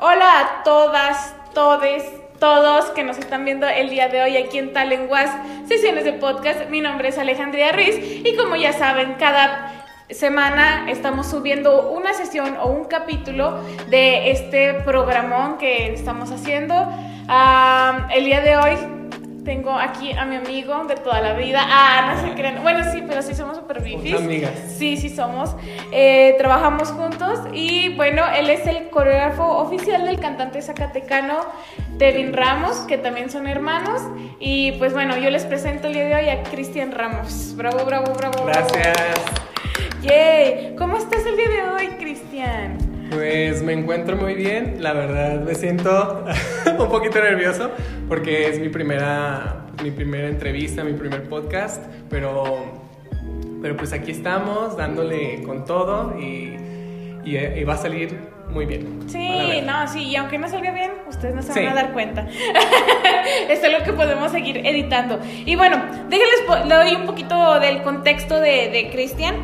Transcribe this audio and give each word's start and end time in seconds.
Hola 0.00 0.40
a 0.40 0.62
todas, 0.64 1.34
todes, 1.52 2.04
todos 2.38 2.86
que 2.90 3.02
nos 3.02 3.18
están 3.18 3.44
viendo 3.44 3.66
el 3.68 3.90
día 3.90 4.08
de 4.08 4.22
hoy 4.22 4.36
aquí 4.36 4.58
en 4.58 4.72
Talenguas, 4.72 5.30
sesiones 5.66 6.04
de 6.04 6.12
podcast. 6.14 6.68
Mi 6.70 6.80
nombre 6.80 7.08
es 7.08 7.18
Alejandría 7.18 7.72
Ruiz 7.72 7.98
y 7.98 8.36
como 8.36 8.56
ya 8.56 8.72
saben, 8.72 9.14
cada 9.18 9.86
semana 10.10 10.90
estamos 10.90 11.26
subiendo 11.26 11.90
una 11.90 12.14
sesión 12.14 12.56
o 12.56 12.68
un 12.68 12.84
capítulo 12.84 13.60
de 13.90 14.30
este 14.30 14.74
programón 14.74 15.58
que 15.58 15.92
estamos 15.92 16.30
haciendo. 16.30 16.74
Ah, 17.28 18.08
el 18.14 18.24
día 18.24 18.40
de 18.40 18.56
hoy 18.56 18.97
tengo 19.48 19.72
aquí 19.72 20.12
a 20.12 20.26
mi 20.26 20.36
amigo 20.36 20.84
de 20.84 20.94
toda 20.96 21.22
la 21.22 21.32
vida. 21.32 21.64
Ah, 21.66 22.12
no 22.12 22.20
se 22.20 22.34
crean. 22.34 22.62
Bueno, 22.62 22.84
sí, 22.92 23.02
pero 23.08 23.22
sí 23.22 23.34
somos 23.34 23.56
super 23.56 23.82
bifis. 23.82 24.14
amigas. 24.14 24.52
Sí, 24.76 24.98
sí 24.98 25.08
somos. 25.08 25.56
Eh, 25.90 26.34
trabajamos 26.36 26.90
juntos 26.90 27.40
y 27.54 27.94
bueno, 27.96 28.24
él 28.36 28.50
es 28.50 28.66
el 28.66 28.90
coreógrafo 28.90 29.44
oficial 29.44 30.04
del 30.04 30.20
cantante 30.20 30.60
zacatecano 30.60 31.38
Tevin 31.98 32.34
Ramos, 32.34 32.80
que 32.80 32.98
también 32.98 33.30
son 33.30 33.46
hermanos. 33.46 34.02
Y 34.38 34.72
pues 34.72 34.92
bueno, 34.92 35.16
yo 35.16 35.30
les 35.30 35.46
presento 35.46 35.86
el 35.86 35.94
día 35.94 36.04
de 36.04 36.14
hoy 36.14 36.28
a 36.28 36.42
Cristian 36.42 36.92
Ramos. 36.92 37.56
Bravo, 37.56 37.86
bravo, 37.86 38.12
bravo. 38.12 38.44
Gracias. 38.44 38.98
Yay. 40.02 40.74
¿Cómo 40.76 40.98
estás 40.98 41.24
el 41.24 41.38
día 41.38 41.48
de 41.48 41.62
hoy, 41.70 41.86
Cristian? 41.98 42.97
Pues 43.10 43.62
me 43.62 43.72
encuentro 43.72 44.16
muy 44.16 44.34
bien, 44.34 44.76
la 44.80 44.92
verdad 44.92 45.40
me 45.40 45.54
siento 45.54 46.24
un 46.78 46.88
poquito 46.88 47.20
nervioso 47.20 47.70
porque 48.08 48.48
es 48.48 48.60
mi 48.60 48.68
primera, 48.68 49.66
mi 49.82 49.90
primera 49.90 50.28
entrevista, 50.28 50.84
mi 50.84 50.92
primer 50.92 51.28
podcast, 51.28 51.82
pero, 52.10 52.66
pero 53.62 53.76
pues 53.76 53.92
aquí 53.92 54.10
estamos 54.10 54.76
dándole 54.76 55.42
con 55.42 55.64
todo 55.64 56.18
y, 56.18 56.56
y, 57.24 57.36
y 57.36 57.64
va 57.64 57.74
a 57.74 57.78
salir 57.78 58.38
muy 58.50 58.66
bien. 58.66 59.00
Sí, 59.06 59.60
no, 59.64 59.86
sí, 59.88 60.04
y 60.04 60.16
aunque 60.16 60.38
no 60.38 60.48
salga 60.48 60.72
bien, 60.72 60.90
ustedes 61.08 61.34
no 61.34 61.42
se 61.42 61.52
van 61.52 61.72
a 61.72 61.74
dar 61.74 61.92
cuenta. 61.92 62.26
es 63.48 63.62
algo 63.62 63.84
que 63.84 63.92
podemos 63.92 64.32
seguir 64.32 64.58
editando. 64.58 65.18
Y 65.44 65.56
bueno, 65.56 65.82
déjenles, 66.08 66.66
le 66.66 66.74
doy 66.74 66.94
un 66.94 67.06
poquito 67.06 67.58
del 67.60 67.82
contexto 67.82 68.40
de, 68.40 68.70
de 68.70 68.90
Cristian, 68.90 69.34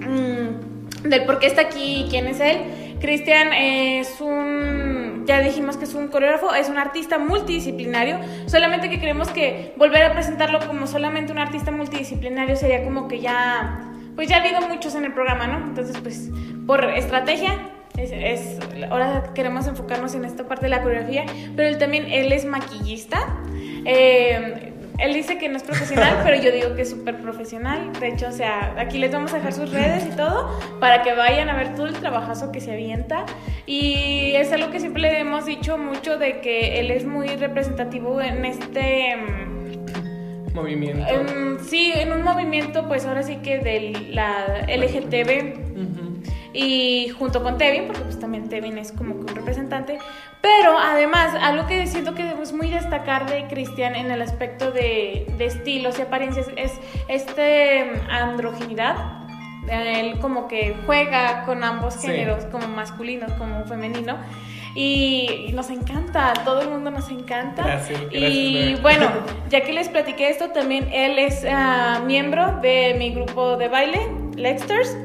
mm, 0.00 1.08
del 1.08 1.24
por 1.24 1.38
qué 1.38 1.46
está 1.46 1.62
aquí 1.62 2.04
y 2.04 2.08
quién 2.08 2.26
es 2.26 2.40
él. 2.40 2.83
Cristian 3.00 3.52
es 3.52 4.20
un, 4.20 5.24
ya 5.26 5.40
dijimos 5.40 5.76
que 5.76 5.84
es 5.84 5.94
un 5.94 6.08
coreógrafo, 6.08 6.54
es 6.54 6.68
un 6.68 6.78
artista 6.78 7.18
multidisciplinario, 7.18 8.18
solamente 8.46 8.90
que 8.90 8.98
creemos 8.98 9.28
que 9.28 9.74
volver 9.76 10.02
a 10.02 10.12
presentarlo 10.12 10.60
como 10.66 10.86
solamente 10.86 11.32
un 11.32 11.38
artista 11.38 11.70
multidisciplinario 11.70 12.56
sería 12.56 12.84
como 12.84 13.08
que 13.08 13.20
ya, 13.20 13.92
pues 14.16 14.28
ya 14.28 14.36
ha 14.36 14.40
habido 14.40 14.60
muchos 14.68 14.94
en 14.94 15.04
el 15.04 15.12
programa, 15.12 15.46
¿no? 15.46 15.66
Entonces, 15.66 15.96
pues, 16.02 16.30
por 16.66 16.84
estrategia, 16.84 17.70
es, 17.96 18.58
ahora 18.90 19.32
queremos 19.34 19.66
enfocarnos 19.66 20.14
en 20.14 20.24
esta 20.24 20.48
parte 20.48 20.66
de 20.66 20.70
la 20.70 20.82
coreografía, 20.82 21.24
pero 21.54 21.68
él 21.68 21.78
también, 21.78 22.06
él 22.10 22.32
es 22.32 22.44
maquillista. 22.44 23.38
Eh, 23.86 24.73
él 24.98 25.12
dice 25.12 25.38
que 25.38 25.48
no 25.48 25.56
es 25.56 25.62
profesional, 25.64 26.20
pero 26.24 26.40
yo 26.40 26.52
digo 26.52 26.74
que 26.76 26.82
es 26.82 26.90
súper 26.90 27.16
profesional. 27.20 27.92
De 28.00 28.08
hecho, 28.08 28.28
o 28.28 28.32
sea, 28.32 28.74
aquí 28.78 28.98
les 28.98 29.10
vamos 29.12 29.32
a 29.32 29.36
dejar 29.38 29.52
sus 29.52 29.70
redes 29.72 30.06
y 30.06 30.16
todo 30.16 30.58
para 30.80 31.02
que 31.02 31.14
vayan 31.14 31.48
a 31.48 31.56
ver 31.56 31.74
todo 31.74 31.86
el 31.86 31.94
trabajazo 31.94 32.52
que 32.52 32.60
se 32.60 32.72
avienta. 32.72 33.26
Y 33.66 34.32
es 34.36 34.52
algo 34.52 34.70
que 34.70 34.78
siempre 34.80 35.02
le 35.02 35.18
hemos 35.18 35.46
dicho 35.46 35.78
mucho 35.78 36.16
de 36.18 36.40
que 36.40 36.78
él 36.80 36.90
es 36.90 37.04
muy 37.06 37.26
representativo 37.28 38.20
en 38.20 38.44
este... 38.44 39.16
mm, 39.16 40.54
Movimiento. 40.54 41.04
en- 41.12 41.58
sí, 41.64 41.92
en 41.94 42.12
un 42.12 42.22
movimiento, 42.22 42.86
pues 42.86 43.04
ahora 43.06 43.22
sí 43.24 43.36
que 43.42 43.58
de 43.58 44.08
la 44.12 44.64
LGTB. 44.68 46.13
Y 46.54 47.08
junto 47.18 47.42
con 47.42 47.58
Tevin, 47.58 47.86
porque 47.88 48.02
pues 48.02 48.18
también 48.18 48.48
Tevin 48.48 48.78
es 48.78 48.92
como 48.92 49.14
que 49.14 49.32
un 49.32 49.36
representante, 49.36 49.98
pero 50.40 50.78
además 50.78 51.34
algo 51.40 51.66
que 51.66 51.86
siento 51.88 52.14
que 52.14 52.22
debemos 52.22 52.52
muy 52.52 52.70
destacar 52.70 53.28
de 53.28 53.46
Cristian 53.48 53.96
en 53.96 54.10
el 54.10 54.22
aspecto 54.22 54.70
de, 54.70 55.26
de 55.36 55.44
estilos 55.46 55.98
y 55.98 56.02
apariencias 56.02 56.46
es 56.56 56.72
este 57.08 57.90
androginidad. 58.08 58.94
Él 59.68 60.18
como 60.20 60.46
que 60.46 60.76
juega 60.86 61.44
con 61.44 61.64
ambos 61.64 61.94
Sí. 61.94 62.06
géneros, 62.06 62.44
como 62.46 62.68
masculinos 62.68 63.32
como 63.32 63.64
femenino. 63.64 64.16
Y, 64.76 65.50
nos 65.54 65.70
encanta, 65.70 66.30
a 66.30 66.34
todo 66.44 66.62
el 66.62 66.68
mundo 66.68 66.90
nos 66.90 67.08
encanta. 67.08 67.62
Gracias, 67.62 68.00
y 68.10 68.74
bueno, 68.82 69.08
ya 69.48 69.60
que 69.62 69.72
les 69.72 69.88
platiqué 69.88 70.28
esto, 70.28 70.50
también 70.50 70.88
él 70.92 71.18
es 71.18 71.46
ah, 71.48 72.00
miembro 72.04 72.58
de 72.60 72.94
mi 72.98 73.10
grupo 73.14 73.56
de 73.56 73.68
baile, 73.68 74.00
Lexters. 74.36 74.96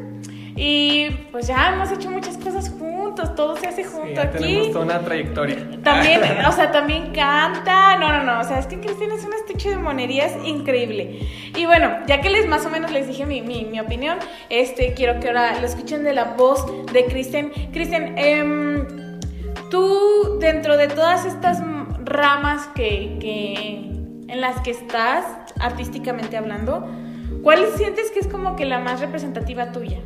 Y 0.61 1.09
pues 1.31 1.47
ya 1.47 1.71
hemos 1.73 1.89
hecho 1.89 2.11
muchas 2.11 2.37
cosas 2.37 2.69
juntos, 2.69 3.33
todo 3.33 3.55
se 3.55 3.67
hace 3.67 3.85
Sí, 3.85 3.89
junto 3.89 4.15
ya 4.15 4.23
aquí. 4.23 4.39
tenemos 4.39 4.71
toda 4.73 4.83
una 4.83 4.99
trayectoria. 4.99 5.55
También, 5.85 6.21
o 6.47 6.51
sea, 6.51 6.69
también 6.69 7.13
canta. 7.13 7.95
No, 7.97 8.11
no, 8.11 8.25
no. 8.25 8.41
O 8.41 8.43
sea, 8.43 8.59
es 8.59 8.67
que 8.67 8.77
Cristian 8.81 9.09
es 9.13 9.23
un 9.23 9.31
estuche 9.31 9.69
de 9.69 9.77
monerías 9.77 10.33
increíble. 10.43 11.21
Y 11.55 11.65
bueno, 11.65 11.99
ya 12.07 12.19
que 12.19 12.29
les 12.29 12.45
más 12.45 12.65
o 12.65 12.69
menos 12.69 12.91
les 12.91 13.07
dije 13.07 13.25
mi, 13.25 13.41
mi, 13.41 13.63
mi 13.63 13.79
opinión, 13.79 14.17
este, 14.49 14.93
quiero 14.95 15.21
que 15.21 15.29
ahora 15.29 15.57
lo 15.61 15.65
escuchen 15.65 16.03
de 16.03 16.11
la 16.11 16.25
voz 16.25 16.65
de 16.91 17.05
Cristian. 17.05 17.51
Cristian, 17.71 18.17
em, 18.17 18.85
tú, 19.71 20.37
dentro 20.41 20.75
de 20.75 20.89
todas 20.89 21.23
estas 21.23 21.63
ramas 22.03 22.67
que, 22.75 23.17
que, 23.21 23.75
en 24.27 24.41
las 24.41 24.59
que 24.59 24.71
estás, 24.71 25.23
artísticamente 25.57 26.35
hablando, 26.35 26.85
¿cuál 27.43 27.65
sientes 27.77 28.11
que 28.11 28.19
es 28.19 28.27
como 28.27 28.57
que 28.57 28.65
la 28.65 28.79
más 28.79 28.99
representativa 28.99 29.71
tuya? 29.71 29.99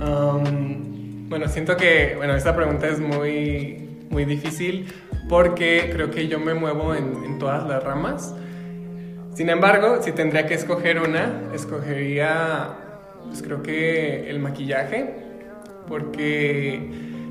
Bueno, 0.00 1.46
siento 1.48 1.76
que, 1.76 2.14
bueno, 2.16 2.34
esta 2.34 2.56
pregunta 2.56 2.88
es 2.88 2.98
muy, 2.98 3.88
muy 4.10 4.24
difícil 4.24 4.92
porque 5.28 5.88
creo 5.92 6.10
que 6.10 6.26
yo 6.26 6.40
me 6.40 6.54
muevo 6.54 6.94
en, 6.94 7.38
todas 7.38 7.66
las 7.68 7.84
ramas. 7.84 8.34
Sin 9.34 9.48
embargo, 9.48 10.02
si 10.02 10.12
tendría 10.12 10.46
que 10.46 10.54
escoger 10.54 11.00
una, 11.00 11.52
escogería, 11.54 12.70
pues 13.26 13.42
creo 13.42 13.62
que 13.62 14.28
el 14.28 14.40
maquillaje, 14.40 15.14
porque 15.86 16.80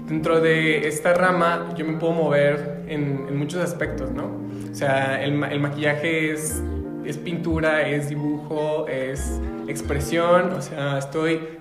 dentro 0.08 0.40
de 0.40 0.88
esta 0.88 1.14
rama 1.14 1.74
yo 1.78 1.86
me 1.86 1.98
puedo 1.98 2.14
mover 2.14 2.86
en, 2.88 3.38
muchos 3.38 3.62
aspectos, 3.62 4.12
¿no? 4.12 4.32
O 4.72 4.76
sea, 4.76 5.22
el, 5.22 5.44
el 5.44 5.60
maquillaje 5.60 6.32
es, 6.32 6.64
es 7.04 7.18
pintura, 7.18 7.88
es 7.88 8.08
dibujo, 8.10 8.88
es 8.88 9.42
expresión, 9.68 10.54
o 10.54 10.62
sea, 10.62 10.98
estoy 10.98 11.59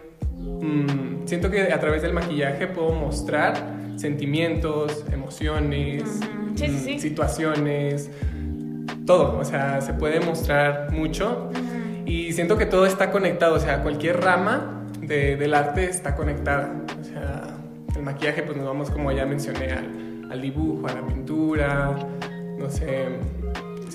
Mm, 0.60 1.26
siento 1.26 1.50
que 1.50 1.72
a 1.72 1.80
través 1.80 2.02
del 2.02 2.12
maquillaje 2.12 2.66
puedo 2.66 2.92
mostrar 2.92 3.54
sentimientos, 3.96 5.04
emociones, 5.12 6.20
Ujú. 6.22 6.56
Sí, 6.56 6.68
sí, 6.68 6.78
sí. 6.78 6.98
situaciones, 6.98 8.10
todo, 9.06 9.38
o 9.38 9.44
sea, 9.44 9.80
se 9.80 9.92
puede 9.94 10.20
mostrar 10.20 10.90
mucho 10.92 11.50
y 12.04 12.32
siento 12.32 12.58
que 12.58 12.66
todo 12.66 12.84
está 12.86 13.10
conectado, 13.10 13.54
o 13.54 13.60
sea, 13.60 13.82
cualquier 13.82 14.20
rama 14.20 14.84
de- 15.00 15.36
del 15.36 15.54
arte 15.54 15.84
está 15.84 16.14
conectada, 16.16 16.72
o 17.00 17.04
sea, 17.04 17.42
el 17.96 18.02
maquillaje 18.02 18.42
pues 18.42 18.56
nos 18.56 18.66
vamos 18.66 18.90
como 18.90 19.12
ya 19.12 19.24
mencioné 19.26 19.72
al, 19.72 20.28
al 20.30 20.40
dibujo, 20.42 20.86
a 20.88 20.92
la 20.94 21.06
pintura, 21.06 21.90
no 22.58 22.68
sé, 22.70 23.06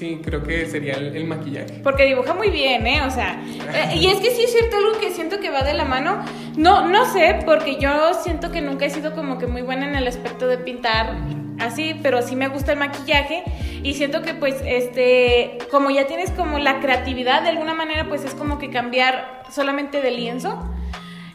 sí, 0.04 0.20
creo 0.22 0.44
que 0.44 0.66
sería 0.66 0.96
el, 0.96 1.26
maquillaje. 1.26 1.80
Porque 1.82 2.06
dibuja 2.06 2.34
muy 2.34 2.50
bien, 2.50 2.86
¿eh? 2.86 3.02
O 3.08 3.10
sea, 3.10 3.42
eh, 3.74 3.96
y 3.96 4.08
es 4.08 4.18
que 4.18 4.32
sí 4.32 4.44
es 4.44 4.52
cierto 4.52 4.76
algo 4.76 5.00
que 5.00 5.12
siento 5.12 5.40
que 5.40 5.50
va 5.50 5.64
de 5.64 5.74
la 5.74 5.86
mano. 5.86 6.24
No, 6.58 6.90
no 6.90 7.06
sé, 7.06 7.40
porque 7.46 7.78
yo 7.80 8.14
siento 8.22 8.52
que 8.52 8.62
nunca 8.62 8.86
he 8.86 8.90
sido 8.90 9.16
como 9.16 9.38
que 9.38 9.48
muy 9.48 9.62
buena 9.62 9.88
en 9.88 9.96
el 9.96 10.06
aspecto 10.08 10.48
de 10.48 10.58
pintar 10.58 11.16
así, 11.60 11.96
pero 12.04 12.22
sí 12.22 12.36
me 12.36 12.50
gusta 12.50 12.74
el 12.74 12.80
maquillaje 12.80 13.44
y 13.82 13.94
siento 13.94 14.22
que 14.24 14.34
pues 14.34 14.56
este, 14.66 15.58
como 15.72 15.90
ya 15.90 16.06
tienes 16.06 16.32
como 16.32 16.60
la 16.60 16.82
creatividad 16.82 17.44
de 17.44 17.50
alguna 17.50 17.74
manera, 17.74 18.10
pues 18.10 18.26
es 18.26 18.34
como 18.34 18.60
que 18.60 18.70
cambiar 18.70 19.44
solamente 19.50 20.02
de 20.02 20.12
lienzo. 20.12 20.62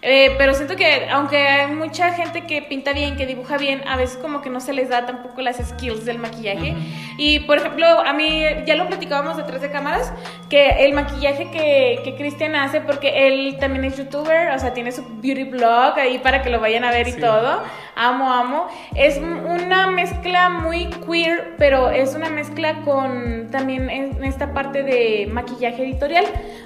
Eh, 0.01 0.35
pero 0.39 0.55
siento 0.55 0.77
que 0.77 1.09
aunque 1.11 1.37
hay 1.37 1.73
mucha 1.73 2.13
gente 2.13 2.47
que 2.47 2.63
pinta 2.63 2.93
bien, 2.93 3.17
que 3.17 3.27
dibuja 3.27 3.59
bien, 3.59 3.83
a 3.89 3.97
veces 3.97 4.17
como 4.17 4.43
que 4.43 4.51
no 4.51 4.61
se 4.61 4.73
les 4.73 4.89
da 4.89 5.07
tampoco 5.07 5.41
las 5.41 5.57
skills 5.57 6.05
del 6.05 6.19
maquillaje. 6.19 6.77
Y 7.17 7.41
por 7.41 7.59
ejemplo, 7.59 7.87
a 7.87 8.13
mí 8.13 8.45
ya 8.67 8.77
lo 8.77 8.87
platicábamos 8.87 9.37
detrás 9.37 9.61
de 9.61 9.71
cámaras, 9.71 10.13
que 10.49 10.87
el 10.87 10.95
maquillaje 10.95 11.51
que, 11.51 12.01
que 12.05 12.15
Cristian 12.17 12.55
hace, 12.57 12.81
porque 12.81 13.27
él 13.29 13.57
también 13.61 13.85
es 13.85 13.99
youtuber, 13.99 14.51
o 14.55 14.59
sea, 14.59 14.73
tiene 14.73 14.93
su 14.93 15.03
beauty 15.21 15.45
blog 15.45 15.99
ahí 15.99 16.19
para 16.19 16.41
que 16.43 16.49
lo 16.49 16.59
vayan 16.61 16.85
a 16.85 16.91
ver 16.91 17.07
y 17.09 17.13
todo. 17.13 17.63
Amo, 17.95 18.33
amo. 18.33 18.69
Es 18.95 19.19
un- 19.19 19.41
una 19.45 19.89
mezcla 19.89 20.49
muy 20.49 20.87
queer, 21.07 21.55
pero 21.59 21.91
es 21.91 22.15
una 22.15 22.31
mezcla 22.31 22.81
con 22.85 23.49
también 23.51 23.91
en 23.91 24.25
esta 24.25 24.55
parte 24.55 24.83
de 24.85 25.29
maquillaje 25.31 25.83
editorial, 25.83 26.25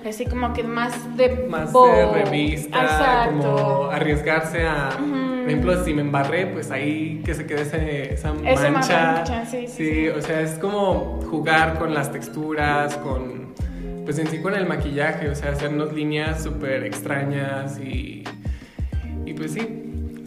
así 0.08 0.26
como 0.26 0.52
que 0.52 0.62
más 0.62 1.16
de 1.16 1.46
más 1.48 1.72
de 1.72 2.06
revista, 2.12 2.82
Exacto. 2.82 3.32
como 3.32 3.84
arriesgarse 3.90 4.64
a, 4.66 4.90
Ujú. 5.00 5.10
por 5.40 5.46
ejemplo, 5.48 5.84
si 5.84 5.94
me 5.94 6.02
embarré, 6.02 6.46
pues 6.46 6.70
ahí 6.70 7.20
que 7.24 7.34
se 7.34 7.46
quede 7.46 7.62
ese- 7.62 8.12
esa 8.14 8.32
Esa 8.46 8.70
mancha. 8.70 9.12
mancha, 9.12 9.44
sí, 9.46 9.66
sí, 9.66 9.84
sí. 9.90 10.08
o 10.08 10.20
sea, 10.20 10.40
es 10.40 10.52
como 10.58 11.20
jugar 11.30 11.78
con 11.78 11.94
las 11.94 12.12
texturas, 12.12 12.96
con, 12.98 13.52
pues 14.04 14.18
en 14.18 14.26
sí 14.28 14.40
con 14.40 14.54
el 14.54 14.66
maquillaje, 14.66 15.28
o 15.28 15.34
sea, 15.34 15.50
hacernos 15.52 15.92
líneas 15.92 16.42
súper 16.42 16.84
extrañas 16.84 17.78
y, 17.78 18.24
y 19.26 19.34
pues 19.34 19.52
sí. 19.52 19.78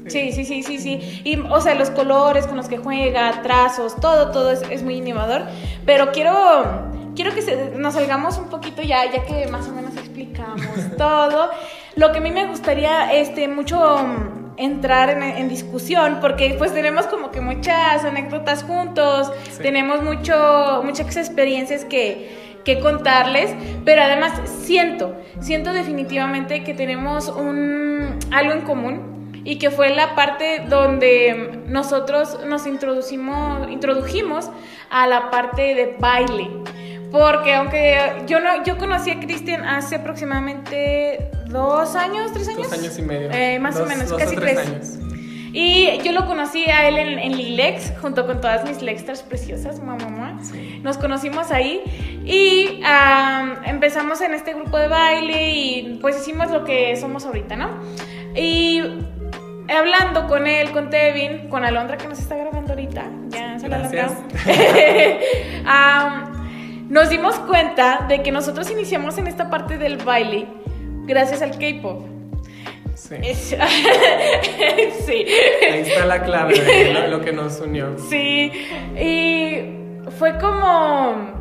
Sí, 0.07 0.31
sí, 0.33 0.45
sí, 0.45 0.61
sí, 0.61 0.77
sí. 0.77 1.21
Y, 1.23 1.39
o 1.39 1.59
sea, 1.61 1.73
los 1.75 1.89
colores 1.89 2.45
con 2.45 2.57
los 2.57 2.67
que 2.67 2.77
juega, 2.77 3.41
trazos, 3.41 3.95
todo, 3.99 4.31
todo 4.31 4.51
es, 4.51 4.61
es 4.69 4.83
muy 4.83 4.97
innovador. 4.97 5.41
Pero 5.85 6.11
quiero, 6.11 6.91
quiero 7.15 7.33
que 7.33 7.41
se- 7.41 7.71
nos 7.75 7.95
salgamos 7.95 8.37
un 8.37 8.49
poquito 8.49 8.83
ya, 8.83 9.11
ya 9.11 9.23
que 9.25 9.47
más 9.47 9.67
o 9.67 9.71
menos 9.71 9.95
explicamos 9.97 10.61
todo. 10.97 11.49
Lo 11.95 12.11
que 12.11 12.19
a 12.19 12.21
mí 12.21 12.29
me 12.29 12.45
gustaría, 12.45 13.11
este, 13.13 13.47
mucho 13.47 13.97
mm, 13.97 14.53
entrar 14.57 15.09
en, 15.09 15.23
en 15.23 15.49
discusión, 15.49 16.19
porque 16.21 16.53
pues 16.55 16.71
tenemos 16.71 17.07
como 17.07 17.31
que 17.31 17.41
muchas 17.41 18.05
anécdotas 18.05 18.61
juntos, 18.63 19.31
Sí. 19.53 19.63
tenemos 19.63 20.03
mucho, 20.03 20.81
muchas 20.85 21.17
experiencias 21.17 21.83
que 21.83 22.44
que 22.65 22.79
contarles, 22.79 23.53
pero 23.85 24.01
además 24.01 24.33
siento, 24.63 25.15
siento 25.39 25.71
definitivamente 25.71 26.63
que 26.63 26.73
tenemos 26.73 27.29
un 27.29 28.17
algo 28.31 28.51
en 28.53 28.61
común 28.61 29.41
y 29.45 29.57
que 29.59 29.69
fue 29.69 29.89
la 29.95 30.15
parte 30.15 30.63
donde 30.67 31.61
nosotros 31.67 32.39
nos 32.47 32.65
introducimos, 32.65 33.69
introdujimos 33.71 34.49
a 34.89 35.05
la 35.07 35.29
parte 35.29 35.75
de 35.75 35.95
baile. 35.99 36.49
Porque 37.11 37.53
aunque 37.53 38.23
yo 38.25 38.39
no, 38.41 38.63
yo 38.65 38.77
conocí 38.77 39.11
a 39.11 39.19
Cristian 39.19 39.63
hace 39.63 39.95
aproximadamente 39.97 41.29
dos 41.47 41.95
años, 41.95 42.33
tres 42.33 42.47
años. 42.49 42.69
Dos 42.69 42.79
años 42.79 42.97
y 42.97 43.01
medio. 43.03 43.29
Eh, 43.31 43.59
más 43.59 43.75
o 43.75 43.79
Dos- 43.79 43.87
menos, 43.87 44.09
dos 44.09 44.19
casi 44.19 44.35
o 44.35 44.39
tres 44.39 44.55
tres. 44.55 44.67
años. 44.67 45.04
Y 45.57 45.99
yo 46.03 46.11
lo 46.11 46.25
conocí 46.25 46.65
a 46.65 46.85
él 46.89 46.97
en, 46.97 47.17
en 47.17 47.37
Lilex, 47.37 47.93
junto 48.01 48.27
con 48.27 48.41
todas 48.41 48.67
mis 48.67 48.81
Lextras 48.81 49.23
preciosas, 49.23 49.79
mamá, 49.79 50.09
mamá. 50.09 50.39
Sí. 50.43 50.81
Nos 50.83 50.97
conocimos 50.97 51.49
ahí 51.49 51.81
y 52.25 52.81
am, 52.83 53.63
empezamos 53.63 54.19
en 54.19 54.33
este 54.33 54.53
grupo 54.53 54.77
de 54.77 54.89
baile 54.89 55.53
y 55.53 55.97
pues 56.01 56.17
hicimos 56.17 56.51
lo 56.51 56.65
que 56.65 56.97
somos 56.97 57.25
ahorita, 57.25 57.55
¿no? 57.55 57.69
Y 58.35 58.81
hablando 59.73 60.27
con 60.27 60.45
él, 60.45 60.71
con 60.71 60.89
Tevin, 60.89 61.47
con 61.47 61.63
Alondra 61.63 61.95
que 61.95 62.09
nos 62.09 62.19
está 62.19 62.35
grabando 62.35 62.73
ahorita, 62.73 63.05
ya 63.29 63.57
se 63.57 63.69
la 63.69 63.77
Gracias. 63.77 64.11
Am, 65.65 66.89
nos 66.89 67.07
dimos 67.07 67.39
cuenta 67.39 68.05
de 68.09 68.21
que 68.23 68.31
nosotros 68.33 68.69
iniciamos 68.71 69.17
en 69.17 69.27
esta 69.27 69.49
parte 69.49 69.77
del 69.77 69.95
baile 69.95 70.47
gracias 71.05 71.41
al 71.41 71.51
K-pop. 71.51 72.14
Sí. 72.95 73.15
Es- 73.21 73.49
sí. 75.05 75.25
Ahí 75.69 75.79
está 75.81 76.05
la 76.05 76.23
clave 76.23 76.91
lo, 76.93 77.07
lo 77.07 77.21
que 77.23 77.31
nos 77.33 77.59
unió. 77.59 77.95
Sí, 78.09 78.51
y 78.97 80.09
fue 80.17 80.37
como 80.37 81.34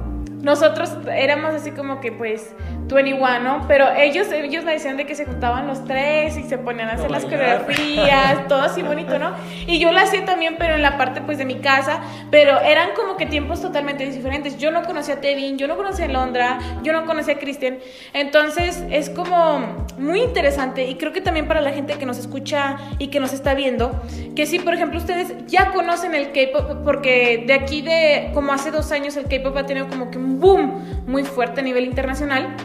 nosotros 0.45 0.93
éramos 1.11 1.55
así 1.55 1.71
como 1.71 2.01
que 2.01 2.13
pues 2.13 2.55
21, 2.87 3.41
¿no? 3.41 3.65
Pero 3.67 3.91
ellos 3.97 4.31
ellos 4.31 4.65
me 4.65 4.73
decían 4.73 4.97
de 4.97 5.07
que 5.07 5.15
se 5.15 5.25
juntaban 5.25 5.67
los 5.67 5.85
tres 5.85 6.37
y 6.37 6.43
se 6.43 6.59
ponían 6.59 6.91
a 6.91 6.93
hacer 6.93 7.11
las 7.11 7.25
coreografías, 7.25 8.47
todo 8.49 8.61
así 8.61 8.83
bonito, 8.83 9.19
¿no? 9.19 9.33
Y 9.67 9.79
yo 9.79 9.91
lo 9.91 9.99
hacía 9.99 10.25
también, 10.25 10.57
pero 10.59 10.75
en 10.75 10.83
la 10.83 10.99
parte 10.99 11.23
pues 11.23 11.39
de 11.39 11.47
mi 11.47 11.57
casa, 11.57 12.01
pero 12.31 12.61
eran 12.61 12.91
como 12.95 13.17
que 13.17 13.27
tiempos 13.27 13.63
totalmente 13.63 14.05
diferentes. 14.09 14.59
Yo 14.59 14.71
no 14.71 14.83
conocía 14.83 15.15
a 15.15 15.21
Tevin, 15.21 15.57
yo 15.57 15.67
no 15.67 15.77
conocía 15.77 16.05
a 16.05 16.09
Londra, 16.09 16.59
yo 16.83 16.93
no 16.93 17.07
conocía 17.07 17.35
a 17.35 17.39
Cristian. 17.39 17.79
Entonces 18.13 18.85
es 18.91 19.09
como 19.11 19.87
muy 19.99 20.21
interesante 20.21 20.87
y 20.87 20.97
creo 20.97 21.13
que 21.13 21.21
también 21.21 21.49
para 21.49 21.61
la 21.63 21.71
gente 21.71 21.95
que 21.95 22.07
nos 22.07 22.19
escucha 22.19 22.77
y 22.99 23.09
que 23.09 23.19
nos 23.19 23.33
está 23.33 23.55
viendo, 23.55 24.03
que 24.37 24.45
si 24.45 24.59
por 24.59 24.75
ejemplo 24.75 24.99
ustedes 24.99 25.35
ya 25.47 25.73
conocen 25.73 26.15
el 26.15 26.33
K-pop, 26.33 26.85
porque 26.85 27.45
de 27.47 27.55
aquí 27.55 27.81
de 27.81 28.31
como 28.35 28.53
hace 28.53 28.71
dos 28.71 28.93
años 28.93 29.17
el 29.17 29.25
K-pop 29.25 29.57
ha 29.57 29.67
tenido 29.67 29.89
como 29.89 30.11
que 30.11 30.19
un 30.35 30.41
boom 30.41 31.05
muy 31.07 31.25
fuerte 31.25 31.61
a 31.61 31.65
nivel 31.65 31.85
internacional. 31.85 32.57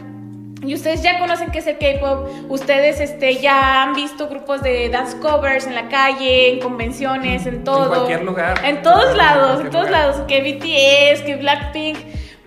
Y 0.62 0.74
ustedes 0.74 1.02
ya 1.02 1.18
conocen 1.18 1.50
qué 1.50 1.60
es 1.60 1.66
el 1.66 1.78
K-pop, 1.78 2.28
ustedes 2.50 3.00
este, 3.00 3.36
ya 3.36 3.82
han 3.82 3.94
visto 3.94 4.28
grupos 4.28 4.62
de 4.62 4.90
dance 4.90 5.18
covers 5.18 5.66
en 5.66 5.74
la 5.74 5.88
calle, 5.88 6.52
en 6.52 6.60
convenciones, 6.60 7.46
en 7.46 7.64
todo. 7.64 7.88
cualquier 7.88 8.24
lugar. 8.24 8.60
En 8.62 8.82
todos 8.82 9.16
lados, 9.16 9.60
en 9.60 9.70
todos 9.70 9.86
lugar. 9.86 10.08
lados, 10.08 10.20
que 10.28 10.42
BTS, 10.42 11.22
que 11.22 11.36
Blackpink. 11.36 11.98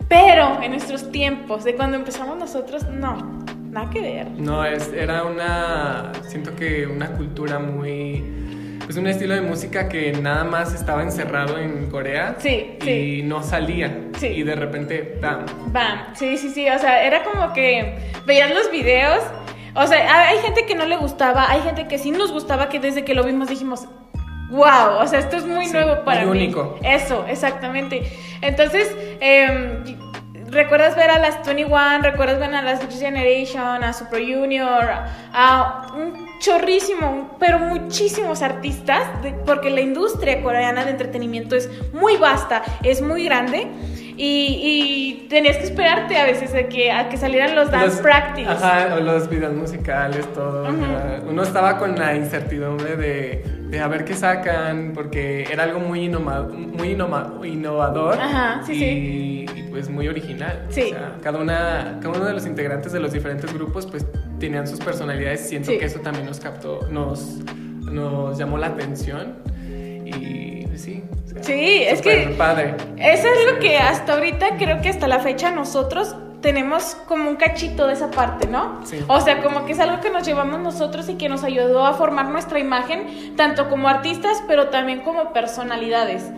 Pero 0.07 0.61
en 0.61 0.71
nuestros 0.71 1.11
tiempos, 1.11 1.63
de 1.63 1.75
cuando 1.75 1.97
empezamos 1.97 2.37
nosotros, 2.37 2.87
no, 2.87 3.15
nada 3.71 3.89
que 3.89 4.01
ver. 4.01 4.29
No, 4.29 4.63
es, 4.63 4.93
era 4.93 5.23
una, 5.23 6.11
siento 6.27 6.55
que 6.55 6.85
una 6.85 7.13
cultura 7.13 7.57
muy, 7.57 8.21
pues 8.85 8.97
un 8.97 9.07
estilo 9.07 9.33
de 9.33 9.41
música 9.41 9.87
que 9.89 10.11
nada 10.13 10.43
más 10.43 10.73
estaba 10.73 11.03
encerrado 11.03 11.57
en 11.57 11.89
Corea 11.89 12.35
Sí, 12.39 12.77
y 12.81 12.85
sí. 12.85 13.21
no 13.23 13.41
salía. 13.43 13.97
Sí. 14.19 14.27
Y 14.27 14.43
de 14.43 14.55
repente, 14.55 15.17
¡bam! 15.21 15.45
Bam, 15.71 16.13
sí, 16.15 16.37
sí, 16.37 16.49
sí, 16.49 16.67
o 16.69 16.77
sea, 16.79 17.03
era 17.03 17.23
como 17.23 17.53
que 17.53 17.95
veías 18.25 18.51
los 18.53 18.69
videos, 18.71 19.23
o 19.75 19.87
sea, 19.87 20.27
hay 20.29 20.37
gente 20.39 20.65
que 20.65 20.75
no 20.75 20.85
le 20.85 20.97
gustaba, 20.97 21.49
hay 21.49 21.61
gente 21.61 21.87
que 21.87 21.97
sí 21.97 22.11
nos 22.11 22.31
gustaba, 22.31 22.69
que 22.69 22.79
desde 22.79 23.03
que 23.05 23.13
lo 23.13 23.23
vimos 23.23 23.49
dijimos, 23.49 23.87
wow, 24.51 24.99
o 25.01 25.07
sea, 25.07 25.19
esto 25.19 25.37
es 25.37 25.45
muy 25.45 25.65
Sí, 25.65 25.73
nuevo 25.73 26.03
para 26.03 26.25
muy 26.25 26.37
mí. 26.37 26.43
único. 26.45 26.77
Eso, 26.83 27.25
exactamente. 27.27 28.03
Entonces, 28.41 28.95
em, 29.19 29.83
recuerdas 30.53 30.95
ver 30.95 31.09
a 31.09 31.19
las 31.19 31.45
21, 31.45 31.99
recuerdas 32.01 32.39
ver 32.39 32.53
a 32.55 32.61
las 32.61 32.79
Next 32.79 32.99
Generation, 32.99 33.83
a 33.83 33.93
Super 33.93 34.21
Junior, 34.21 34.89
a 35.33 35.87
un 35.95 36.27
chorrísimo, 36.39 37.35
pero 37.39 37.59
muchísimos 37.59 38.41
artistas, 38.41 39.07
porque 39.45 39.69
la 39.69 39.81
industria 39.81 40.41
coreana 40.41 40.85
de 40.85 40.91
entretenimiento 40.91 41.55
es 41.55 41.69
muy 41.93 42.17
vasta, 42.17 42.63
es 42.83 43.01
muy 43.01 43.25
grande. 43.25 43.67
Y, 44.15 45.23
y 45.23 45.27
tenías 45.27 45.57
que 45.57 45.63
esperarte 45.63 46.17
a 46.17 46.25
veces 46.25 46.53
a 46.53 46.67
que, 46.69 46.91
a 46.91 47.09
que 47.09 47.17
salieran 47.17 47.55
los 47.55 47.71
dance 47.71 47.87
Los- 47.87 47.97
practice. 48.01 48.47
Ajá, 48.49 48.95
o 48.95 48.99
los 48.99 49.29
videos 49.29 49.53
musicales, 49.53 50.31
todo. 50.33 50.63
Ujú. 50.69 50.75
sea, 50.77 51.21
uno 51.27 51.41
estaba 51.43 51.77
con 51.79 51.97
la 51.97 52.15
incertidumbre 52.15 52.95
de, 52.95 53.43
de 53.69 53.79
a 53.79 53.87
ver 53.87 54.05
qué 54.05 54.13
sacan, 54.13 54.91
porque 54.93 55.47
era 55.51 55.63
algo 55.63 55.79
muy, 55.79 56.07
innova- 56.07 56.47
muy 56.47 56.89
innova- 56.95 57.33
innovador 57.43 58.19
Ajá, 58.21 58.61
sí, 58.65 58.73
y, 58.73 58.77
sí. 59.47 59.59
y, 59.59 59.63
pues 59.71 59.89
muy 59.89 60.07
original. 60.07 60.65
Sí. 60.69 60.81
O 60.83 60.89
sea, 60.89 61.15
cada, 61.23 61.39
una, 61.39 61.97
cada 62.01 62.15
uno 62.15 62.25
de 62.25 62.33
los 62.33 62.45
integrantes 62.45 62.91
de 62.91 62.99
los 62.99 63.11
diferentes 63.13 63.51
grupos 63.51 63.87
pues 63.87 64.05
tenían 64.39 64.67
sus 64.67 64.79
personalidades. 64.79 65.49
Siento 65.49 65.71
que 65.71 65.85
eso 65.85 65.99
también 66.01 66.27
nos 66.27 66.39
captó, 66.39 66.87
nos, 66.91 67.39
nos 67.91 68.37
llamó 68.37 68.59
la 68.59 68.67
atención 68.67 69.37
y 70.05 70.62
sí. 70.77 71.03
o 71.25 71.27
sea, 71.29 71.43
Sí, 71.43 71.83
es 71.83 72.01
que- 72.01 72.33
padre. 72.37 72.75
Eso 72.97 73.27
es 73.27 73.53
lo 73.53 73.59
que 73.59 73.77
hasta 73.77 74.13
ahorita 74.13 74.57
creo 74.57 74.81
que 74.81 74.89
hasta 74.89 75.07
la 75.07 75.19
fecha 75.19 75.51
nosotros 75.51 76.15
tenemos 76.43 76.95
como 77.07 77.27
un 77.29 77.37
cachito 77.37 77.87
de 77.87 77.93
esa 77.93 78.11
parte, 78.11 78.47
¿no? 78.47 78.81
Sí. 78.85 78.99
O 79.07 79.19
sea, 79.21 79.41
como 79.41 79.65
que 79.65 79.71
es 79.71 79.79
algo 79.79 79.99
que 80.01 80.11
nos 80.11 80.23
llevamos 80.27 80.59
nosotros 80.59 81.09
y 81.09 81.15
que 81.15 81.29
nos 81.29 81.43
ayudó 81.43 81.85
a 81.85 81.93
formar 81.93 82.27
nuestra 82.29 82.59
imagen, 82.59 83.33
tanto 83.35 83.69
como 83.69 83.87
artistas, 83.87 84.43
pero 84.47 84.67
también 84.67 84.99
como 85.01 85.33
personalidades. 85.33 86.29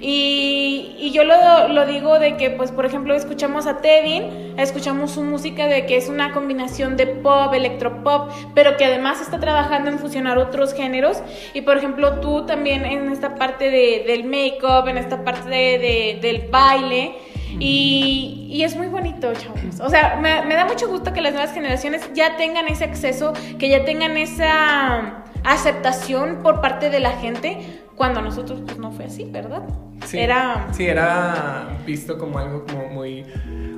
Y, 0.00 0.96
y 0.98 1.12
yo 1.12 1.24
lo, 1.24 1.68
lo 1.68 1.86
digo 1.86 2.18
de 2.18 2.36
que, 2.36 2.50
pues, 2.50 2.70
por 2.72 2.84
ejemplo, 2.84 3.14
escuchamos 3.14 3.66
a 3.66 3.78
Tevin, 3.78 4.54
escuchamos 4.58 5.12
su 5.12 5.22
música 5.22 5.66
de 5.66 5.86
que 5.86 5.96
es 5.96 6.10
una 6.10 6.32
combinación 6.32 6.98
de 6.98 7.06
pop, 7.06 7.54
electropop, 7.54 8.30
pero 8.54 8.76
que 8.76 8.84
además 8.84 9.22
está 9.22 9.40
trabajando 9.40 9.88
en 9.90 9.98
fusionar 9.98 10.36
otros 10.36 10.74
géneros. 10.74 11.22
Y, 11.54 11.62
por 11.62 11.78
ejemplo, 11.78 12.20
tú 12.20 12.44
también 12.44 12.84
en 12.84 13.10
esta 13.10 13.34
parte 13.36 13.70
de- 13.70 14.04
del 14.06 14.24
make-up, 14.24 14.88
en 14.88 14.98
esta 14.98 15.24
parte 15.24 15.48
de- 15.48 15.78
de- 15.78 16.18
del 16.20 16.48
baile. 16.50 17.14
Y, 17.58 18.48
y 18.50 18.62
es 18.62 18.76
muy 18.76 18.88
bonito, 18.88 19.32
chavos. 19.34 19.60
O 19.80 19.88
sea, 19.88 20.18
me, 20.20 20.42
me 20.42 20.54
da 20.54 20.64
mucho 20.64 20.88
gusto 20.88 21.12
que 21.12 21.20
las 21.20 21.32
nuevas 21.32 21.52
generaciones 21.52 22.08
ya 22.14 22.36
tengan 22.36 22.68
ese 22.68 22.84
acceso, 22.84 23.32
que 23.58 23.68
ya 23.68 23.84
tengan 23.84 24.16
esa 24.16 25.24
aceptación 25.44 26.42
por 26.42 26.60
parte 26.60 26.90
de 26.90 27.00
la 27.00 27.12
gente, 27.12 27.83
cuando 27.96 28.20
nosotros 28.20 28.60
pues 28.64 28.78
no 28.78 28.90
fue 28.90 29.04
así, 29.06 29.24
¿verdad? 29.30 29.62
Sí, 30.06 30.18
Era... 30.18 30.68
sí, 30.72 30.86
era 30.86 31.68
visto 31.86 32.18
como 32.18 32.38
algo 32.38 32.64
como 32.66 32.88
muy... 32.88 33.24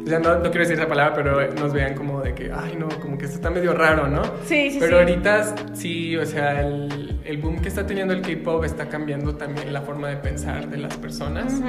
O 0.04 0.08
sea, 0.08 0.20
no, 0.20 0.37
no 0.37 0.42
quiero 0.42 0.61
decir 0.61 0.75
esa 0.78 0.87
palabra, 0.87 1.14
pero 1.14 1.52
nos 1.54 1.73
veían 1.73 1.94
como 1.94 2.20
de 2.20 2.32
que, 2.32 2.52
ay, 2.52 2.76
no, 2.78 2.88
como 3.00 3.18
que 3.18 3.25
esto 3.25 3.37
está 3.37 3.50
medio 3.50 3.75
raro, 3.75 4.06
¿no? 4.06 4.23
Sí, 4.44 4.70
sí, 4.70 4.76
Pero 4.78 4.99
sí. 4.99 5.02
ahorita 5.02 5.54
sí, 5.75 6.16
o 6.16 6.25
sea, 6.25 6.61
el, 6.61 7.20
el 7.25 7.38
boom 7.38 7.61
que 7.61 7.68
está 7.68 7.87
teniendo 7.87 8.14
el 8.14 8.23
K-pop 8.23 8.64
está 8.64 8.88
cambiando 8.88 9.35
también 9.35 9.73
la 9.73 9.82
forma 9.82 10.08
de 10.08 10.16
pensar 10.16 10.70
de 10.70 10.76
las 10.76 10.96
personas. 10.96 11.61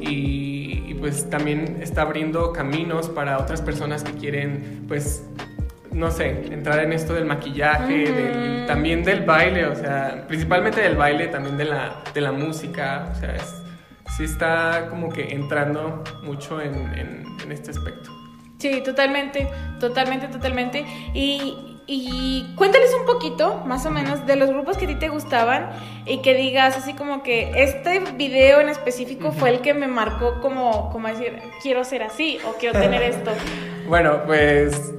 Y, 0.00 0.94
pues 1.00 1.30
también 1.30 1.78
está 1.80 2.02
abriendo 2.02 2.52
caminos 2.52 3.08
para 3.08 3.38
otras 3.38 3.62
personas 3.62 4.02
que 4.02 4.12
quieren, 4.12 4.84
pues, 4.88 5.24
no 5.98 6.10
sé, 6.10 6.28
entrar 6.52 6.78
en 6.80 6.92
esto 6.92 7.12
del 7.14 7.24
maquillaje, 7.26 8.10
del- 8.12 8.66
también 8.66 9.02
del 9.02 9.24
baile, 9.24 9.66
o 9.66 9.74
sea, 9.74 10.24
principalmente 10.28 10.80
del 10.80 10.96
baile, 10.96 11.26
también 11.28 11.56
de 11.56 11.64
la, 11.64 12.02
de 12.14 12.20
la 12.20 12.32
música, 12.32 13.10
o 13.10 13.18
sea, 13.18 13.34
es- 13.36 13.62
sí 14.16 14.24
está 14.24 14.86
como 14.90 15.08
que 15.10 15.32
entrando 15.34 16.02
mucho 16.22 16.60
en, 16.60 16.74
en- 16.94 17.24
en 17.42 17.52
este 17.52 17.70
aspecto. 17.72 18.10
Sí, 18.58 18.80
totalmente, 18.82 19.48
totalmente, 19.78 20.26
totalmente. 20.28 20.84
Y, 21.14 21.54
y 21.86 22.52
cuéntales 22.56 22.92
un 22.98 23.06
poquito, 23.06 23.62
más 23.66 23.86
o 23.86 23.90
menos, 23.90 24.26
de 24.26 24.34
los 24.36 24.50
grupos 24.50 24.76
que 24.76 24.84
a 24.84 24.88
ti 24.88 24.96
te 24.96 25.08
gustaban 25.08 25.70
y 26.06 26.22
que 26.22 26.34
digas 26.34 26.76
así 26.76 26.94
como 26.94 27.22
que 27.22 27.52
este 27.54 28.00
video 28.16 28.60
en 28.60 28.68
específico 28.68 29.30
fue 29.32 29.50
el 29.50 29.60
que 29.60 29.74
me 29.74 29.86
marcó 29.88 30.40
como, 30.40 30.90
como 30.90 31.06
decir, 31.08 31.38
quiero 31.62 31.84
ser 31.84 32.02
así 32.02 32.38
o 32.46 32.54
quiero 32.58 32.78
tener 32.78 33.02
esto. 33.14 33.30
bueno, 33.88 34.22
pues 34.26 34.92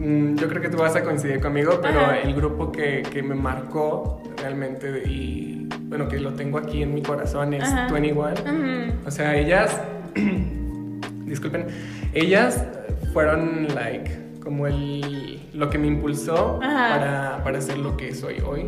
yo 0.00 0.48
creo 0.48 0.62
que 0.62 0.68
tú 0.68 0.78
vas 0.78 0.96
a 0.96 1.02
coincidir 1.02 1.40
conmigo, 1.40 1.78
pero 1.82 2.00
Ajá. 2.00 2.20
el 2.20 2.34
grupo 2.34 2.72
que, 2.72 3.02
que 3.02 3.22
me 3.22 3.34
marcó 3.34 4.22
realmente 4.38 5.02
y 5.06 5.68
bueno, 5.82 6.08
que 6.08 6.18
lo 6.18 6.32
tengo 6.34 6.58
aquí 6.58 6.82
en 6.82 6.94
mi 6.94 7.02
corazón 7.02 7.52
es 7.52 7.64
Ajá. 7.64 7.92
21. 7.92 8.32
Ujú. 8.32 9.06
O 9.06 9.10
sea, 9.10 9.36
ellas, 9.36 9.78
disculpen, 11.26 11.66
ellas 12.14 12.64
fueron 13.12 13.68
like 13.74 14.10
como 14.42 14.66
el, 14.66 15.40
lo 15.52 15.68
que 15.68 15.78
me 15.78 15.86
impulsó 15.86 16.58
para, 16.60 17.42
para 17.44 17.60
ser 17.60 17.78
lo 17.78 17.96
que 17.96 18.14
soy 18.14 18.40
hoy. 18.40 18.66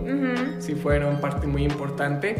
Sí 0.58 0.74
fueron 0.74 1.20
parte 1.20 1.46
muy 1.46 1.64
importante 1.64 2.36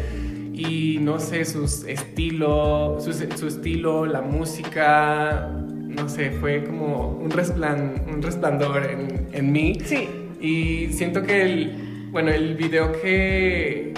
y 0.53 0.99
no 1.01 1.19
sé, 1.19 1.45
sus 1.45 1.83
estilo, 1.85 2.97
su, 2.99 3.11
su 3.11 3.47
estilo, 3.47 4.05
la 4.05 4.21
música, 4.21 5.49
no 5.95 6.09
sé, 6.09 6.31
fue 6.31 6.63
como 6.63 7.09
un, 7.09 7.29
resplan, 7.31 7.93
un 8.13 8.21
resplandor 8.21 8.85
en, 8.85 9.27
en 9.31 9.51
mí. 9.51 9.77
Sí. 9.85 10.09
Y 10.39 10.87
siento 10.93 11.23
que 11.23 11.41
el, 11.41 12.07
bueno, 12.11 12.31
el 12.31 12.55
video 12.55 12.91
que, 13.01 13.93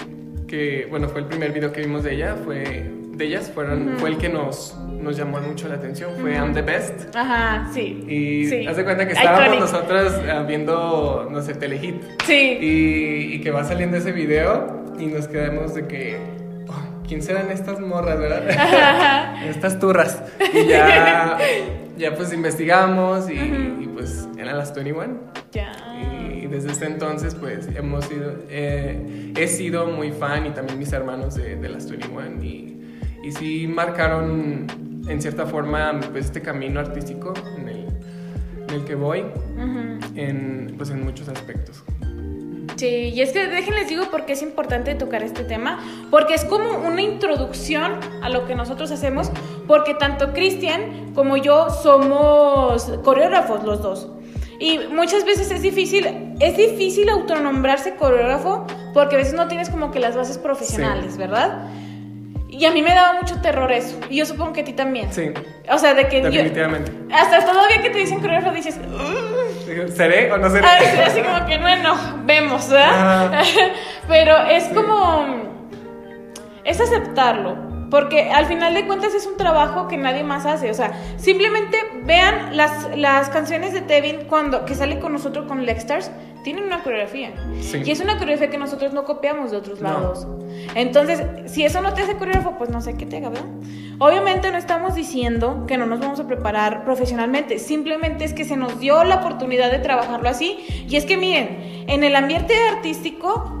que, 0.46 0.86
bueno, 0.90 1.08
fue 1.08 1.20
el 1.20 1.26
primer 1.26 1.52
video 1.52 1.72
que 1.72 1.80
vimos 1.80 2.04
de 2.04 2.14
ella, 2.14 2.36
fue, 2.44 2.90
de 3.12 3.24
ellas, 3.24 3.50
fueron, 3.52 3.94
fue 3.98 4.10
el 4.10 4.18
que 4.18 4.28
nos, 4.28 4.76
nos 5.00 5.16
llamó 5.16 5.40
mucho 5.40 5.68
la 5.68 5.74
atención, 5.76 6.12
fue 6.20 6.30
Ujú. 6.32 6.44
I'm 6.44 6.54
the 6.54 6.62
Best. 6.62 7.14
Ajá, 7.16 7.68
sí. 7.72 8.04
Y 8.08 8.46
sí. 8.46 8.66
haz 8.66 8.76
de 8.76 8.84
cuenta 8.84 9.06
que 9.06 9.14
estábamos 9.14 9.58
nosotros 9.60 10.12
ah, 10.32 10.44
viendo, 10.46 11.28
no 11.30 11.42
sé, 11.42 11.54
Telehit. 11.54 12.02
Sí. 12.24 12.58
Y, 12.60 13.34
y 13.34 13.40
que 13.40 13.50
va 13.50 13.64
saliendo 13.64 13.96
ese 13.96 14.12
video 14.12 14.84
y 14.98 15.06
nos 15.06 15.26
quedamos 15.28 15.74
de 15.74 15.86
que, 15.86 16.16
"Oh, 16.68 17.02
¿quién 17.08 17.22
serán 17.22 17.50
estas 17.50 17.80
morras, 17.80 18.18
verdad? 18.18 18.48
Ajá. 18.50 19.46
estas 19.48 19.78
turras. 19.80 20.22
Y 20.54 20.66
ya, 20.66 21.38
ya 21.96 22.14
pues 22.14 22.32
investigamos 22.32 23.30
y, 23.30 23.88
pues 23.94 24.28
eran 24.38 24.58
las 24.58 24.74
21. 24.74 25.32
Ya. 25.52 25.72
Y 26.42 26.46
desde 26.46 26.72
ese 26.72 26.86
entonces 26.86 27.34
pues 27.34 27.68
hemos 27.74 28.04
sido, 28.04 28.34
eh, 28.48 29.32
he 29.36 29.48
sido 29.48 29.86
muy 29.86 30.12
fan 30.12 30.46
y 30.46 30.50
también 30.50 30.78
mis 30.78 30.92
hermanos 30.92 31.34
de, 31.34 31.56
de 31.56 31.68
las 31.68 31.88
21 31.90 32.42
y, 32.42 33.00
y 33.24 33.32
sí 33.32 33.66
marcaron 33.66 34.66
en 35.08 35.22
cierta 35.22 35.46
forma 35.46 35.98
pues 36.12 36.26
este 36.26 36.42
camino 36.42 36.80
artístico 36.80 37.32
en 37.56 37.68
el, 37.68 37.86
en 38.68 38.74
el 38.74 38.84
que 38.84 38.94
voy 38.94 39.24
en, 40.14 40.74
pues 40.76 40.90
en 40.90 41.04
muchos 41.04 41.28
aspectos. 41.28 41.82
Sí, 42.76 42.86
y 43.14 43.20
es 43.22 43.32
que 43.32 43.46
déjenles 43.46 43.88
digo 43.88 44.10
por 44.10 44.26
qué 44.26 44.34
es 44.34 44.42
importante 44.42 44.94
tocar 44.94 45.22
este 45.22 45.44
tema, 45.44 45.78
porque 46.10 46.34
es 46.34 46.44
como 46.44 46.72
una 46.86 47.00
introducción 47.02 47.98
a 48.22 48.28
lo 48.28 48.46
que 48.46 48.54
nosotros 48.54 48.90
hacemos, 48.90 49.30
porque 49.66 49.94
tanto 49.94 50.32
Cristian 50.34 51.12
como 51.14 51.36
yo 51.38 51.70
somos 51.70 52.84
coreógrafos 53.02 53.64
los 53.64 53.80
dos. 53.82 54.08
Y 54.58 54.78
muchas 54.90 55.24
veces 55.24 55.50
es 55.50 55.62
difícil, 55.62 56.06
es 56.40 56.56
difícil 56.56 57.08
autonombrarse 57.10 57.94
coreógrafo 57.96 58.66
porque 58.94 59.16
a 59.16 59.18
veces 59.18 59.34
no 59.34 59.48
tienes 59.48 59.68
como 59.70 59.90
que 59.90 60.00
las 60.00 60.16
bases 60.16 60.38
profesionales, 60.38 61.12
Sí. 61.12 61.18
¿verdad? 61.18 61.68
Y 62.48 62.64
a 62.64 62.70
mí 62.70 62.80
me 62.80 62.90
daba 62.94 63.20
mucho 63.20 63.40
terror 63.42 63.70
eso, 63.72 63.98
y 64.08 64.16
yo 64.16 64.24
supongo 64.24 64.54
que 64.54 64.62
a 64.62 64.64
ti 64.64 64.72
también. 64.72 65.12
Sí, 65.12 65.30
O 65.70 65.76
sea, 65.78 65.92
de 65.94 66.08
que 66.08 66.22
yo- 66.22 66.30
definitivamente. 66.30 66.90
hasta 67.12 67.44
todavía 67.44 67.82
que 67.82 67.90
te 67.90 67.98
dicen 67.98 68.20
coreógrafo 68.20 68.54
dices. 68.54 68.78
¿Seré 69.94 70.30
o 70.32 70.38
no 70.38 70.48
seré? 70.48 70.66
Ah, 70.66 70.78
sí, 70.80 71.00
así 71.00 71.20
como 71.22 71.44
que 71.46 71.58
bueno, 71.58 71.96
vemos, 72.24 72.68
¿verdad? 72.68 73.42
Pero 74.08 74.36
es 74.46 74.64
como. 74.68 75.26
Es 76.64 76.80
aceptarlo. 76.80 77.56
Porque 77.90 78.30
al 78.30 78.46
final 78.46 78.74
de 78.74 78.86
cuentas 78.86 79.14
es 79.14 79.26
un 79.26 79.36
trabajo 79.36 79.86
que 79.88 79.96
nadie 79.96 80.24
más 80.24 80.44
hace. 80.46 80.70
O 80.70 80.74
sea, 80.74 80.92
simplemente 81.16 81.78
vean 82.04 82.56
las, 82.56 82.96
las 82.96 83.28
canciones 83.30 83.72
de 83.72 83.80
Tevin 83.80 84.24
cuando, 84.28 84.64
que 84.64 84.74
sale 84.74 84.98
con 84.98 85.12
nosotros 85.12 85.46
con 85.46 85.64
Lexstars. 85.64 86.10
Tienen 86.42 86.64
una 86.64 86.82
coreografía. 86.82 87.32
Sí. 87.60 87.82
Y 87.84 87.90
es 87.90 88.00
una 88.00 88.14
coreografía 88.18 88.50
que 88.50 88.58
nosotros 88.58 88.92
no 88.92 89.04
copiamos 89.04 89.50
de 89.50 89.56
otros 89.56 89.80
No. 89.80 89.88
lados. 89.88 90.26
Entonces, 90.74 91.22
si 91.46 91.64
eso 91.64 91.80
no 91.80 91.92
te 91.94 92.02
hace 92.02 92.16
coreógrafo, 92.16 92.56
pues 92.56 92.70
no 92.70 92.80
sé 92.80 92.96
qué 92.96 93.04
te 93.06 93.16
haga, 93.16 93.30
¿verdad? 93.30 93.46
Obviamente 93.98 94.50
no 94.52 94.58
estamos 94.58 94.94
diciendo 94.94 95.64
que 95.66 95.76
no 95.78 95.86
nos 95.86 96.00
vamos 96.00 96.20
a 96.20 96.26
preparar 96.26 96.84
profesionalmente. 96.84 97.58
Simplemente 97.58 98.24
es 98.24 98.32
que 98.34 98.44
se 98.44 98.56
nos 98.56 98.78
dio 98.78 99.02
la 99.04 99.16
oportunidad 99.16 99.70
de 99.72 99.78
trabajarlo 99.78 100.28
así. 100.28 100.58
Y 100.88 100.96
es 100.96 101.04
que 101.04 101.16
miren, 101.16 101.84
en 101.88 102.04
el 102.04 102.14
ambiente 102.14 102.54
artístico, 102.72 103.52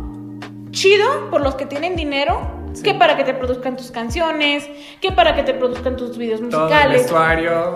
chido 0.70 1.30
por 1.30 1.40
los 1.40 1.54
que 1.56 1.66
tienen 1.66 1.96
dinero. 1.96 2.65
Sí. 2.76 2.82
Que 2.82 2.94
para 2.94 3.16
que 3.16 3.24
te 3.24 3.32
produzcan 3.34 3.76
tus 3.76 3.90
canciones, 3.90 4.68
que 5.00 5.10
para 5.10 5.34
que 5.34 5.42
te 5.42 5.54
produzcan 5.54 5.96
tus 5.96 6.16
videos 6.18 6.40
Todo 6.40 6.64
el 6.66 6.68
musicales. 6.68 7.02
vestuario, 7.02 7.74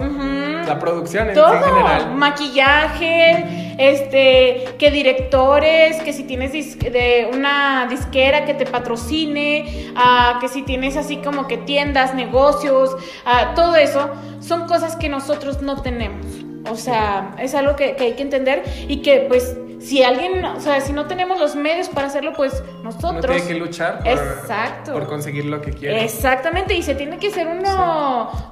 la 0.67 0.79
producción 0.79 1.29
en, 1.29 1.35
Todo, 1.35 1.55
en 1.55 1.63
general. 1.63 2.15
maquillaje, 2.15 3.75
este, 3.79 4.75
que 4.79 4.91
directores, 4.91 6.03
que 6.03 6.13
si 6.13 6.25
tienes 6.25 6.53
de 6.53 7.31
una 7.33 7.87
disquera 7.89 8.45
que 8.45 8.55
te 8.55 8.67
patrocine, 8.67 9.93
ah, 9.97 10.39
que 10.41 10.49
si 10.49 10.63
tienes 10.63 10.97
así 10.97 11.17
como 11.17 11.47
que 11.47 11.57
tiendas, 11.57 12.15
negocios, 12.15 12.95
ah, 13.25 13.53
todo 13.55 13.77
eso 13.77 14.11
son 14.41 14.67
cosas 14.67 14.97
que 14.97 15.09
nosotros 15.09 15.63
no 15.63 15.81
tenemos. 15.83 16.27
O 16.71 16.77
sea, 16.77 17.35
es 17.39 17.55
algo 17.55 17.75
que, 17.75 17.97
que 17.97 18.05
hay 18.05 18.13
que 18.13 18.23
entender 18.23 18.63
y 18.87 18.99
que 18.99 19.25
pues 19.29 19.57
si 19.81 20.03
alguien, 20.03 20.45
o 20.45 20.61
sea, 20.61 20.81
si 20.83 20.93
no 20.93 21.07
tenemos 21.07 21.41
los 21.41 21.57
medios 21.57 21.89
para 21.89 22.09
hacerlo, 22.09 22.33
pues 22.35 22.63
Uno 22.81 22.91
nosotros... 22.91 23.35
tiene 23.35 23.49
que 23.49 23.55
luchar 23.55 23.99
por, 24.01 24.09
Exacto. 24.13 24.93
por 24.93 25.07
conseguir 25.07 25.47
lo 25.47 25.61
que 25.63 25.73
quiere. 25.73 26.05
Exactamente, 26.05 26.75
y 26.75 26.83
se 26.83 26.95
tiene 26.95 27.19
que 27.19 27.31
ser 27.31 27.47
uno, 27.49 27.69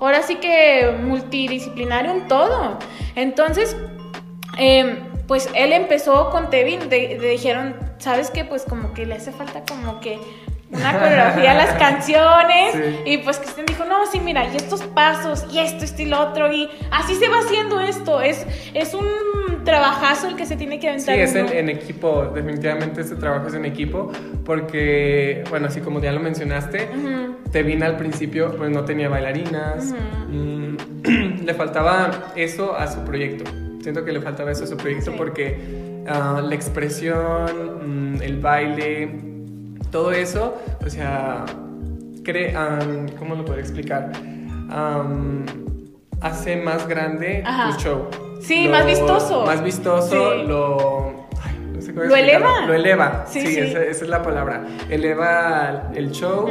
ahora 0.01 0.23
sí 0.23 0.37
que 0.37 0.97
multidisciplinario 1.03 2.11
en 2.13 2.29
todo. 2.29 2.79
Entonces, 3.15 3.77
eh, 4.59 5.03
pues 5.27 5.49
él 5.55 5.73
empezó 5.73 6.31
con 6.31 6.51
Tevin, 6.51 6.89
de- 6.89 7.19
dijeron, 7.21 7.77
¿sabes 7.99 8.31
qué? 8.31 8.45
Pues 8.45 8.65
como 8.65 8.95
que 8.95 9.05
le 9.07 9.15
hace 9.17 9.31
falta 9.33 9.63
como 9.69 10.01
que 10.01 10.19
una 10.71 10.93
coreografía 10.99 11.53
a 11.53 11.55
las 11.55 11.75
canciones. 11.79 12.73
Sí. 12.75 13.01
Y 13.13 13.19
pues 13.19 13.39
Cristian 13.39 13.67
dijo, 13.67 13.85
no, 13.85 14.07
sí, 14.11 14.21
mira, 14.21 14.47
y 14.53 14.57
estos 14.57 14.83
pasos, 14.83 15.45
y 15.53 15.59
esto, 15.59 15.85
esto 15.85 16.03
y 16.03 16.07
lo 16.07 16.21
otro, 16.21 16.51
y 16.53 16.69
así 16.91 17.15
se 17.17 17.29
va 17.29 17.39
haciendo 17.41 17.81
esto. 17.81 18.21
Es, 18.23 18.47
es 18.75 18.95
un 18.95 19.07
trabajazo 19.69 20.29
el 20.29 20.37
que 20.37 20.47
se 20.47 20.57
tiene 20.57 20.81
que 20.81 20.99
Sí, 20.99 21.11
aventar. 21.11 21.19
es 21.47 21.53
en, 21.53 21.69
equipo, 21.69 22.25
definitivamente 22.35 23.03
este 23.03 23.17
trabajo 23.17 23.49
es 23.49 23.55
en 23.55 23.65
equipo, 23.67 24.11
porque, 24.45 25.45
bueno, 25.51 25.67
así 25.67 25.81
como 25.81 26.01
ya 26.01 26.11
lo 26.13 26.21
mencionaste, 26.21 26.89
te 27.53 27.63
vine 27.63 27.85
al 27.85 27.97
principio, 27.97 28.57
pues 28.57 28.71
no 28.71 28.85
tenía 28.85 29.09
bailarinas, 29.09 29.95
mm, 30.31 31.43
le 31.45 31.55
faltaba 31.55 32.33
eso 32.35 32.75
a 32.77 32.87
su 32.87 33.01
proyecto, 33.05 33.45
siento 33.83 34.05
que 34.05 34.13
le 34.13 34.21
faltaba 34.23 34.51
eso 34.53 34.65
a 34.65 34.67
su 34.67 34.77
proyecto 34.77 35.11
Sí. 35.13 35.17
porque 35.19 35.59
ah, 36.09 36.41
la 36.43 36.55
expresión, 36.55 38.15
mm, 38.17 38.23
el 38.23 38.39
baile, 38.41 39.11
todo 39.91 40.13
eso, 40.13 40.57
o 40.85 40.89
sea, 40.91 41.45
cre 42.25 42.57
am, 42.57 43.07
¿cómo 43.19 43.35
lo 43.35 43.45
puedo 43.45 43.59
explicar? 43.61 44.13
Hace 46.21 46.57
más 46.57 46.89
grande 46.89 47.43
Ajá. 47.47 47.71
tu 47.77 47.81
show. 47.83 48.09
Sí, 48.41 48.69
más 48.69 48.87
vistoso. 48.87 49.45
Más 49.45 49.63
vistoso, 49.63 50.33
Sí. 50.33 50.47
lo... 50.47 51.27
ay, 51.45 51.59
no 51.75 51.81
sé 51.83 51.93
cómo 51.95 52.07
Lo 52.07 52.17
eleva. 52.17 52.67
Lo 52.67 52.75
eleva, 52.75 53.25
Sí, 53.29 53.41
sí, 53.41 53.47
sí. 53.49 53.61
Esa, 53.61 53.83
esa 53.85 54.05
es 54.05 54.09
la 54.11 54.23
palabra. 54.23 54.67
Eleva 54.89 55.91
el 55.95 56.11
show 56.13 56.49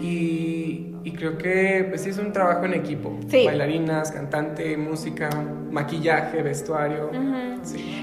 y, 0.00 0.92
y 1.04 1.12
creo 1.12 1.38
que 1.38 1.86
pues 1.88 2.02
sí 2.02 2.10
es 2.10 2.18
un 2.18 2.32
trabajo 2.32 2.64
en 2.64 2.74
equipo. 2.74 3.18
Bailarinas, 3.30 4.10
cantante, 4.12 4.76
música, 4.76 5.30
maquillaje, 5.70 6.42
vestuario. 6.42 7.10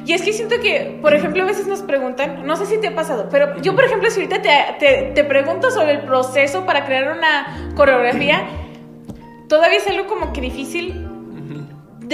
Y 0.05 0.13
es 0.13 0.23
que 0.23 0.33
siento 0.33 0.55
que, 0.61 0.97
por 1.01 1.13
ejemplo, 1.13 1.43
a 1.43 1.45
veces 1.45 1.67
nos 1.67 1.81
preguntan, 1.81 2.45
no 2.45 2.55
sé 2.55 2.65
si 2.65 2.79
te 2.79 2.87
ha 2.87 2.95
pasado, 2.95 3.27
pero 3.29 3.61
yo, 3.61 3.75
por 3.75 3.83
ejemplo, 3.83 4.09
si 4.09 4.21
ahorita 4.21 4.41
te, 4.41 4.49
te, 4.79 5.11
te 5.13 5.23
pregunto 5.23 5.69
sobre 5.69 5.91
el 5.91 6.01
proceso 6.01 6.65
para 6.65 6.85
crear 6.85 7.15
una 7.15 7.71
coreografía, 7.75 8.41
todavía 9.47 9.77
es 9.77 9.87
algo 9.87 10.07
como 10.07 10.33
que 10.33 10.41
difícil. 10.41 11.07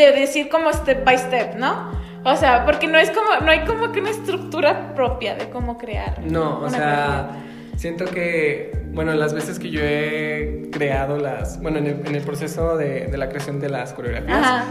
De 0.06 0.12
decir 0.12 0.50
como 0.50 0.72
step 0.72 1.04
by 1.04 1.18
step, 1.18 1.56
¿no? 1.56 1.92
O 2.24 2.36
sea, 2.36 2.66
porque 2.66 2.88
no 2.88 2.98
es 2.98 3.10
como, 3.12 3.28
no 3.44 3.50
hay 3.52 3.64
como 3.66 3.92
que 3.92 4.00
una 4.02 4.10
estructura 4.10 4.94
propia 4.96 5.36
de 5.36 5.50
cómo 5.50 5.78
crear. 5.78 6.20
No, 6.24 6.60
o 6.62 6.70
sea, 6.70 7.30
siento 7.78 8.06
que, 8.06 8.72
bueno, 8.92 9.14
las 9.14 9.34
veces 9.34 9.60
que 9.60 9.70
yo 9.70 9.82
he 9.84 10.70
creado 10.72 11.18
las, 11.18 11.62
bueno, 11.62 11.78
en 11.78 11.88
el, 11.88 12.06
en 12.06 12.16
el 12.16 12.22
proceso 12.24 12.76
de, 12.76 13.08
de 13.08 13.18
la 13.18 13.30
creación 13.30 13.60
de 13.60 13.70
las 13.70 13.94
coreografías, 13.94 14.64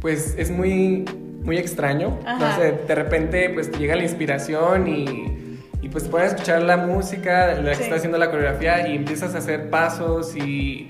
pues 0.00 0.34
es 0.36 0.50
muy, 0.50 1.04
muy 1.44 1.58
extraño. 1.58 2.18
Ajá. 2.26 2.38
No 2.38 2.56
sé, 2.56 2.72
de 2.86 2.94
repente 2.94 3.50
pues 3.50 3.70
te 3.70 3.78
llega 3.78 3.94
la 3.96 4.02
inspiración 4.02 4.88
y, 4.88 5.58
y 5.82 5.88
pues 5.88 6.04
puedes 6.08 6.32
escuchar 6.32 6.62
la 6.62 6.76
música, 6.76 7.54
la 7.54 7.70
que 7.70 7.76
Sí. 7.76 7.82
está 7.84 7.96
haciendo 7.96 8.18
la 8.18 8.30
coreografía 8.30 8.88
y 8.88 8.96
empiezas 8.96 9.34
a 9.34 9.38
hacer 9.38 9.70
pasos 9.70 10.34
y, 10.36 10.88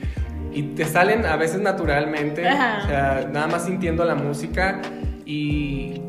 y 0.54 0.62
te 0.75 0.84
salen 0.84 1.26
a 1.26 1.37
veces 1.37 1.61
naturalmente, 1.61 2.46
Ajá. 2.46 2.84
o 2.84 2.87
sea, 2.87 3.30
nada 3.32 3.46
más 3.49 3.66
sintiendo 3.66 4.04
la 4.04 4.14
música 4.14 4.80
y, 5.26 6.00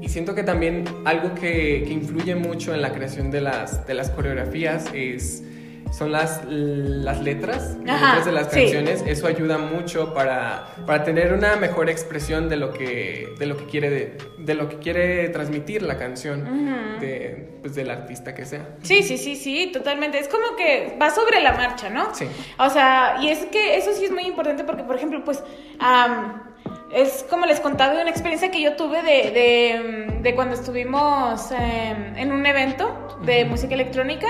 y 0.00 0.08
siento 0.08 0.34
que 0.34 0.42
también 0.42 0.84
algo 1.04 1.34
que, 1.34 1.82
que 1.86 1.92
influye 1.92 2.34
mucho 2.36 2.74
en 2.74 2.82
la 2.82 2.92
creación 2.92 3.30
de 3.30 3.40
las, 3.40 3.86
de 3.86 3.94
las 3.94 4.10
coreografías 4.10 4.86
es 4.94 5.42
son 5.90 6.12
las, 6.12 6.42
las 6.46 7.20
letras, 7.20 7.76
las 7.84 7.96
Ajá, 7.96 8.06
letras 8.16 8.26
de 8.26 8.32
las 8.32 8.50
sí. 8.50 8.60
canciones. 8.60 9.04
Eso 9.06 9.26
ayuda 9.26 9.58
mucho 9.58 10.14
para, 10.14 10.68
para 10.86 11.04
tener 11.04 11.32
una 11.32 11.56
mejor 11.56 11.90
expresión 11.90 12.48
de 12.48 12.56
lo 12.56 12.72
que, 12.72 13.34
de 13.38 13.46
lo 13.46 13.56
que 13.56 13.64
quiere, 13.66 13.90
de, 13.90 14.18
de 14.38 14.54
lo 14.54 14.68
que 14.68 14.78
quiere 14.78 15.28
transmitir 15.30 15.82
la 15.82 15.98
canción 15.98 17.00
de, 17.00 17.58
pues, 17.60 17.74
del 17.74 17.90
artista 17.90 18.34
que 18.34 18.44
sea. 18.44 18.76
Sí, 18.82 19.02
sí, 19.02 19.18
sí, 19.18 19.36
sí, 19.36 19.70
totalmente. 19.72 20.18
Es 20.18 20.28
como 20.28 20.56
que 20.56 20.96
va 21.00 21.10
sobre 21.10 21.40
la 21.40 21.52
marcha, 21.52 21.90
¿no? 21.90 22.14
Sí. 22.14 22.26
O 22.58 22.70
sea, 22.70 23.16
y 23.20 23.28
es 23.28 23.46
que 23.46 23.76
eso 23.76 23.92
sí 23.92 24.04
es 24.04 24.12
muy 24.12 24.24
importante 24.24 24.64
porque, 24.64 24.84
por 24.84 24.96
ejemplo, 24.96 25.22
pues, 25.24 25.42
am, 25.78 26.42
es 26.92 27.24
como 27.28 27.46
les 27.46 27.60
contaba 27.60 27.94
de 27.94 28.02
una 28.02 28.10
experiencia 28.10 28.50
que 28.50 28.60
yo 28.60 28.74
tuve 28.74 29.02
de, 29.02 29.30
de, 29.30 30.18
de 30.22 30.34
cuando 30.34 30.54
estuvimos 30.54 31.50
em, 31.52 32.16
en 32.16 32.32
un 32.32 32.44
evento 32.46 33.18
de 33.24 33.44
música 33.44 33.74
electrónica 33.74 34.26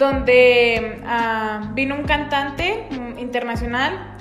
donde 0.00 1.00
ah, 1.06 1.60
vino 1.74 1.94
un 1.94 2.02
cantante 2.04 2.88
mm, 2.90 3.18
internacional. 3.18 4.16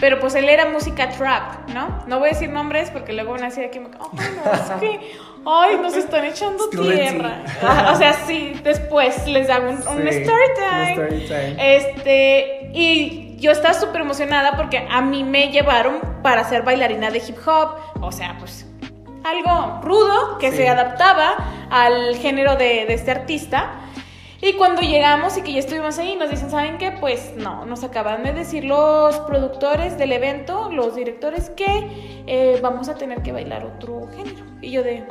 Pero 0.00 0.18
pues 0.18 0.34
él 0.34 0.48
era 0.48 0.66
música 0.70 1.08
trap, 1.10 1.68
¿no? 1.70 2.02
No 2.08 2.18
voy 2.18 2.30
a 2.30 2.32
decir 2.32 2.50
nombres 2.50 2.90
porque 2.90 3.12
luego 3.12 3.30
van 3.32 3.42
a 3.44 3.46
decir 3.46 3.64
aquí, 3.64 3.78
ay, 3.78 4.26
no, 4.44 4.52
es 4.52 4.70
que, 4.80 5.12
ay, 5.46 5.76
nos 5.80 5.96
están 5.96 6.24
echando 6.24 6.68
tierra. 6.68 7.42
O 7.92 7.96
sea, 7.96 8.12
sí, 8.26 8.58
después 8.64 9.24
les 9.28 9.48
hago 9.48 9.68
un, 9.70 9.76
un 9.76 10.02
Sí, 10.02 10.08
story 10.08 10.42
un 10.48 10.54
time. 10.56 10.90
story 10.90 11.26
time. 11.28 11.76
Este, 11.76 12.70
y 12.74 13.36
yo 13.38 13.52
estaba 13.52 13.72
súper 13.72 14.00
emocionada 14.00 14.56
porque 14.56 14.84
a 14.90 15.00
mí 15.00 15.22
me 15.22 15.50
llevaron 15.52 16.00
para 16.24 16.42
ser 16.42 16.62
bailarina 16.62 17.10
de 17.12 17.18
hip 17.18 17.36
hop. 17.46 17.76
O 18.00 18.10
sea, 18.10 18.36
pues 18.40 18.66
algo 19.22 19.80
rudo 19.82 20.38
que 20.38 20.50
Sí. 20.50 20.56
se 20.58 20.68
adaptaba 20.68 21.36
al 21.70 22.16
género 22.16 22.56
de, 22.56 22.84
de 22.86 22.94
este 22.94 23.12
artista. 23.12 23.74
Y 24.46 24.52
cuando 24.58 24.82
llegamos 24.82 25.38
y 25.38 25.42
que 25.42 25.54
ya 25.54 25.60
estuvimos 25.60 25.98
ahí, 25.98 26.16
nos 26.16 26.28
dicen, 26.28 26.50
¿saben 26.50 26.76
qué? 26.76 26.90
Pues 27.00 27.32
no, 27.34 27.64
nos 27.64 27.82
acaban 27.82 28.22
de 28.24 28.34
decir 28.34 28.64
los 28.66 29.18
productores 29.20 29.96
del 29.96 30.12
evento, 30.12 30.70
los 30.70 30.94
directores, 30.94 31.48
que 31.48 32.22
eh, 32.26 32.58
vamos 32.62 32.90
a 32.90 32.94
tener 32.94 33.22
que 33.22 33.32
bailar 33.32 33.64
otro 33.64 34.06
género. 34.14 34.44
Y 34.60 34.70
yo 34.70 34.82
de... 34.82 35.02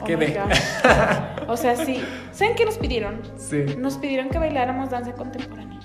oh 0.00 0.04
¿Qué 0.06 0.16
my 0.16 0.24
de? 0.24 0.32
God. 0.40 1.48
O 1.48 1.56
sea, 1.58 1.76
sí. 1.76 2.02
¿Saben 2.30 2.54
qué 2.54 2.64
nos 2.64 2.78
pidieron? 2.78 3.20
Sí. 3.36 3.62
Nos 3.76 3.98
pidieron 3.98 4.30
que 4.30 4.38
bailáramos 4.38 4.88
danza 4.88 5.12
contemporánea. 5.12 5.80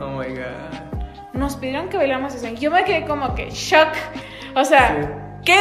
Oh 0.00 0.18
my 0.18 0.26
god. 0.34 1.34
Nos 1.34 1.54
pidieron 1.54 1.88
que 1.88 1.98
bailáramos 1.98 2.34
eso. 2.34 2.48
Y 2.48 2.56
yo 2.56 2.72
me 2.72 2.82
quedé 2.82 3.04
como 3.06 3.32
que 3.36 3.48
shock. 3.50 3.90
O 4.56 4.64
sea, 4.64 4.88
Sí. 4.88 5.08
¿Qué? 5.44 5.56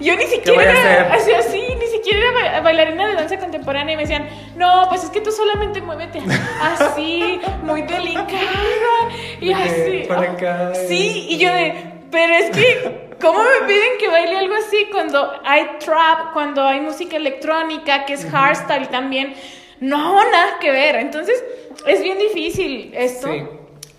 Yo 0.00 0.16
ni 0.16 0.24
siquiera 0.26 0.62
era 0.62 1.14
así, 1.14 1.32
así, 1.32 1.62
ni 1.78 1.86
siquiera 1.86 2.18
era 2.18 2.32
ba- 2.32 2.60
bailarina 2.60 3.06
de 3.08 3.14
danza 3.14 3.38
contemporánea. 3.38 3.94
Y 3.94 3.96
me 3.96 4.02
decían, 4.02 4.28
no, 4.56 4.86
pues 4.88 5.04
es 5.04 5.10
que 5.10 5.20
tú 5.20 5.30
solamente 5.32 5.80
muévete 5.80 6.20
así, 6.60 7.40
muy 7.62 7.82
delicada. 7.82 8.28
Y 9.40 9.48
De 9.48 9.54
así. 9.54 10.04
para 10.08 10.32
acá 10.32 10.72
y- 10.74 10.88
Sí, 10.88 11.26
y 11.30 11.38
yo 11.38 11.52
de, 11.52 11.74
pero 12.10 12.34
es 12.34 12.50
que. 12.50 13.04
¿Cómo 13.20 13.38
me 13.38 13.66
piden 13.66 13.96
que 13.98 14.08
baile 14.08 14.36
algo 14.36 14.54
así 14.56 14.86
cuando 14.92 15.32
hay 15.44 15.66
trap, 15.78 16.32
cuando 16.34 16.62
hay 16.64 16.80
música 16.80 17.16
electrónica, 17.16 18.04
que 18.04 18.14
es 18.14 18.26
hardstyle 18.26 18.88
también? 18.88 19.34
No, 19.80 20.14
nada 20.30 20.58
que 20.60 20.70
ver. 20.70 20.96
Entonces, 20.96 21.42
es 21.86 22.02
bien 22.02 22.18
difícil 22.18 22.92
esto. 22.94 23.28
Sí. 23.32 23.44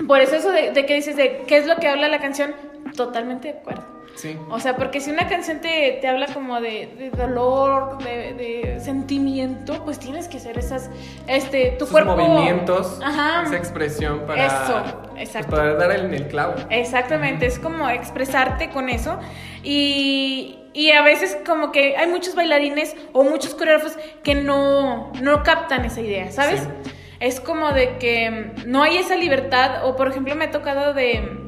Por 0.05 0.19
eso 0.19 0.35
eso 0.35 0.51
de, 0.51 0.71
de 0.71 0.85
que 0.85 0.93
dices 0.95 1.15
de 1.15 1.43
qué 1.47 1.57
es 1.57 1.65
lo 1.65 1.77
que 1.77 1.87
habla 1.87 2.07
la 2.09 2.19
canción, 2.19 2.53
totalmente 2.95 3.53
de 3.53 3.59
acuerdo. 3.59 3.84
Sí. 4.15 4.37
O 4.49 4.59
sea, 4.59 4.75
porque 4.77 5.01
si 5.01 5.11
una 5.11 5.27
canción 5.27 5.59
te, 5.59 5.97
te 6.01 6.07
habla 6.07 6.27
como 6.33 6.61
de, 6.61 6.87
de 6.97 7.09
dolor, 7.09 7.97
de, 8.03 8.33
de 8.33 8.79
sentimiento, 8.79 9.83
pues 9.83 9.99
tienes 9.99 10.27
que 10.27 10.37
hacer 10.37 10.57
esas, 10.57 10.89
este, 11.27 11.71
tu 11.77 11.85
Sus 11.85 11.91
cuerpo... 11.91 12.15
movimientos, 12.15 12.99
Ajá. 13.03 13.43
esa 13.43 13.57
expresión 13.57 14.21
para, 14.25 14.45
Eso, 14.45 14.83
pues, 15.11 15.21
exacto. 15.27 15.51
para 15.55 15.73
dar 15.75 15.91
el, 15.91 16.13
el 16.13 16.27
clavo. 16.27 16.55
Exactamente, 16.69 17.45
es 17.45 17.59
como 17.59 17.89
expresarte 17.89 18.69
con 18.69 18.89
eso. 18.89 19.19
Y, 19.63 20.59
y 20.73 20.91
a 20.91 21.01
veces 21.01 21.37
como 21.45 21.71
que 21.71 21.97
hay 21.97 22.07
muchos 22.07 22.35
bailarines 22.35 22.95
o 23.13 23.23
muchos 23.23 23.53
coreógrafos 23.53 23.97
que 24.23 24.35
no, 24.35 25.11
no 25.21 25.43
captan 25.43 25.85
esa 25.85 26.01
idea, 26.01 26.31
¿sabes? 26.31 26.61
Sí. 26.61 26.91
Es 27.19 27.39
como 27.39 27.71
de 27.71 27.97
que 27.97 28.51
no 28.65 28.83
hay 28.83 28.97
esa 28.97 29.15
libertad, 29.15 29.85
o 29.85 29.95
por 29.95 30.09
ejemplo 30.09 30.35
me 30.35 30.45
ha 30.45 30.51
tocado 30.51 30.93
de, 30.93 31.44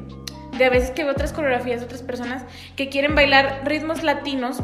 de 0.58 0.64
a 0.66 0.70
veces 0.70 0.90
que 0.90 1.04
veo 1.04 1.12
otras 1.12 1.32
coreografías 1.32 1.80
de 1.80 1.86
otras 1.86 2.02
personas 2.02 2.44
que 2.76 2.88
quieren 2.88 3.14
bailar 3.14 3.62
ritmos 3.64 4.02
latinos 4.02 4.58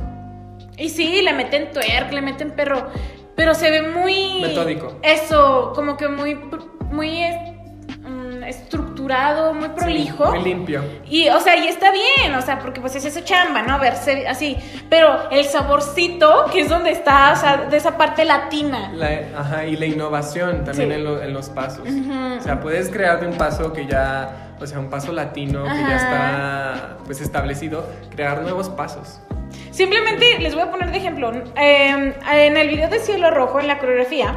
y 0.77 0.89
sí, 0.91 1.23
le 1.23 1.33
meten 1.33 1.71
twerk, 1.71 2.13
le 2.13 2.21
meten 2.21 2.51
perro, 2.51 2.89
pero 3.37 3.55
se 3.55 3.71
ve 3.71 3.83
muy... 3.83 4.41
Metódico. 4.43 4.99
Eso, 5.03 5.73
como 5.75 5.97
que 5.97 6.09
muy, 6.09 6.35
muy 6.91 7.21
mm, 8.03 8.43
estructurado, 8.45 9.55
muy 9.55 9.69
prolijo. 9.71 10.25
Sí, 10.27 10.39
muy 10.39 10.43
limpio. 10.45 10.83
Y, 11.09 11.29
o 11.29 11.41
sea, 11.41 11.57
y 11.57 11.69
está 11.69 11.91
bien, 11.93 12.35
o 12.35 12.43
sea, 12.43 12.59
porque 12.59 12.81
pues 12.81 12.95
es 12.97 13.05
eso 13.05 13.21
chamba, 13.25 13.63
¿no? 13.63 13.79
Verse 13.79 14.27
así. 14.27 14.57
Pero 14.91 15.31
el 15.31 15.45
saborcito, 15.45 16.47
que 16.53 16.61
es 16.61 16.69
donde 16.69 16.91
está, 16.91 17.33
o 17.33 17.37
sea, 17.37 17.57
de 17.69 17.77
esa 17.77 17.97
parte 17.97 18.25
latina. 18.25 18.91
La- 18.95 19.21
ajá, 19.39 19.67
y 19.67 19.77
la 19.77 19.87
innovación 19.87 20.65
también 20.65 20.89
Sí. 20.91 20.95
en, 20.97 21.05
lo- 21.05 21.23
en 21.23 21.33
los 21.33 21.49
pasos. 21.51 21.89
O 21.89 22.43
sea, 22.43 22.61
puedes 22.61 22.89
crear 22.91 23.21
de 23.21 23.29
un 23.29 23.35
paso 23.37 23.73
que 23.73 23.87
ya, 23.87 24.44
o 24.61 24.67
sea, 24.67 24.79
un 24.79 24.89
paso 24.91 25.13
latino 25.13 25.65
que 25.65 25.69
ya 25.81 25.97
Ajá. 25.97 25.97
está 25.97 26.97
pues 27.05 27.21
establecido, 27.21 27.87
crear 28.11 28.43
nuevos 28.43 28.69
pasos. 28.69 29.21
Simplemente 29.71 30.39
les 30.39 30.55
voy 30.55 30.63
a 30.63 30.71
poner 30.71 30.91
de 30.91 30.99
ejemplo. 30.99 31.33
eh, 31.57 32.15
en 32.33 32.57
el 32.57 32.69
video 32.69 32.89
de 32.89 32.99
Cielo 33.01 33.31
Rojo, 33.31 33.61
en 33.61 33.67
la 33.69 33.79
coreografía, 33.79 34.35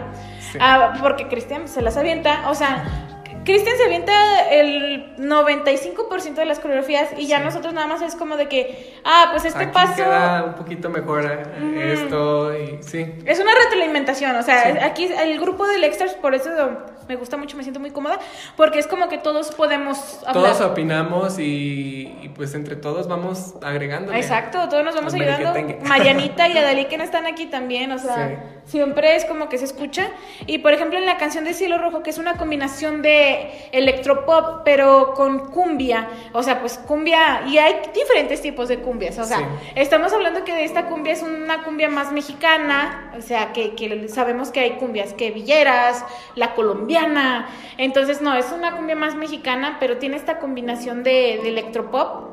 Sí. 0.52 0.58
ah, 0.62 0.94
porque 1.02 1.28
Cristian 1.28 1.68
se 1.68 1.82
las 1.82 1.98
avienta, 1.98 2.50
o 2.50 2.56
sea. 2.56 3.04
Cristian 3.44 3.78
se 3.78 3.86
avienta 3.86 4.12
el 4.52 5.16
95% 5.18 6.42
de 6.42 6.46
las 6.46 6.60
coreografías 6.60 7.08
y 7.18 7.28
ya 7.28 7.38
Sí. 7.38 7.46
nosotros 7.46 7.74
nada 7.74 7.88
más 7.88 8.02
es 8.02 8.14
como 8.16 8.36
de 8.36 8.50
que, 8.50 8.94
ah, 9.06 9.28
pues 9.32 9.46
este 9.46 9.64
Aquí 9.64 9.72
paso 9.74 9.96
queda 9.96 10.44
un 10.44 10.56
poquito 10.56 10.90
mejor 10.90 11.24
Ujú. 11.58 11.80
esto 11.80 12.58
y 12.58 12.84
sí. 12.84 13.06
Es 13.26 13.40
una 13.40 13.52
retroalimentación, 13.64 14.36
o 14.36 14.44
sea, 14.44 14.64
Sí. 14.74 14.78
aquí 14.84 15.06
el 15.06 15.40
grupo 15.40 15.66
del 15.66 15.86
Extras, 15.86 16.14
por 16.16 16.36
eso 16.36 16.50
me 17.08 17.16
gusta 17.16 17.38
mucho, 17.38 17.56
me 17.58 17.64
siento 17.64 17.80
muy 17.80 17.92
cómoda, 17.92 18.20
porque 18.56 18.80
es 18.80 18.88
como 18.88 19.08
que 19.10 19.18
todos 19.18 19.52
podemos 19.54 20.20
hablar. 20.26 20.34
Todos 20.56 20.62
opinamos 20.62 21.40
y, 21.40 22.18
y, 22.22 22.30
pues 22.36 22.54
entre 22.54 22.76
todos 22.76 23.08
vamos 23.08 23.54
agregando. 23.62 24.14
Exacto, 24.14 24.68
todos 24.70 24.84
nos 24.84 24.96
vamos 24.96 25.14
ayudando. 25.14 25.54
Marianita 25.86 26.48
y 26.48 26.58
Adalí 26.58 26.86
que 26.86 26.98
no 26.98 27.04
están 27.04 27.26
aquí 27.26 27.46
también, 27.48 27.92
o 27.92 28.00
sea, 28.00 28.16
Sí. 28.66 28.72
siempre 28.72 29.16
es 29.16 29.26
como 29.26 29.48
que 29.50 29.58
se 29.58 29.66
escucha. 29.66 30.10
Y 30.46 30.58
por 30.60 30.74
ejemplo 30.74 30.98
en 31.00 31.06
la 31.06 31.18
canción 31.18 31.44
de 31.46 31.54
Cielo 31.54 31.78
Rojo, 31.78 32.04
que 32.04 32.10
es 32.10 32.18
una 32.18 32.36
combinación 32.36 33.02
de 33.02 33.70
electropop, 33.72 34.64
pero 34.66 35.14
con 35.16 35.50
cumbia, 35.52 36.10
o 36.34 36.44
sea, 36.44 36.60
pues 36.60 36.78
cumbia, 36.78 37.44
y 37.48 37.58
hay 37.58 37.76
diferentes 37.94 38.42
tipos 38.42 38.68
de 38.68 38.80
cumbias, 38.80 39.18
o 39.20 39.24
sea, 39.24 39.38
Sí. 39.38 39.44
estamos 39.76 40.12
hablando 40.14 40.44
que 40.44 40.64
esta 40.64 40.86
cumbia 40.88 41.14
es 41.14 41.24
una 41.24 41.64
cumbia 41.64 41.90
más 41.90 42.12
mexicana, 42.12 43.12
o 43.18 43.22
sea, 43.22 43.54
que, 43.54 43.76
que 43.76 44.08
sabemos 44.10 44.50
que 44.52 44.60
hay 44.60 44.72
cumbias 44.72 45.14
que 45.14 45.32
villeras, 45.32 46.04
la 46.36 46.54
colombiana, 46.56 46.97
entonces 47.78 48.22
no, 48.22 48.36
es 48.36 48.52
una 48.52 48.76
cumbia 48.76 48.96
más 48.96 49.16
mexicana, 49.16 49.78
pero 49.80 49.98
tiene 49.98 50.16
esta 50.18 50.40
combinación 50.40 51.04
de, 51.04 51.40
de 51.42 51.50
electropop. 51.50 52.28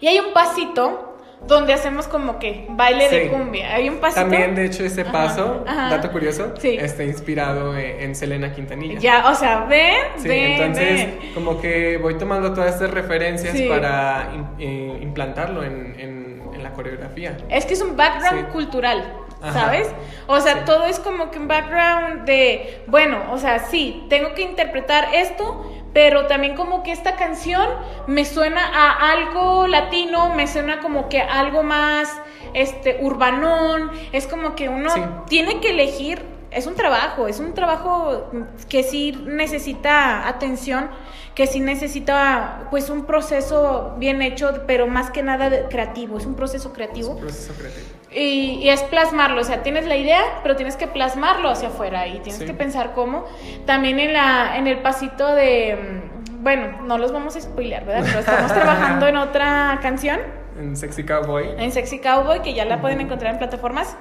Y 0.00 0.06
hay 0.08 0.18
un 0.18 0.32
pasito 0.32 1.10
donde 1.46 1.74
hacemos 1.74 2.08
como 2.08 2.38
que 2.38 2.66
baile 2.70 3.08
de 3.10 3.28
cumbia. 3.28 3.74
Hay 3.74 3.88
un 3.88 3.96
pasito. 3.98 4.22
También, 4.22 4.54
de 4.54 4.64
hecho, 4.64 4.82
ese 4.84 5.04
paso, 5.04 5.62
ajá. 5.66 5.90
dato 5.90 6.10
curioso, 6.10 6.54
Sí. 6.58 6.76
está 6.80 7.04
inspirado 7.04 7.76
en, 7.76 8.00
en 8.00 8.14
Selena 8.14 8.50
Quintanilla. 8.52 8.98
Ya, 8.98 9.28
o 9.30 9.34
sea, 9.34 9.64
ven, 9.66 9.94
Sí, 10.16 10.28
ven, 10.28 10.52
entonces 10.52 11.06
ven. 11.20 11.32
como 11.34 11.60
que 11.60 11.98
voy 11.98 12.16
tomando 12.16 12.52
todas 12.54 12.74
estas 12.74 12.90
referencias 12.92 13.60
para 13.68 14.30
eh, 14.58 14.98
implantarlo 15.02 15.62
en, 15.64 15.94
en- 15.98 16.34
en 16.54 16.62
la 16.62 16.70
coreografía. 16.72 17.36
Es 17.50 17.66
que 17.66 17.74
es 17.74 17.82
un 17.82 17.94
background 17.96 18.48
cultural. 18.50 19.04
¿Sabes? 19.52 19.88
O 20.26 20.40
sea, 20.40 20.54
Sí. 20.54 20.60
todo 20.66 20.86
es 20.86 20.98
como 21.00 21.30
que 21.30 21.38
un 21.38 21.48
background 21.48 22.24
de, 22.24 22.82
bueno, 22.86 23.22
o 23.30 23.38
sea, 23.38 23.58
sí, 23.60 24.06
tengo 24.08 24.34
que 24.34 24.42
interpretar 24.42 25.08
esto, 25.14 25.70
pero 25.92 26.26
también 26.26 26.56
como 26.56 26.82
que 26.82 26.92
esta 26.92 27.16
canción 27.16 27.68
me 28.06 28.24
suena 28.24 28.60
a 28.66 29.12
algo 29.12 29.66
latino, 29.66 30.34
me 30.34 30.46
suena 30.46 30.80
como 30.80 31.08
que 31.08 31.20
algo 31.20 31.62
más, 31.62 32.08
este, 32.54 32.98
urbanón, 33.00 33.90
es 34.12 34.26
como 34.26 34.54
que 34.54 34.68
uno 34.68 34.90
Sí. 34.90 35.00
tiene 35.28 35.60
que 35.60 35.70
elegir, 35.70 36.22
es 36.50 36.66
un 36.66 36.74
trabajo, 36.74 37.26
es 37.28 37.38
un 37.40 37.52
trabajo 37.52 38.30
que 38.68 38.82
sí 38.84 39.12
necesita 39.26 40.26
atención, 40.28 40.88
que 41.34 41.48
sí 41.48 41.58
necesita 41.60 42.68
pues 42.70 42.90
un 42.90 43.06
proceso 43.06 43.94
bien 43.98 44.22
hecho, 44.22 44.62
pero 44.66 44.86
más 44.86 45.10
que 45.10 45.22
nada 45.24 45.68
creativo, 45.68 46.16
es 46.18 46.26
un 46.26 46.34
proceso 46.36 46.68
Es 46.68 46.74
creativo. 46.74 47.10
un 47.10 47.20
proceso 47.20 47.52
creativo. 47.54 47.86
Y, 48.14 48.60
y 48.62 48.68
es 48.68 48.82
plasmarlo, 48.84 49.40
o 49.40 49.44
sea, 49.44 49.62
tienes 49.64 49.86
la 49.86 49.96
idea, 49.96 50.22
pero 50.42 50.54
tienes 50.54 50.76
que 50.76 50.86
plasmarlo 50.86 51.48
hacia 51.50 51.68
afuera 51.68 52.06
y 52.06 52.20
tienes 52.20 52.36
Sí. 52.38 52.46
que 52.46 52.54
pensar 52.54 52.92
cómo. 52.94 53.24
También 53.66 53.98
en, 53.98 54.12
la, 54.12 54.56
en 54.56 54.66
el 54.68 54.78
pasito 54.78 55.34
de, 55.34 56.00
mm, 56.30 56.42
bueno, 56.44 56.82
no 56.82 56.96
los 56.98 57.10
vamos 57.12 57.34
a 57.34 57.40
spoilear, 57.40 57.84
¿verdad? 57.84 58.04
Pero 58.06 58.20
estamos 58.20 58.52
trabajando 58.54 59.08
en 59.08 59.16
otra 59.16 59.78
canción, 59.82 60.20
En 60.56 60.76
Sexy 60.76 61.04
Cowboy. 61.04 61.48
en 61.58 61.72
Sexy 61.72 61.98
Cowboy, 61.98 62.40
que 62.42 62.54
ya 62.54 62.64
la 62.64 62.80
pueden 62.80 63.00
encontrar 63.00 63.32
en 63.32 63.38
plataformas, 63.38 63.96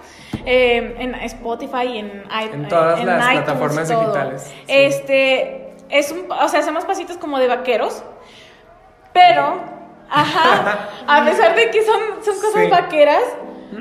eh, 0.45 0.95
en 0.99 1.15
Spotify, 1.15 1.97
en, 1.97 2.23
En 2.54 2.67
todas 2.67 3.04
las 3.04 3.17
iTunes, 3.32 3.43
plataformas 3.43 3.88
todo. 3.89 3.99
digitales, 4.02 4.41
sí. 4.43 4.63
Este, 4.67 5.73
es 5.89 6.12
un, 6.12 6.32
o 6.32 6.47
sea, 6.49 6.60
hacemos 6.60 6.86
pasitos 6.86 7.17
como 7.17 7.39
de 7.39 7.47
vaqueros, 7.47 8.04
pero, 9.12 9.60
ajá, 10.10 10.89
a 11.08 11.26
pesar 11.26 11.56
de 11.56 11.71
que 11.71 11.82
son, 11.84 11.99
son 12.23 12.36
cosas 12.36 12.63
Sí. 12.65 12.69
vaqueras, 12.69 13.23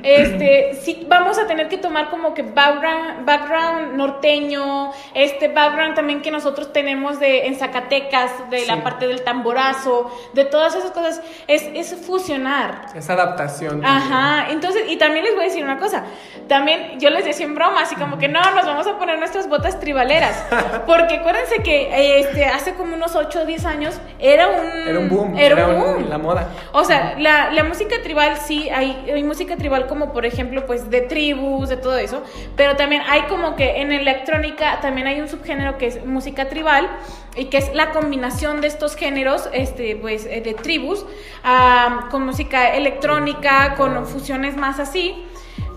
este, 0.02 0.74
sí 0.82 1.06
vamos 1.08 1.38
a 1.38 1.46
tener 1.46 1.68
que 1.68 1.78
tomar 1.78 2.10
como 2.10 2.34
que 2.34 2.42
background, 2.42 3.24
background 3.24 3.94
norteño, 3.94 4.92
este 5.14 5.48
background 5.48 5.94
también 5.94 6.22
que 6.22 6.30
nosotros 6.30 6.72
tenemos 6.72 7.18
de, 7.20 7.46
en 7.46 7.56
Zacatecas, 7.56 8.50
de 8.50 8.60
Sí. 8.60 8.66
la 8.66 8.82
parte 8.82 9.06
del 9.08 9.22
tamborazo, 9.24 10.10
de 10.34 10.44
todas 10.44 10.74
esas 10.74 10.90
cosas, 10.92 11.20
es, 11.48 11.62
es 11.74 11.94
fusionar. 12.06 12.86
Esa 12.94 13.14
adaptación. 13.14 13.84
Ajá, 13.84 14.50
entonces, 14.50 14.84
y 14.88 14.96
también 14.96 15.24
les 15.24 15.34
voy 15.34 15.42
a 15.44 15.46
decir 15.48 15.64
una 15.64 15.78
cosa, 15.78 16.04
también 16.48 16.98
yo 17.00 17.10
les 17.10 17.24
decía 17.24 17.46
en 17.46 17.54
broma, 17.54 17.82
así 17.82 17.94
como 17.96 18.18
que 18.18 18.28
no, 18.28 18.40
nos 18.54 18.64
vamos 18.66 18.86
a 18.86 18.98
poner 18.98 19.18
nuestras 19.18 19.48
botas 19.48 19.80
tribaleras, 19.80 20.44
porque 20.86 21.16
acuérdense 21.16 21.62
que 21.62 22.20
este, 22.20 22.44
hace 22.46 22.74
como 22.74 22.94
unos 22.94 23.14
8 23.16 23.40
o 23.42 23.44
10 23.46 23.64
años 23.66 24.00
era 24.18 24.48
un... 24.48 24.88
Era 24.88 24.98
un 24.98 25.08
boom. 25.08 25.38
Era, 25.38 25.66
un 25.66 25.74
un- 25.74 25.80
boom. 25.82 26.08
la 26.08 26.18
moda. 26.18 26.48
O 26.72 26.84
sea, 26.84 27.14
la, 27.18 27.50
la 27.50 27.64
música 27.64 27.96
tribal 28.02 28.36
sí, 28.36 28.68
hay, 28.70 29.04
hay 29.12 29.22
música 29.22 29.56
tribal 29.56 29.81
como 29.86 30.12
por 30.12 30.26
ejemplo 30.26 30.66
pues 30.66 30.90
de 30.90 31.00
tribus, 31.02 31.68
de 31.68 31.76
todo 31.76 31.96
eso, 31.96 32.22
pero 32.56 32.76
también 32.76 33.02
hay 33.08 33.22
como 33.22 33.56
que 33.56 33.80
en 33.80 33.92
electrónica 33.92 34.80
también 34.80 35.06
hay 35.06 35.20
un 35.20 35.28
subgénero 35.28 35.78
que 35.78 35.86
es 35.86 36.04
música 36.04 36.48
tribal 36.48 36.88
y 37.36 37.46
que 37.46 37.58
es 37.58 37.74
la 37.74 37.90
combinación 37.90 38.60
de 38.60 38.68
estos 38.68 38.96
géneros 38.96 39.48
este 39.52 39.96
pues 39.96 40.26
eh, 40.26 40.40
de 40.40 40.54
tribus 40.54 41.04
ah, 41.44 42.08
con 42.10 42.24
música 42.26 42.74
electrónica, 42.74 43.74
con 43.76 44.06
fusiones 44.06 44.56
más 44.56 44.78
así. 44.80 45.26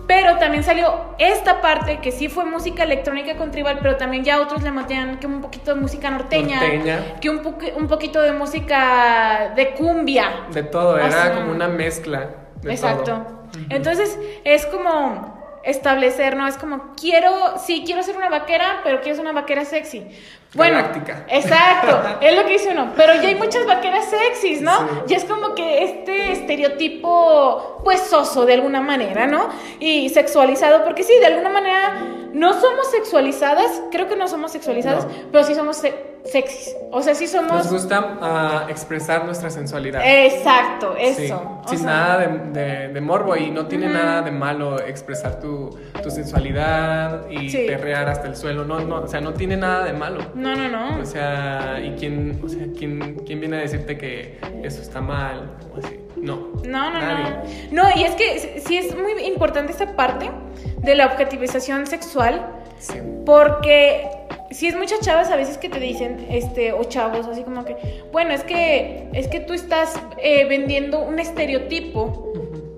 Pero 0.07 0.37
también 0.37 0.63
salió 0.63 1.15
esta 1.17 1.61
parte 1.61 1.97
que 1.97 2.11
sí 2.11 2.29
fue 2.29 2.45
música 2.45 2.83
electrónica 2.83 3.37
con 3.37 3.49
tribal, 3.49 3.79
pero 3.81 3.97
también 3.97 4.23
ya 4.23 4.39
otros 4.39 4.61
le 4.61 4.69
metían 4.69 5.17
que 5.17 5.25
un 5.25 5.41
poquito 5.41 5.73
de 5.73 5.81
música 5.81 6.11
norteña, 6.11 6.61
Norteña. 6.61 6.99
que 7.19 7.27
un, 7.31 7.41
poqu- 7.41 7.73
un 7.75 7.87
poquito 7.87 8.21
de 8.21 8.31
música 8.31 9.53
de 9.55 9.71
cumbia. 9.73 10.29
De 10.51 10.61
todo, 10.61 10.99
era 10.99 11.07
Ajá. 11.07 11.31
como 11.33 11.51
una 11.51 11.67
mezcla. 11.67 12.29
De 12.61 12.71
Exacto. 12.73 13.03
todo. 13.03 13.44
Entonces, 13.69 14.17
es 14.43 14.65
como 14.67 15.33
establecer, 15.63 16.35
¿no? 16.37 16.47
Es 16.47 16.57
como, 16.57 16.93
quiero, 16.99 17.31
sí, 17.57 17.83
quiero 17.85 18.03
ser 18.03 18.15
una 18.17 18.29
vaquera, 18.29 18.81
pero 18.83 19.01
quiero 19.01 19.15
ser 19.15 19.25
una 19.25 19.33
vaquera 19.33 19.65
sexy. 19.65 20.05
Bueno, 20.53 20.77
Galáctica. 20.77 21.25
exacto, 21.27 21.99
es 22.21 22.35
lo 22.35 22.45
que 22.45 22.53
dice 22.53 22.69
uno, 22.71 22.93
pero 22.95 23.13
ya 23.15 23.27
hay 23.29 23.35
muchas 23.35 23.65
vaqueras 23.65 24.05
sexys, 24.05 24.61
¿no? 24.61 24.77
Sí. 24.77 24.85
Ya 25.07 25.17
es 25.17 25.25
como 25.25 25.53
que 25.55 25.83
este 25.83 26.31
estereotipo, 26.31 27.81
pues, 27.83 27.99
soso 28.01 28.45
de 28.45 28.53
alguna 28.53 28.79
manera, 28.81 29.27
¿no? 29.27 29.49
Y 29.79 30.09
sexualizado, 30.09 30.83
porque 30.83 31.03
sí, 31.03 31.13
de 31.19 31.25
alguna 31.25 31.49
manera 31.49 31.99
no 32.33 32.53
somos 32.53 32.89
sexualizadas, 32.91 33.81
creo 33.91 34.07
que 34.07 34.15
no 34.15 34.27
somos 34.27 34.51
sexualizadas, 34.51 35.05
No. 35.05 35.11
pero 35.31 35.43
sí 35.43 35.55
somos 35.55 35.81
sexys. 36.31 36.75
O 36.91 37.01
sea, 37.01 37.13
sí 37.15 37.27
somos... 37.27 37.51
Nos 37.53 37.71
gusta 37.71 38.17
ah, 38.21 38.65
expresar 38.69 39.25
nuestra 39.25 39.49
sensualidad. 39.49 40.01
Exacto, 40.05 40.95
eso. 40.97 41.19
Sí, 41.65 41.69
sin 41.69 41.79
sea, 41.79 41.87
nada 41.87 42.17
de, 42.17 42.27
de- 42.61 42.87
de 42.89 43.01
morbo 43.01 43.35
y 43.35 43.51
no 43.51 43.67
tiene 43.67 43.87
nada 43.87 44.21
de 44.21 44.31
malo 44.31 44.79
expresar 44.79 45.39
tu, 45.39 45.69
tu 46.01 46.09
sensualidad 46.09 47.29
y 47.29 47.49
Sí. 47.49 47.65
perrear 47.67 48.09
hasta 48.09 48.27
el 48.27 48.35
suelo. 48.35 48.65
No, 48.65 48.79
no, 48.79 49.01
o 49.01 49.07
sea, 49.07 49.21
no 49.21 49.33
tiene 49.33 49.57
nada 49.57 49.83
de 49.85 49.93
malo. 49.93 50.21
No, 50.35 50.55
no, 50.55 50.67
no. 50.69 50.99
O 51.01 51.05
sea, 51.05 51.79
¿y 51.83 51.91
quién, 51.99 52.41
o 52.43 52.49
sea, 52.49 52.65
quién, 52.77 53.21
quién 53.25 53.39
viene 53.39 53.57
a 53.57 53.59
decirte 53.61 53.97
que 53.97 54.39
eso 54.63 54.81
está 54.81 55.01
mal? 55.01 55.51
O 55.75 55.79
así? 55.85 55.99
No. 56.17 56.47
No, 56.65 56.89
no, 56.91 56.99
Nadie. 56.99 57.35
no. 57.71 57.83
No, 57.83 57.89
y 57.95 58.03
es 58.03 58.15
que 58.15 58.61
sí 58.65 58.77
es 58.77 58.95
muy 58.97 59.11
importante 59.25 59.71
esta 59.71 59.95
parte 59.95 60.31
de 60.77 60.95
la 60.95 61.07
objetivización 61.07 61.85
sexual, 61.87 62.45
Sí. 62.79 62.95
porque 63.25 64.09
si 64.51 64.67
es 64.67 64.75
muchas 64.75 64.99
chavas 65.01 65.29
a 65.31 65.35
veces 65.35 65.57
que 65.57 65.69
te 65.69 65.79
dicen, 65.79 66.25
este, 66.29 66.73
o 66.73 66.83
chavos, 66.83 67.27
así 67.27 67.43
como 67.43 67.65
que, 67.65 68.03
bueno, 68.11 68.31
es 68.31 68.43
que, 68.43 69.09
es 69.13 69.27
que 69.27 69.39
tú 69.39 69.53
estás 69.53 69.99
eh, 70.17 70.45
vendiendo 70.45 70.99
un 70.99 71.19
estereotipo 71.19 72.33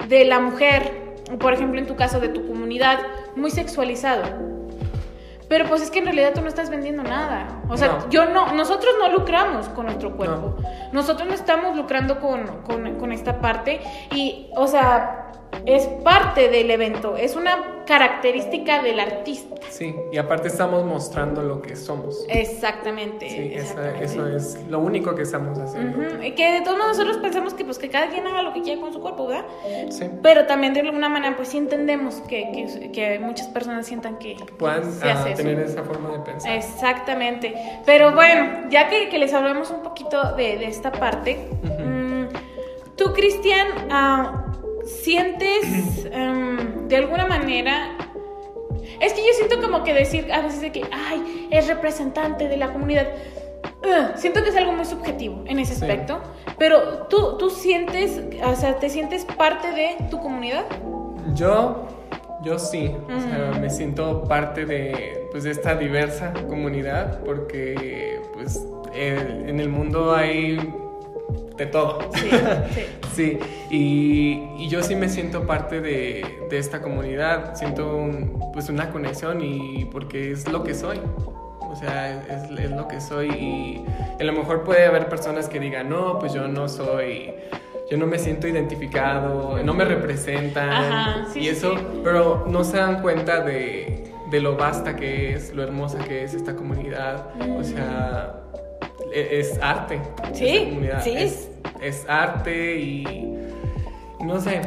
de 0.07 0.25
la 0.25 0.39
mujer, 0.39 0.91
por 1.39 1.53
ejemplo, 1.53 1.79
en 1.79 1.87
tu 1.87 1.95
caso, 1.95 2.19
de 2.19 2.29
tu 2.29 2.47
comunidad, 2.47 2.99
muy 3.35 3.51
sexualizado. 3.51 4.23
Pero 5.49 5.65
pues 5.65 5.81
es 5.81 5.91
que 5.91 5.99
en 5.99 6.05
realidad 6.05 6.33
tú 6.33 6.41
no 6.41 6.47
estás 6.47 6.69
vendiendo 6.69 7.03
nada. 7.03 7.56
O 7.69 7.77
sea, 7.77 7.87
No. 7.87 8.09
yo 8.09 8.25
no, 8.25 8.53
nosotros 8.53 8.93
no 8.99 9.09
lucramos 9.09 9.67
con 9.69 9.85
nuestro 9.85 10.15
cuerpo. 10.15 10.55
Nosotros 10.91 11.27
no 11.27 11.33
estamos 11.33 11.75
lucrando 11.75 12.19
con, 12.19 12.45
con, 12.63 12.95
con 12.95 13.11
esta 13.11 13.39
parte. 13.39 13.81
Y, 14.15 14.47
o 14.55 14.67
sea, 14.67 15.31
es 15.65 15.85
parte 16.03 16.49
del 16.49 16.69
evento. 16.71 17.15
Es 17.17 17.35
una 17.35 17.83
característica 17.85 18.81
del 18.81 18.99
artista. 18.99 19.55
Sí, 19.69 19.95
y 20.11 20.17
aparte 20.17 20.49
estamos 20.49 20.83
mostrando 20.85 21.41
lo 21.41 21.61
que 21.61 21.75
somos. 21.77 22.25
Exactamente. 22.27 23.29
Sí, 23.29 23.51
esa- 23.53 23.61
exactamente. 23.91 24.03
eso 24.05 24.27
es 24.27 24.65
lo 24.69 24.79
único 24.79 25.15
que 25.15 25.21
estamos 25.21 25.57
haciendo. 25.57 25.97
Ujú, 25.99 26.21
y 26.23 26.31
que 26.31 26.51
de 26.51 26.61
todos 26.61 26.77
modos 26.77 26.97
nosotros 26.97 27.17
pensamos 27.19 27.53
que 27.53 27.63
pues 27.63 27.77
que 27.79 27.89
cada 27.89 28.07
quien 28.09 28.27
haga 28.27 28.41
lo 28.41 28.51
que 28.53 28.61
quiera 28.61 28.81
con 28.81 28.91
su 28.91 28.99
cuerpo, 29.01 29.27
¿verdad? 29.27 29.45
Sí. 29.89 30.09
Pero 30.21 30.45
también 30.47 30.73
de 30.73 30.81
alguna 30.81 31.07
manera 31.07 31.35
pues 31.37 31.47
sí 31.49 31.57
entendemos 31.57 32.15
que, 32.27 32.51
que, 32.51 32.91
que 32.91 33.19
muchas 33.19 33.47
personas 33.47 33.85
sientan 33.85 34.17
que 34.19 34.35
Puedan 34.57 34.91
se 34.91 35.09
ah, 35.09 35.13
hace 35.13 35.31
eso. 35.31 35.43
tener 35.43 35.59
esa 35.61 35.83
forma 35.83 36.09
de 36.11 36.19
pensar. 36.19 36.51
Exactamente. 36.53 37.53
Pero 37.85 38.13
bueno, 38.13 38.69
ya 38.69 38.89
que, 38.89 39.09
que 39.09 39.17
les 39.17 39.33
hablamos 39.33 39.71
un 39.71 39.81
poquito 39.81 40.33
de, 40.35 40.57
de 40.57 40.65
esta 40.67 40.91
parte, 40.91 41.49
mm, 41.63 42.95
tú, 42.95 43.13
Cristian, 43.13 43.67
ah, 43.89 44.45
sientes 44.85 46.05
em, 46.11 46.87
de 46.87 46.97
alguna 46.97 47.25
manera... 47.27 47.95
Es 48.99 49.13
que 49.13 49.19
yo 49.21 49.31
siento 49.33 49.61
como 49.61 49.83
que 49.83 49.93
decir 49.93 50.31
a 50.33 50.41
veces 50.41 50.61
de 50.61 50.71
que, 50.71 50.83
ay, 50.91 51.47
es 51.51 51.67
representante 51.67 52.47
de 52.47 52.57
la 52.57 52.71
comunidad. 52.73 53.07
Ugh, 53.83 54.15
siento 54.15 54.41
que 54.43 54.49
es 54.49 54.55
algo 54.55 54.71
muy 54.71 54.85
subjetivo 54.85 55.43
en 55.45 55.59
ese 55.59 55.75
Sí. 55.75 55.81
aspecto. 55.83 56.19
Pero 56.57 57.05
tú, 57.09 57.37
tú 57.37 57.49
sientes, 57.51 58.19
o 58.43 58.55
sea, 58.55 58.79
¿te 58.79 58.89
sientes 58.89 59.23
parte 59.25 59.71
de 59.71 59.97
tu 60.09 60.19
comunidad? 60.19 60.65
Yo, 61.35 61.85
yo 62.47 62.57
sí, 62.59 62.91
o 63.07 63.19
sea, 63.19 63.49
Ujú. 63.51 63.59
me 63.61 63.69
siento 63.69 64.23
parte 64.23 64.65
de, 64.65 65.27
pues, 65.31 65.43
de 65.43 65.51
esta 65.51 65.75
diversa 65.75 66.33
comunidad 66.47 67.19
porque 67.23 68.19
pues 68.33 68.63
en 68.93 69.59
el 69.59 69.69
mundo 69.69 70.13
hay 70.15 70.57
de 71.57 71.65
todo. 71.65 71.99
Sí, 72.13 72.29
sí. 72.75 72.85
Sí, 73.15 73.39
y, 73.71 74.63
y 74.63 74.69
yo 74.69 74.81
sí 74.83 74.95
me 74.95 75.09
siento 75.09 75.45
parte 75.47 75.81
de, 75.81 76.23
de 76.49 76.57
esta 76.59 76.81
comunidad, 76.81 77.55
siento 77.55 77.95
un- 77.97 78.51
pues 78.53 78.69
una 78.69 78.91
conexión 78.91 79.41
y 79.43 79.85
porque 79.85 80.31
es 80.31 80.47
lo 80.47 80.63
que 80.63 80.73
soy. 80.75 80.99
O 81.59 81.75
sea, 81.75 82.23
es, 82.29 82.49
es 82.59 82.71
lo 82.71 82.87
que 82.87 83.01
soy 83.01 83.27
y 83.29 83.85
a 84.19 84.23
lo 84.23 84.33
mejor 84.33 84.63
puede 84.63 84.85
haber 84.85 85.09
personas 85.09 85.47
que 85.49 85.59
digan, 85.59 85.89
no, 85.89 86.17
pues 86.19 86.33
yo 86.33 86.47
no 86.47 86.67
soy, 86.69 87.33
yo 87.89 87.97
no 87.97 88.05
me 88.05 88.19
siento 88.19 88.47
identificado, 88.47 89.61
no 89.63 89.73
me 89.73 89.85
representan 89.85 90.69
Ajá, 90.69 91.25
sí, 91.31 91.39
y 91.39 91.47
eso, 91.49 91.77
sí. 91.77 92.01
pero 92.03 92.45
no 92.47 92.63
se 92.63 92.77
dan 92.77 93.01
cuenta 93.01 93.41
de, 93.41 94.03
de 94.29 94.39
lo 94.41 94.57
vasta 94.57 94.95
que 94.95 95.33
es, 95.33 95.53
lo 95.53 95.63
hermosa 95.63 95.99
que 95.99 96.23
es 96.23 96.33
esta 96.33 96.55
comunidad. 96.55 97.27
O 97.57 97.63
sea, 97.63 98.41
e- 99.13 99.39
es 99.39 99.57
arte. 99.61 99.99
Sí, 100.33 100.79
sí. 101.01 101.13
Es, 101.17 101.49
es 101.81 102.05
arte 102.09 102.77
y, 102.77 103.37
no 104.19 104.41
sé, 104.41 104.61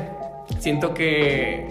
siento 0.58 0.94
que 0.94 1.68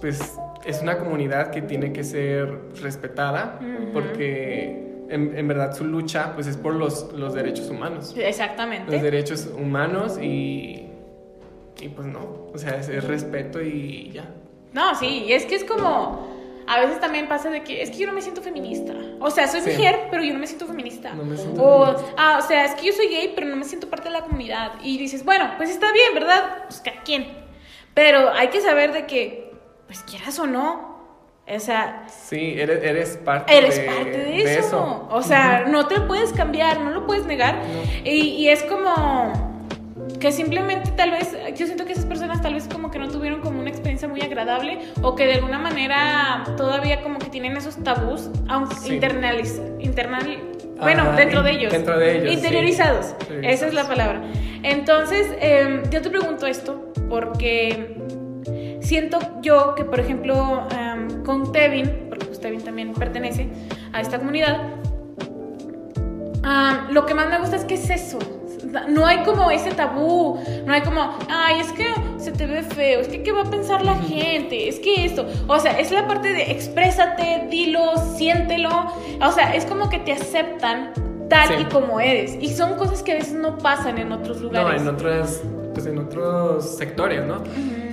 pues 0.00 0.38
es 0.64 0.80
una 0.80 0.98
comunidad 0.98 1.50
que 1.50 1.62
tiene 1.62 1.92
que 1.92 2.04
ser 2.04 2.60
respetada 2.82 3.58
porque 3.92 4.97
en, 5.10 5.36
en 5.36 5.48
verdad 5.48 5.74
su 5.74 5.84
lucha 5.84 6.32
pues 6.34 6.46
es 6.46 6.56
por 6.56 6.74
los, 6.74 7.12
los 7.12 7.34
derechos 7.34 7.68
humanos. 7.70 8.14
Exactamente. 8.16 8.90
Los 8.92 9.02
derechos 9.02 9.48
humanos 9.56 10.18
y, 10.20 10.86
y 11.80 11.88
pues 11.94 12.06
no, 12.06 12.48
o 12.52 12.58
sea, 12.58 12.76
es, 12.76 12.88
es 12.88 13.04
respeto 13.04 13.60
y 13.62 14.10
ya. 14.12 14.28
No, 14.72 14.94
sí, 14.94 15.24
y 15.26 15.32
es 15.32 15.44
que 15.46 15.54
es 15.56 15.64
como. 15.64 16.36
A 16.70 16.80
veces 16.80 17.00
también 17.00 17.28
pasa 17.28 17.48
de 17.48 17.62
que 17.64 17.80
es 17.82 17.88
que 17.90 17.96
yo 17.96 18.06
no 18.06 18.12
me 18.12 18.20
siento 18.20 18.42
feminista. 18.42 18.92
O 19.20 19.30
sea, 19.30 19.48
soy 19.48 19.62
Sí. 19.62 19.70
mujer, 19.70 20.08
pero 20.10 20.22
yo 20.22 20.34
no 20.34 20.38
me 20.38 20.46
siento 20.46 20.66
feminista. 20.66 21.14
No 21.14 21.24
me 21.24 21.34
siento 21.34 21.62
o, 21.64 21.86
feminista. 21.86 22.12
ah, 22.18 22.40
o 22.44 22.46
sea, 22.46 22.66
es 22.66 22.74
que 22.74 22.88
yo 22.88 22.92
soy 22.92 23.06
gay, 23.08 23.32
pero 23.34 23.46
no 23.46 23.56
me 23.56 23.64
siento 23.64 23.88
parte 23.88 24.08
de 24.08 24.12
la 24.12 24.20
comunidad. 24.20 24.72
Y 24.82 24.98
dices, 24.98 25.24
bueno, 25.24 25.50
pues 25.56 25.70
está 25.70 25.90
bien, 25.92 26.12
¿verdad? 26.12 26.64
Pues 26.66 26.82
cada 26.84 27.02
quien. 27.04 27.26
Pero 27.94 28.30
hay 28.34 28.48
que 28.48 28.60
saber 28.60 28.92
de 28.92 29.06
que, 29.06 29.50
pues 29.86 30.02
quieras 30.02 30.38
o 30.40 30.46
no, 30.46 30.87
o 31.54 31.60
sea, 31.60 32.04
Sí, 32.08 32.54
eres, 32.58 32.82
eres 32.82 33.16
parte 33.24 33.56
eres 33.56 33.76
de, 33.76 33.82
parte 33.84 34.10
de 34.18 34.58
eso. 34.58 35.06
O 35.10 35.22
sea, 35.22 35.64
no 35.68 35.86
te 35.86 35.96
lo 35.98 36.06
puedes 36.06 36.32
cambiar, 36.32 36.80
no 36.80 36.90
lo 36.90 37.06
puedes 37.06 37.24
negar. 37.26 37.60
Y, 38.04 38.10
y 38.10 38.48
es 38.48 38.62
como 38.64 39.48
que 40.20 40.32
simplemente 40.32 40.90
tal 40.92 41.10
vez, 41.12 41.36
yo 41.56 41.66
siento 41.66 41.84
que 41.84 41.92
esas 41.92 42.06
personas 42.06 42.40
tal 42.42 42.54
vez 42.54 42.66
como 42.72 42.90
que 42.90 42.98
no 42.98 43.08
tuvieron 43.08 43.40
como 43.40 43.60
una 43.60 43.68
experiencia 43.70 44.08
muy 44.08 44.20
agradable 44.22 44.78
o 45.02 45.14
que 45.14 45.26
de 45.26 45.34
alguna 45.34 45.58
manera 45.58 46.44
todavía 46.56 47.02
como 47.02 47.18
que 47.18 47.26
tienen 47.30 47.56
esos 47.56 47.76
tabús, 47.84 48.30
aunque 48.48 48.74
Sí. 48.76 48.94
internaliz, 48.94 49.60
internal, 49.78 50.38
bueno, 50.80 51.02
Ajá, 51.02 51.12
dentro 51.16 51.42
de 51.42 51.50
ellos. 51.52 51.72
dentro 51.72 51.98
de 51.98 52.12
ellos, 52.18 52.28
sí. 52.30 52.34
Interiorizados. 52.36 53.14
Esa 53.42 53.66
es 53.66 53.74
la 53.74 53.84
palabra. 53.86 54.22
Entonces, 54.62 55.26
eh, 55.40 55.82
yo 55.90 56.00
te 56.02 56.10
pregunto 56.10 56.46
esto 56.46 56.92
porque 57.08 57.96
siento 58.80 59.18
yo 59.42 59.74
que, 59.74 59.84
por 59.84 60.00
ejemplo, 60.00 60.66
em, 60.76 61.22
con 61.24 61.52
Tevin, 61.52 62.06
porque 62.08 62.26
pues 62.26 62.40
Tevin 62.40 62.60
también 62.62 62.92
pertenece 62.92 63.48
a 63.92 64.00
esta 64.00 64.18
comunidad, 64.18 64.58
ah, 66.44 66.86
lo 66.90 67.06
que 67.06 67.14
más 67.14 67.28
me 67.28 67.38
gusta 67.38 67.56
es 67.56 67.64
que 67.64 67.74
es 67.74 67.90
eso. 67.90 68.18
No 68.88 69.06
hay 69.06 69.18
como 69.24 69.50
ese 69.50 69.70
tabú, 69.72 70.38
no 70.66 70.72
hay 70.74 70.82
como, 70.82 71.16
ay, 71.30 71.60
es 71.60 71.72
que 71.72 71.86
se 72.18 72.32
te 72.32 72.46
ve 72.46 72.62
feo, 72.62 73.00
es 73.00 73.08
que 73.08 73.22
qué 73.22 73.32
va 73.32 73.42
a 73.42 73.50
pensar 73.50 73.82
la 73.82 73.94
gente, 73.96 74.68
es 74.68 74.78
que 74.78 75.06
esto, 75.06 75.26
o 75.46 75.58
sea, 75.58 75.78
es 75.78 75.90
la 75.90 76.06
parte 76.06 76.28
de 76.28 76.50
exprésate, 76.50 77.46
dilo, 77.50 77.96
siéntelo, 78.16 78.68
o 79.22 79.32
sea, 79.32 79.54
es 79.54 79.64
como 79.64 79.88
que 79.88 79.98
te 80.00 80.12
aceptan 80.12 80.92
tal 81.30 81.48
Sí. 81.48 81.54
y 81.60 81.64
como 81.66 81.98
eres. 82.00 82.36
Y 82.40 82.50
son 82.50 82.74
cosas 82.76 83.02
que 83.02 83.12
a 83.12 83.14
veces 83.16 83.34
no 83.34 83.56
pasan 83.58 83.96
en 83.98 84.12
otros 84.12 84.38
No, 84.42 84.48
lugares. 84.48 84.82
en 84.82 84.88
otras, 84.88 85.42
pues 85.72 85.86
en 85.86 85.98
otros 85.98 86.76
sectores, 86.76 87.24
¿no? 87.24 87.42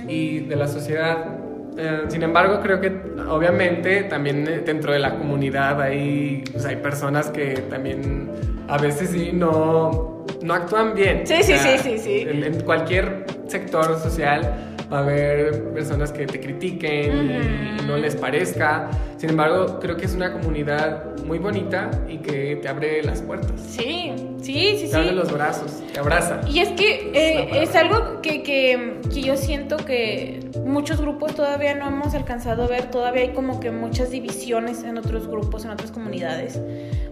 Y 0.08 0.40
de 0.40 0.56
la 0.56 0.68
sociedad. 0.68 1.38
Eh, 1.78 2.04
sin 2.08 2.22
embargo, 2.22 2.60
creo 2.62 2.80
que 2.80 2.90
obviamente 3.28 4.04
también 4.04 4.46
eh, 4.48 4.62
dentro 4.64 4.92
de 4.92 4.98
la 4.98 5.16
comunidad 5.18 5.80
hay, 5.80 6.42
pues, 6.50 6.64
hay 6.64 6.76
personas 6.76 7.30
que 7.30 7.54
también 7.68 8.30
a 8.66 8.78
veces 8.78 9.10
sí 9.10 9.30
no, 9.32 10.24
no 10.42 10.54
actúan 10.54 10.94
bien. 10.94 11.26
Sí, 11.26 11.42
sí, 11.42 11.54
sí, 11.58 11.78
sí, 11.82 11.98
sí. 11.98 12.26
En, 12.28 12.44
en 12.44 12.60
cualquier 12.62 13.26
sector 13.46 13.98
social 13.98 14.75
va 14.92 14.98
a 14.98 15.02
haber 15.02 15.64
personas 15.72 16.12
que 16.12 16.26
te 16.26 16.40
critiquen 16.40 17.30
y- 17.30 17.82
y 17.82 17.86
no 17.86 17.96
les 17.96 18.14
parezca. 18.16 18.88
Sin 19.16 19.30
embargo, 19.30 19.78
creo 19.80 19.96
que 19.96 20.04
es 20.06 20.14
una 20.14 20.32
comunidad 20.32 21.16
muy 21.24 21.38
bonita 21.38 21.90
y 22.08 22.18
que 22.18 22.56
te 22.56 22.68
abre 22.68 23.02
las 23.02 23.20
puertas. 23.22 23.60
Sí, 23.60 24.12
sí, 24.42 24.76
sí, 24.78 24.88
Te 24.90 24.96
abre 24.96 25.08
sí. 25.10 25.14
los 25.14 25.32
brazos, 25.32 25.82
te 25.92 25.98
abraza. 25.98 26.40
Y 26.48 26.60
es 26.60 26.68
que 26.70 27.10
eh, 27.14 27.62
es 27.62 27.74
algo 27.74 28.20
que, 28.22 28.42
que, 28.42 29.00
que 29.12 29.22
yo 29.22 29.36
siento 29.36 29.76
que 29.78 30.40
muchos 30.64 31.00
grupos 31.00 31.34
todavía 31.34 31.74
no 31.74 31.88
hemos 31.88 32.14
alcanzado 32.14 32.64
a 32.64 32.66
ver, 32.68 32.90
todavía 32.90 33.22
hay 33.22 33.30
como 33.32 33.58
que 33.60 33.70
muchas 33.70 34.10
divisiones 34.10 34.82
en 34.84 34.98
otros 34.98 35.26
grupos, 35.26 35.64
en 35.64 35.70
otras 35.72 35.90
comunidades. 35.90 36.60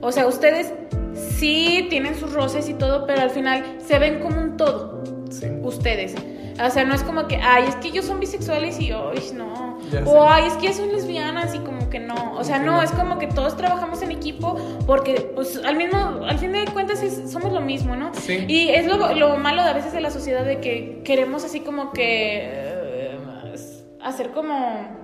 O 0.01 0.13
sea, 0.13 0.27
ustedes 0.27 0.73
sí 1.15 1.87
tienen 1.91 2.15
sus 2.15 2.33
roces 2.33 2.69
y 2.69 2.75
todo, 2.75 3.07
pero 3.07 3.21
al 3.23 3.31
final 3.31 3.65
se 3.85 3.99
ven 3.99 4.21
como 4.21 4.41
un 4.41 4.57
todo, 4.57 5.03
Sí. 5.31 5.47
ustedes. 5.63 6.15
O 6.63 6.71
sea, 6.71 6.85
no 6.85 6.95
es 6.95 7.03
como 7.03 7.27
que, 7.27 7.37
ay, 7.37 7.65
es 7.69 7.77
que 7.77 7.89
ellos 7.89 8.05
son 8.05 8.21
bisexuales 8.21 8.79
y 8.81 8.93
hoy 8.93 9.19
no. 9.35 9.79
O 10.07 10.29
ay, 10.29 10.45
es 10.47 10.55
que 10.55 10.73
son 10.73 10.91
lesbianas 10.93 11.55
y 11.55 11.59
como 11.59 11.91
que 11.91 11.99
no. 11.99 12.35
O 12.37 12.45
sea, 12.45 12.59
no, 12.59 12.77
no. 12.77 12.83
es 12.83 12.91
como 12.93 13.19
que 13.19 13.27
todos 13.27 13.57
trabajamos 13.57 14.03
en 14.03 14.13
equipo 14.13 14.57
porque, 14.87 15.33
pues, 15.35 15.61
al 15.65 15.77
mismo, 15.77 15.99
al 16.25 16.39
fin 16.39 16.53
de 16.53 16.65
cuentas 16.67 17.03
es- 17.03 17.31
somos 17.31 17.53
lo 17.53 17.61
mismo, 17.61 17.97
¿no? 17.97 18.13
Sí. 18.15 18.45
Y 18.49 18.69
es 18.71 18.87
lo, 18.87 19.15
lo 19.15 19.37
malo 19.37 19.63
de 19.63 19.71
a 19.71 19.73
veces 19.73 19.93
de 19.93 20.01
la 20.01 20.11
sociedad 20.11 20.45
de 20.45 20.61
que 20.61 21.03
queremos 21.05 21.45
así 21.45 21.61
como 21.61 21.93
que 21.93 22.41
eh, 22.45 23.19
hacer 24.03 24.31
como 24.31 25.04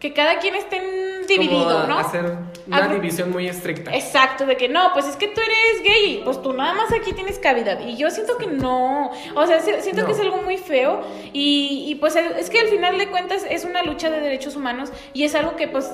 que 0.00 0.12
cada 0.14 0.38
quien 0.38 0.54
esté 0.56 0.80
dividido, 1.28 1.86
¿no? 1.86 1.98
Hacer 1.98 2.24
una 2.66 2.88
Agru- 2.88 2.94
división 2.94 3.30
muy 3.30 3.46
estricta. 3.46 3.94
Exacto, 3.94 4.46
de 4.46 4.56
que 4.56 4.68
no, 4.68 4.90
pues 4.94 5.06
es 5.06 5.14
que 5.16 5.28
tú 5.28 5.40
eres 5.40 5.82
gay, 5.84 6.22
pues 6.24 6.40
tú 6.42 6.52
nada 6.54 6.72
más 6.74 6.90
aquí 6.92 7.12
tienes 7.12 7.38
cavidad. 7.38 7.78
Y 7.86 7.96
yo 7.96 8.10
siento 8.10 8.38
que 8.38 8.46
no, 8.46 9.10
o 9.36 9.46
sea, 9.46 9.60
si- 9.60 9.80
siento 9.82 10.00
No. 10.02 10.06
que 10.06 10.12
es 10.14 10.20
algo 10.20 10.38
muy 10.38 10.56
feo 10.56 11.02
y, 11.32 11.84
y, 11.86 11.94
pues 11.96 12.16
es 12.16 12.48
que 12.50 12.58
al 12.60 12.68
final 12.68 12.96
de 12.98 13.08
cuentas 13.08 13.44
es 13.48 13.64
una 13.64 13.82
lucha 13.82 14.10
de 14.10 14.20
derechos 14.20 14.56
humanos 14.56 14.90
y 15.12 15.24
es 15.24 15.34
algo 15.34 15.54
que 15.56 15.68
pues 15.68 15.90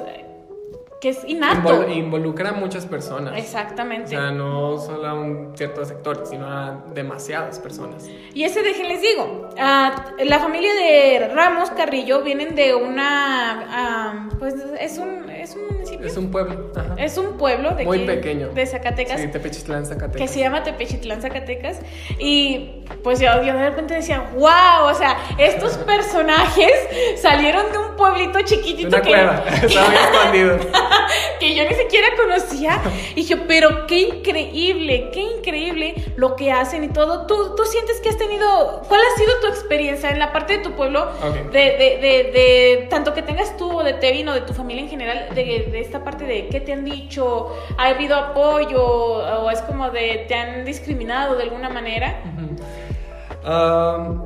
que 1.01 1.11
es 1.11 1.25
innato. 1.27 1.69
Invol- 1.69 1.95
involucra 1.95 2.51
a 2.51 2.53
muchas 2.53 2.87
personas. 2.87 3.33
O 3.33 3.37
Exactamente. 3.37 4.09
sea, 4.09 4.31
no 4.31 4.79
solo 4.79 5.07
a 5.07 5.15
un 5.15 5.53
cierto 5.57 5.85
sector, 5.85 6.25
sino 6.27 6.47
a 6.47 6.83
demasiadas 6.95 7.59
personas. 7.59 8.09
Y 8.35 8.45
ese 8.45 8.63
déjenles 8.63 9.03
digo, 9.03 9.49
ah, 9.59 10.07
la 10.25 10.39
familia 10.39 10.73
de 10.75 11.29
Ramos 11.35 11.71
Carrillo 11.71 12.23
vienen 12.23 12.55
de 12.55 12.75
una, 12.75 14.29
pues 14.39 14.55
es 14.81 14.99
un, 14.99 15.29
es 15.31 15.55
un 15.57 15.76
Es 16.07 16.17
un 16.17 16.31
pueblo. 16.31 16.71
ajá. 16.75 16.95
es 16.99 17.17
un 17.19 17.37
pueblo 17.39 17.71
de 17.75 17.85
Muy 17.85 17.99
aquí, 17.99 18.07
pequeño. 18.07 18.49
de 18.49 18.67
Zacatecas. 18.67 19.21
Sí, 19.21 19.29
Tepechitlán, 19.29 19.87
Zacatecas. 19.87 20.21
que 20.21 20.29
se 20.29 20.41
llama 20.41 20.63
Tepechitlán, 20.63 21.21
Zacatecas. 21.23 21.81
Y 22.19 22.83
pues 23.03 23.21
yo, 23.21 23.27
yo 23.43 23.55
de 23.55 23.71
repente 23.71 23.95
decía, 23.95 24.31
wow, 24.35 24.89
o 24.91 24.95
sea, 24.95 25.17
estos 25.39 25.77
personajes 25.87 26.73
salieron 27.21 27.71
de 27.73 27.79
un 27.79 27.97
pueblito 27.97 28.41
chiquitito 28.43 28.89
Una 28.89 29.03
que, 29.03 29.09
cueva. 29.11 29.45
Escondido. 29.63 30.59
que 31.41 31.55
yo 31.55 31.65
ni 31.65 31.75
siquiera 31.75 32.09
conocía. 32.17 32.81
Y 33.15 33.25
yo, 33.25 33.47
pero 33.47 33.87
qué 33.87 34.01
increíble, 34.01 35.11
qué 35.13 35.21
increíble 35.21 35.95
lo 36.17 36.37
que 36.37 36.53
hacen 36.53 36.85
y 36.85 36.89
todo. 36.89 37.27
¿Tú, 37.27 37.55
tú 37.57 37.65
sientes 37.65 38.01
que 38.01 38.09
has 38.11 38.19
tenido, 38.19 38.83
cuál 38.89 39.01
ha 39.01 39.19
sido 39.19 39.33
tu 39.41 39.47
experiencia 39.49 40.11
en 40.11 40.19
la 40.19 40.33
parte 40.33 40.59
de 40.59 40.63
tu 40.65 40.73
pueblo? 40.73 41.11
Ok. 41.23 41.51
De, 41.53 41.61
de, 41.61 41.99
de, 42.01 42.31
de 42.33 42.87
tanto 42.91 43.15
que 43.15 43.23
tengas 43.23 43.57
tú 43.57 43.71
o 43.81 43.83
de 43.85 43.95
Tevin 43.95 44.29
o 44.29 44.35
de 44.35 44.41
tu 44.43 44.53
familia 44.53 44.83
en 44.83 44.89
general, 44.89 45.29
de, 45.35 45.69
de 45.71 45.81
esta 45.81 45.96
parte 46.05 46.25
de 46.25 46.49
qué 46.49 46.61
te 46.61 46.73
han 46.73 46.85
dicho, 46.85 47.53
¿ha 47.79 47.89
habido 47.89 48.17
apoyo 48.17 48.83
o 48.85 49.51
es 49.51 49.61
como 49.63 49.91
de 49.91 50.25
te 50.29 50.35
han 50.35 50.65
discriminado 50.65 51.37
de 51.37 51.43
alguna 51.45 51.69
manera? 51.71 52.23
Um, 53.45 54.25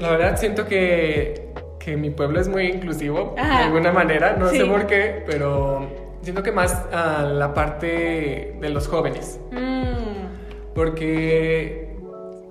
la 0.00 0.10
verdad 0.10 0.36
siento 0.36 0.66
que, 0.66 1.52
que 1.78 1.96
mi 1.96 2.10
pueblo 2.10 2.40
es 2.40 2.48
muy 2.48 2.66
inclusivo 2.66 3.34
Ajá. 3.38 3.58
de 3.58 3.64
alguna 3.64 3.92
manera, 3.92 4.36
no 4.38 4.48
Sí. 4.48 4.58
sé 4.58 4.64
por 4.66 4.86
qué, 4.86 5.22
pero 5.26 5.86
siento 6.22 6.42
que 6.42 6.52
más 6.52 6.74
a 6.92 7.22
la 7.22 7.54
parte 7.54 8.56
de 8.60 8.68
los 8.68 8.88
jóvenes, 8.88 9.40
Mm, 9.50 10.74
porque 10.74 11.96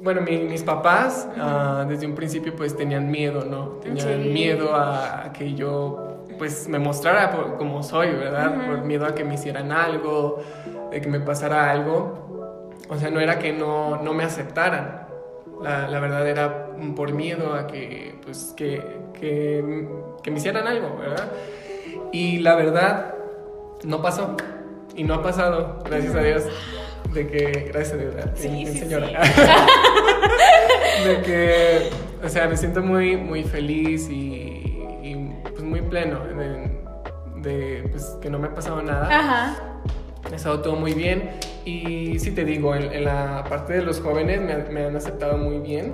bueno, 0.04 0.22
mi- 0.22 0.38
mis 0.40 0.64
papás 0.64 1.28
ah, 1.38 1.86
desde 1.88 2.08
un 2.08 2.16
principio 2.16 2.56
pues 2.56 2.76
tenían 2.76 3.12
miedo, 3.12 3.46
¿no? 3.46 3.78
Tenían 3.84 4.24
Sí. 4.24 4.30
miedo 4.30 4.74
a, 4.74 5.26
a 5.26 5.34
que 5.34 5.54
yo 5.54 6.21
pues 6.42 6.68
me 6.68 6.80
mostrara 6.80 7.30
por- 7.30 7.56
como 7.58 7.84
soy, 7.84 8.10
¿verdad? 8.16 8.66
Por 8.66 8.82
miedo 8.84 9.06
a 9.06 9.14
que 9.14 9.24
me 9.24 9.36
hicieran 9.36 9.72
algo, 9.72 10.42
de 10.90 11.00
que 11.00 11.08
me 11.08 11.20
pasara 11.20 11.70
algo. 11.70 12.72
O 12.90 12.98
sea, 12.98 13.12
no 13.12 13.20
era 13.20 13.38
que 13.38 13.54
no, 13.54 14.02
no 14.02 14.16
me 14.16 14.24
aceptaran. 14.24 15.06
La, 15.62 15.88
la 15.88 16.00
verdad 16.00 16.28
era 16.28 16.70
por 16.96 17.14
miedo 17.14 17.54
a 17.54 17.68
que, 17.68 18.16
pues, 18.26 18.56
que, 18.58 18.82
que, 19.14 19.88
que 20.24 20.32
me 20.32 20.38
hicieran 20.40 20.66
algo, 20.68 20.98
¿verdad? 20.98 21.32
Y 22.12 22.40
la 22.40 22.56
verdad, 22.56 23.14
no 23.84 24.02
pasó. 24.02 24.36
Y 24.96 25.04
no 25.04 25.14
ha 25.14 25.22
pasado, 25.22 25.78
gracias 25.86 26.16
a 26.16 26.22
Dios. 26.24 26.44
De 27.14 27.28
que, 27.28 27.70
gracias 27.72 27.94
a 27.94 27.98
Dios, 27.98 28.16
¿verdad? 28.16 28.32
Sí, 28.34 28.48
Bien, 28.50 28.68
sí, 28.74 28.80
señora. 28.80 29.24
sí. 29.26 29.42
de 31.08 31.22
que, 31.22 31.90
o 32.26 32.30
sea, 32.30 32.48
me 32.48 32.58
siento 32.58 32.82
muy, 32.82 33.16
muy 33.16 33.44
feliz 33.44 34.10
y, 34.10 34.71
pleno 35.92 36.20
de, 36.26 36.82
de, 37.44 37.88
pues, 37.90 38.18
que 38.22 38.30
no 38.32 38.40
me 38.40 38.48
ha 38.48 38.54
pasado 38.56 38.82
nada. 38.82 39.08
Ajá. 39.12 39.58
Ha 40.32 40.36
estado 40.36 40.62
todo 40.62 40.76
muy 40.76 40.94
bien. 40.94 41.30
Y 41.66 42.18
sí 42.20 42.32
te 42.32 42.44
digo, 42.46 42.74
en, 42.74 42.92
en 42.92 43.04
la 43.06 43.44
parte 43.48 43.74
de 43.74 43.82
los 43.84 44.00
jóvenes 44.00 44.42
me, 44.42 44.54
han- 44.54 44.74
me 44.74 44.86
han 44.86 44.96
aceptado 44.96 45.38
muy 45.38 45.60
bien. 45.60 45.94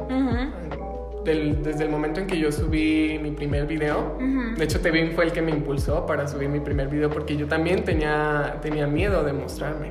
Del- 1.25 1.61
desde 1.61 1.83
el 1.83 1.89
momento 1.89 2.21
en 2.21 2.27
que 2.27 2.37
yo 2.39 2.51
subí 2.53 3.19
mi 3.21 3.31
primer 3.31 3.65
video, 3.65 4.17
de 4.55 4.63
hecho 4.63 4.79
Tevin 4.79 5.11
fue 5.11 5.25
el 5.25 5.33
que 5.33 5.41
me 5.41 5.51
impulsó 5.51 6.05
para 6.05 6.25
subir 6.25 6.47
mi 6.47 6.61
primer 6.61 6.87
video 6.87 7.09
porque 7.09 7.35
yo 7.35 7.47
también 7.47 7.83
tenía, 7.83 8.57
tenía 8.61 8.87
miedo 8.87 9.23
de 9.25 9.33
mostrarme. 9.33 9.89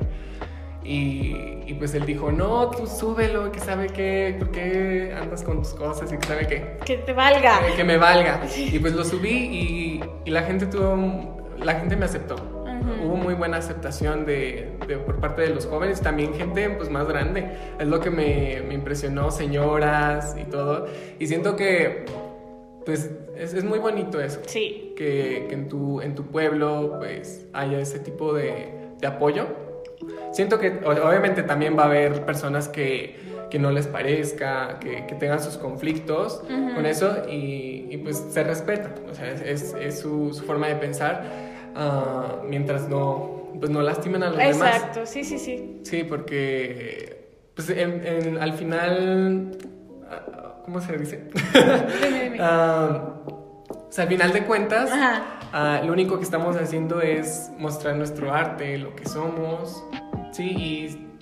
Y, 0.89 1.63
y 1.67 1.73
pues 1.73 1.93
él 1.95 2.05
dijo, 2.05 2.31
no, 2.31 2.69
tú 2.69 2.87
súbelo, 2.87 3.51
que 3.51 3.59
sabe 3.59 3.87
qué, 3.87 4.35
por 4.39 4.51
qué 4.51 5.13
andas 5.19 5.43
con 5.43 5.57
tus 5.61 5.73
cosas 5.73 6.11
y 6.13 6.17
que 6.17 6.25
sabe 6.25 6.47
qué. 6.47 6.77
Que 6.85 6.97
te 6.99 7.11
valga. 7.11 7.59
Eh, 7.67 7.73
que 7.75 7.83
me 7.83 7.97
valga. 7.97 8.41
Y 8.55 8.79
pues 8.79 8.93
lo 8.93 9.03
subí 9.03 9.29
y, 9.31 10.01
y 10.23 10.31
la 10.31 10.43
gente 10.43 10.65
tuvo, 10.67 11.45
la 11.61 11.73
gente 11.75 11.97
me 11.97 12.05
aceptó. 12.05 12.35
Ujú. 12.35 13.05
Hubo 13.07 13.15
muy 13.17 13.33
buena 13.33 13.57
aceptación 13.57 14.25
de, 14.25 14.77
de- 14.87 14.95
por 14.97 15.19
parte 15.19 15.41
de 15.41 15.49
los 15.49 15.65
jóvenes, 15.65 15.99
también 15.99 16.33
gente 16.35 16.69
pues 16.69 16.89
más 16.89 17.05
grande. 17.05 17.49
Es 17.77 17.87
lo 17.87 17.99
que 17.99 18.09
me, 18.09 18.61
me 18.65 18.73
impresionó, 18.73 19.29
señoras 19.29 20.37
y 20.39 20.45
todo. 20.45 20.87
Y 21.19 21.27
siento 21.27 21.57
que 21.57 22.05
pues 22.85 23.11
es, 23.35 23.53
es 23.53 23.65
muy 23.65 23.79
bonito 23.79 24.21
eso. 24.21 24.39
Sí. 24.45 24.93
Que, 24.95 25.47
que 25.49 25.53
en, 25.53 25.67
tu, 25.67 25.99
en 26.01 26.15
tu 26.15 26.27
pueblo 26.27 26.95
pues 26.99 27.45
haya 27.51 27.77
ese 27.79 27.99
tipo 27.99 28.31
de, 28.33 28.71
de 29.01 29.07
apoyo. 29.07 29.66
Siento 30.31 30.59
que 30.59 30.79
obviamente 30.85 31.43
también 31.43 31.77
va 31.77 31.83
a 31.83 31.85
haber 31.87 32.25
personas 32.25 32.67
que, 32.67 33.17
que 33.49 33.57
no 33.59 33.71
les 33.71 33.87
parezca, 33.87 34.77
que, 34.79 35.05
que 35.07 35.15
tengan 35.15 35.41
sus 35.41 35.57
conflictos 35.57 36.41
Ujú. 36.43 36.75
con 36.75 36.85
eso 36.85 37.23
y, 37.29 37.87
y, 37.89 37.97
pues 37.97 38.17
se 38.29 38.43
respeta. 38.43 38.93
O 39.09 39.13
sea, 39.15 39.31
es, 39.31 39.73
es- 39.73 39.99
su, 39.99 40.33
su 40.33 40.43
forma 40.43 40.67
de 40.67 40.75
pensar 40.75 41.23
ah, 41.75 42.41
mientras 42.45 42.87
no, 42.87 43.49
pues 43.59 43.71
no 43.71 43.81
lastimen 43.81 44.21
a 44.23 44.27
los 44.29 44.37
demás. 44.37 44.55
Exacto, 44.75 45.05
sí, 45.05 45.23
sí, 45.23 45.39
sí. 45.39 45.79
Sí, 45.83 46.03
porque 46.03 47.25
pues 47.55 47.69
en- 47.71 48.05
en- 48.05 48.37
al 48.37 48.53
final, 48.53 49.51
ah, 50.11 50.61
¿cómo 50.63 50.79
se 50.81 50.97
dice? 50.97 51.23
Dime, 52.03 52.23
dime. 52.23 52.37
Ah, 52.39 53.13
o 53.25 53.87
sea, 53.89 54.03
al 54.03 54.09
final 54.09 54.31
de 54.33 54.43
cuentas, 54.43 54.91
Ajá. 54.91 55.36
Ah, 55.53 55.81
lo 55.85 55.93
único 55.93 56.17
que 56.17 56.23
estamos 56.23 56.55
haciendo 56.55 57.01
es 57.01 57.51
mostrar 57.57 57.95
nuestro 57.95 58.33
arte, 58.33 58.77
lo 58.77 58.95
que 58.95 59.05
somos, 59.07 59.83
¿sí? 60.31 60.43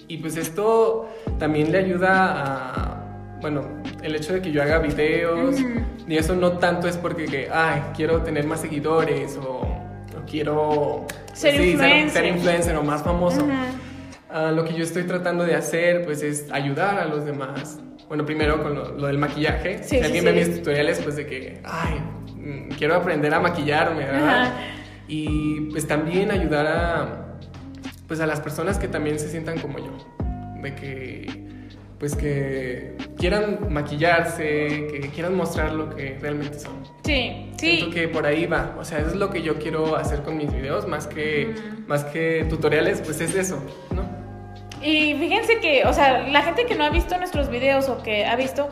Y, 0.07 0.13
y 0.13 0.17
pues 0.17 0.37
esto 0.37 1.07
también 1.39 1.71
le 1.71 1.79
ayuda 1.79 2.11
a, 2.43 3.37
bueno, 3.41 3.61
el 4.01 4.15
hecho 4.15 4.33
de 4.33 4.41
que 4.41 4.51
yo 4.51 4.61
haga 4.61 4.79
videos, 4.79 5.59
Ujú. 5.59 5.79
y 6.07 6.17
eso 6.17 6.35
no 6.35 6.57
tanto 6.57 6.87
es 6.87 6.97
porque, 6.97 7.25
que, 7.25 7.49
ay, 7.51 7.81
quiero 7.95 8.21
tener 8.21 8.45
más 8.45 8.61
seguidores 8.61 9.37
o, 9.37 9.61
o 9.61 10.25
quiero 10.29 11.05
Ser 11.33 11.55
sí, 11.57 11.71
influencer. 11.71 12.11
ser 12.11 12.25
influencer 12.35 12.75
o 12.77 12.83
más 12.83 13.03
famoso. 13.03 13.41
Ujú. 13.43 13.51
ah, 14.29 14.51
lo 14.51 14.63
que 14.63 14.73
yo 14.73 14.83
estoy 14.83 15.03
tratando 15.03 15.43
de 15.43 15.55
hacer 15.55 16.05
pues 16.05 16.21
es 16.23 16.51
ayudar 16.51 16.99
a 16.99 17.05
los 17.05 17.25
demás. 17.25 17.79
Bueno, 18.07 18.23
primero 18.25 18.61
con 18.61 18.75
lo, 18.75 18.91
lo 18.91 19.07
del 19.07 19.17
maquillaje. 19.17 19.79
Sí, 19.79 19.95
si 19.95 19.97
sí, 19.97 20.03
alguien 20.05 20.23
sí. 20.23 20.29
ve 20.31 20.33
mis 20.33 20.55
tutoriales 20.57 20.99
pues 21.01 21.15
de 21.15 21.25
que, 21.25 21.59
ay, 21.63 21.99
quiero 22.77 22.95
aprender 22.95 23.33
a 23.33 23.39
maquillarme, 23.39 24.05
¿verdad? 24.05 24.53
Y 25.07 25.61
pues 25.71 25.87
también 25.87 26.31
ayudar 26.31 26.67
a, 26.67 27.37
pues 28.07 28.19
a 28.19 28.27
las 28.27 28.39
personas 28.41 28.77
que 28.77 28.87
también 28.87 29.19
se 29.19 29.29
sientan 29.29 29.59
como 29.59 29.79
yo. 29.79 29.97
De 30.61 30.73
que, 30.73 31.45
pues 31.99 32.15
que 32.15 32.95
quieran 33.17 33.71
maquillarse, 33.71 34.87
que 34.91 35.11
quieran 35.13 35.35
mostrar 35.35 35.73
lo 35.73 35.95
que 35.95 36.17
realmente 36.19 36.59
son. 36.59 36.83
Sí, 37.03 37.51
sí. 37.57 37.77
Siento 37.77 37.91
que 37.91 38.07
por 38.07 38.25
ahí 38.25 38.47
va. 38.47 38.75
O 38.79 38.83
sea, 38.83 38.99
eso 38.99 39.09
es 39.09 39.15
lo 39.15 39.29
que 39.29 39.41
yo 39.41 39.59
quiero 39.59 39.95
hacer 39.95 40.21
con 40.23 40.37
mis 40.37 40.51
videos, 40.51 40.87
más 40.87 41.07
que, 41.07 41.53
más 41.87 42.03
que 42.05 42.45
tutoriales, 42.49 43.01
pues 43.01 43.21
es 43.21 43.35
eso, 43.35 43.61
¿no? 43.91 44.03
Y 44.81 45.15
fíjense 45.15 45.59
que, 45.59 45.83
o 45.85 45.93
sea, 45.93 46.27
la 46.27 46.43
gente 46.43 46.65
que 46.65 46.75
no 46.75 46.83
ha 46.83 46.89
visto 46.89 47.17
nuestros 47.17 47.49
videos 47.49 47.89
o 47.89 48.03
que 48.03 48.25
ha 48.25 48.35
visto, 48.35 48.69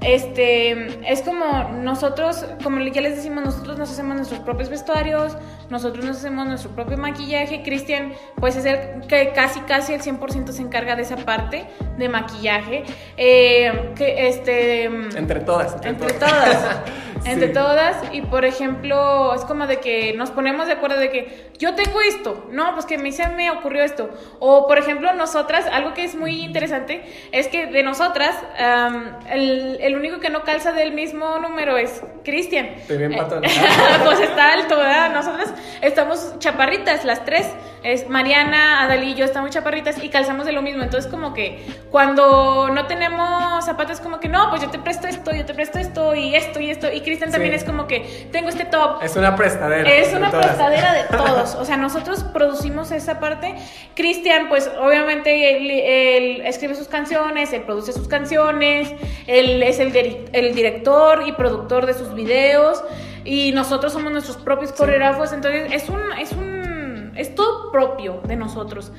este, 0.00 1.10
es 1.10 1.20
como 1.20 1.70
nosotros, 1.82 2.46
como 2.62 2.80
ya 2.80 3.02
les 3.02 3.16
decimos, 3.16 3.44
nosotros 3.44 3.78
nos 3.78 3.90
hacemos 3.90 4.16
nuestros 4.16 4.40
propios 4.40 4.70
vestuarios, 4.70 5.36
nosotros 5.68 6.04
nos 6.04 6.16
hacemos 6.18 6.46
nuestro 6.46 6.70
propio 6.70 6.96
maquillaje. 6.96 7.62
Cristian, 7.62 8.12
pues 8.36 8.56
es 8.56 8.64
el 8.64 9.06
que 9.06 9.32
casi, 9.34 9.60
casi 9.60 9.92
el 9.92 10.00
100% 10.00 10.52
se 10.52 10.62
encarga 10.62 10.96
de 10.96 11.02
esa 11.02 11.16
parte 11.16 11.66
de 11.98 12.08
maquillaje. 12.08 12.84
Eh, 13.18 13.92
que, 13.94 14.28
este... 14.28 14.84
Entre 14.84 15.40
todas. 15.40 15.74
Entre, 15.74 15.90
Entre 15.90 16.12
todas. 16.14 16.80
Entre 17.24 17.48
todas. 17.48 17.96
Y 18.12 18.22
por 18.22 18.44
ejemplo, 18.44 19.34
es 19.34 19.44
como 19.44 19.66
de 19.66 19.78
que 19.80 20.12
nos 20.14 20.30
ponemos 20.30 20.66
de 20.66 20.72
acuerdo 20.74 20.98
de 20.98 21.10
que 21.10 21.50
yo 21.58 21.74
tengo 21.74 22.00
esto. 22.00 22.46
No, 22.50 22.72
pues 22.74 22.86
que 22.86 22.94
a 22.96 22.98
mí 22.98 23.12
se 23.12 23.26
me 23.28 23.50
ocurrió 23.50 23.84
esto. 23.84 24.10
O 24.38 24.66
por 24.66 24.78
ejemplo, 24.78 25.12
nosotras, 25.12 25.66
algo 25.70 25.94
que 25.94 26.04
es 26.04 26.14
muy 26.14 26.42
interesante 26.42 27.02
es 27.32 27.48
que 27.48 27.66
de 27.66 27.82
nosotras, 27.82 28.36
am, 28.58 29.18
el, 29.30 29.78
el 29.80 29.96
único 29.96 30.20
que 30.20 30.30
no 30.30 30.42
calza 30.42 30.72
del 30.72 30.92
mismo 30.92 31.38
número 31.38 31.76
es 31.76 32.02
Cristian. 32.24 32.66
Estoy 32.66 32.98
bien 32.98 33.12
Eh, 33.12 33.16
patón. 33.16 33.42
pues 34.04 34.20
está 34.20 34.52
alto, 34.52 34.76
¿verdad? 34.76 35.12
Nosotras 35.12 35.52
estamos 35.82 36.38
chaparritas, 36.38 37.04
las 37.04 37.24
tres. 37.24 37.46
Es 37.82 38.08
Mariana, 38.10 38.82
Adalí 38.84 39.12
y 39.12 39.14
yo 39.14 39.24
estamos 39.24 39.50
chaparritas 39.50 40.02
y 40.02 40.10
calzamos 40.10 40.44
de 40.44 40.52
lo 40.52 40.60
mismo. 40.60 40.82
Entonces, 40.82 41.10
como 41.10 41.32
que 41.32 41.64
cuando 41.90 42.68
no 42.70 42.86
tenemos 42.86 43.64
zapatos, 43.64 44.00
como 44.00 44.20
que 44.20 44.28
no, 44.28 44.50
pues 44.50 44.60
yo 44.60 44.68
te 44.70 44.78
presto 44.78 45.06
esto, 45.06 45.34
yo 45.34 45.46
te 45.46 45.54
presto 45.54 45.78
esto 45.78 46.14
y 46.14 46.34
esto 46.34 46.60
y 46.60 46.70
esto. 46.70 46.92
Y 46.92 47.00
Cristian 47.10 47.32
también 47.32 47.52
Sí. 47.54 47.58
es 47.58 47.64
como 47.64 47.88
que 47.88 48.28
tengo 48.30 48.48
este 48.50 48.64
top. 48.66 49.02
Es 49.02 49.16
una 49.16 49.34
prestadera. 49.34 49.90
Es 49.90 50.14
una 50.14 50.30
todas. 50.30 50.46
prestadera 50.46 50.92
de 50.94 51.02
todos. 51.16 51.56
O 51.56 51.64
sea, 51.64 51.76
nosotros 51.76 52.22
producimos 52.22 52.92
esa 52.92 53.18
parte. 53.18 53.56
Cristian, 53.96 54.48
pues 54.48 54.70
obviamente 54.80 55.56
él, 55.56 55.70
él 55.70 56.42
escribe 56.46 56.76
sus 56.76 56.86
canciones, 56.86 57.52
él 57.52 57.62
produce 57.62 57.92
sus 57.92 58.06
canciones, 58.06 58.92
él 59.26 59.60
es 59.64 59.80
el 59.80 60.54
director 60.54 61.24
y 61.26 61.32
productor 61.32 61.86
de 61.86 61.94
sus 61.94 62.14
videos. 62.14 62.82
Y 63.24 63.50
nosotros 63.52 63.92
somos 63.92 64.12
nuestros 64.12 64.36
propios 64.36 64.70
coreógrafos. 64.72 65.32
Entonces, 65.32 65.72
es 65.72 65.88
un, 65.88 66.00
es 66.18 66.30
un. 66.32 67.12
Es 67.16 67.34
todo 67.34 67.72
propio 67.72 68.20
de 68.24 68.36
nosotros. 68.36 68.92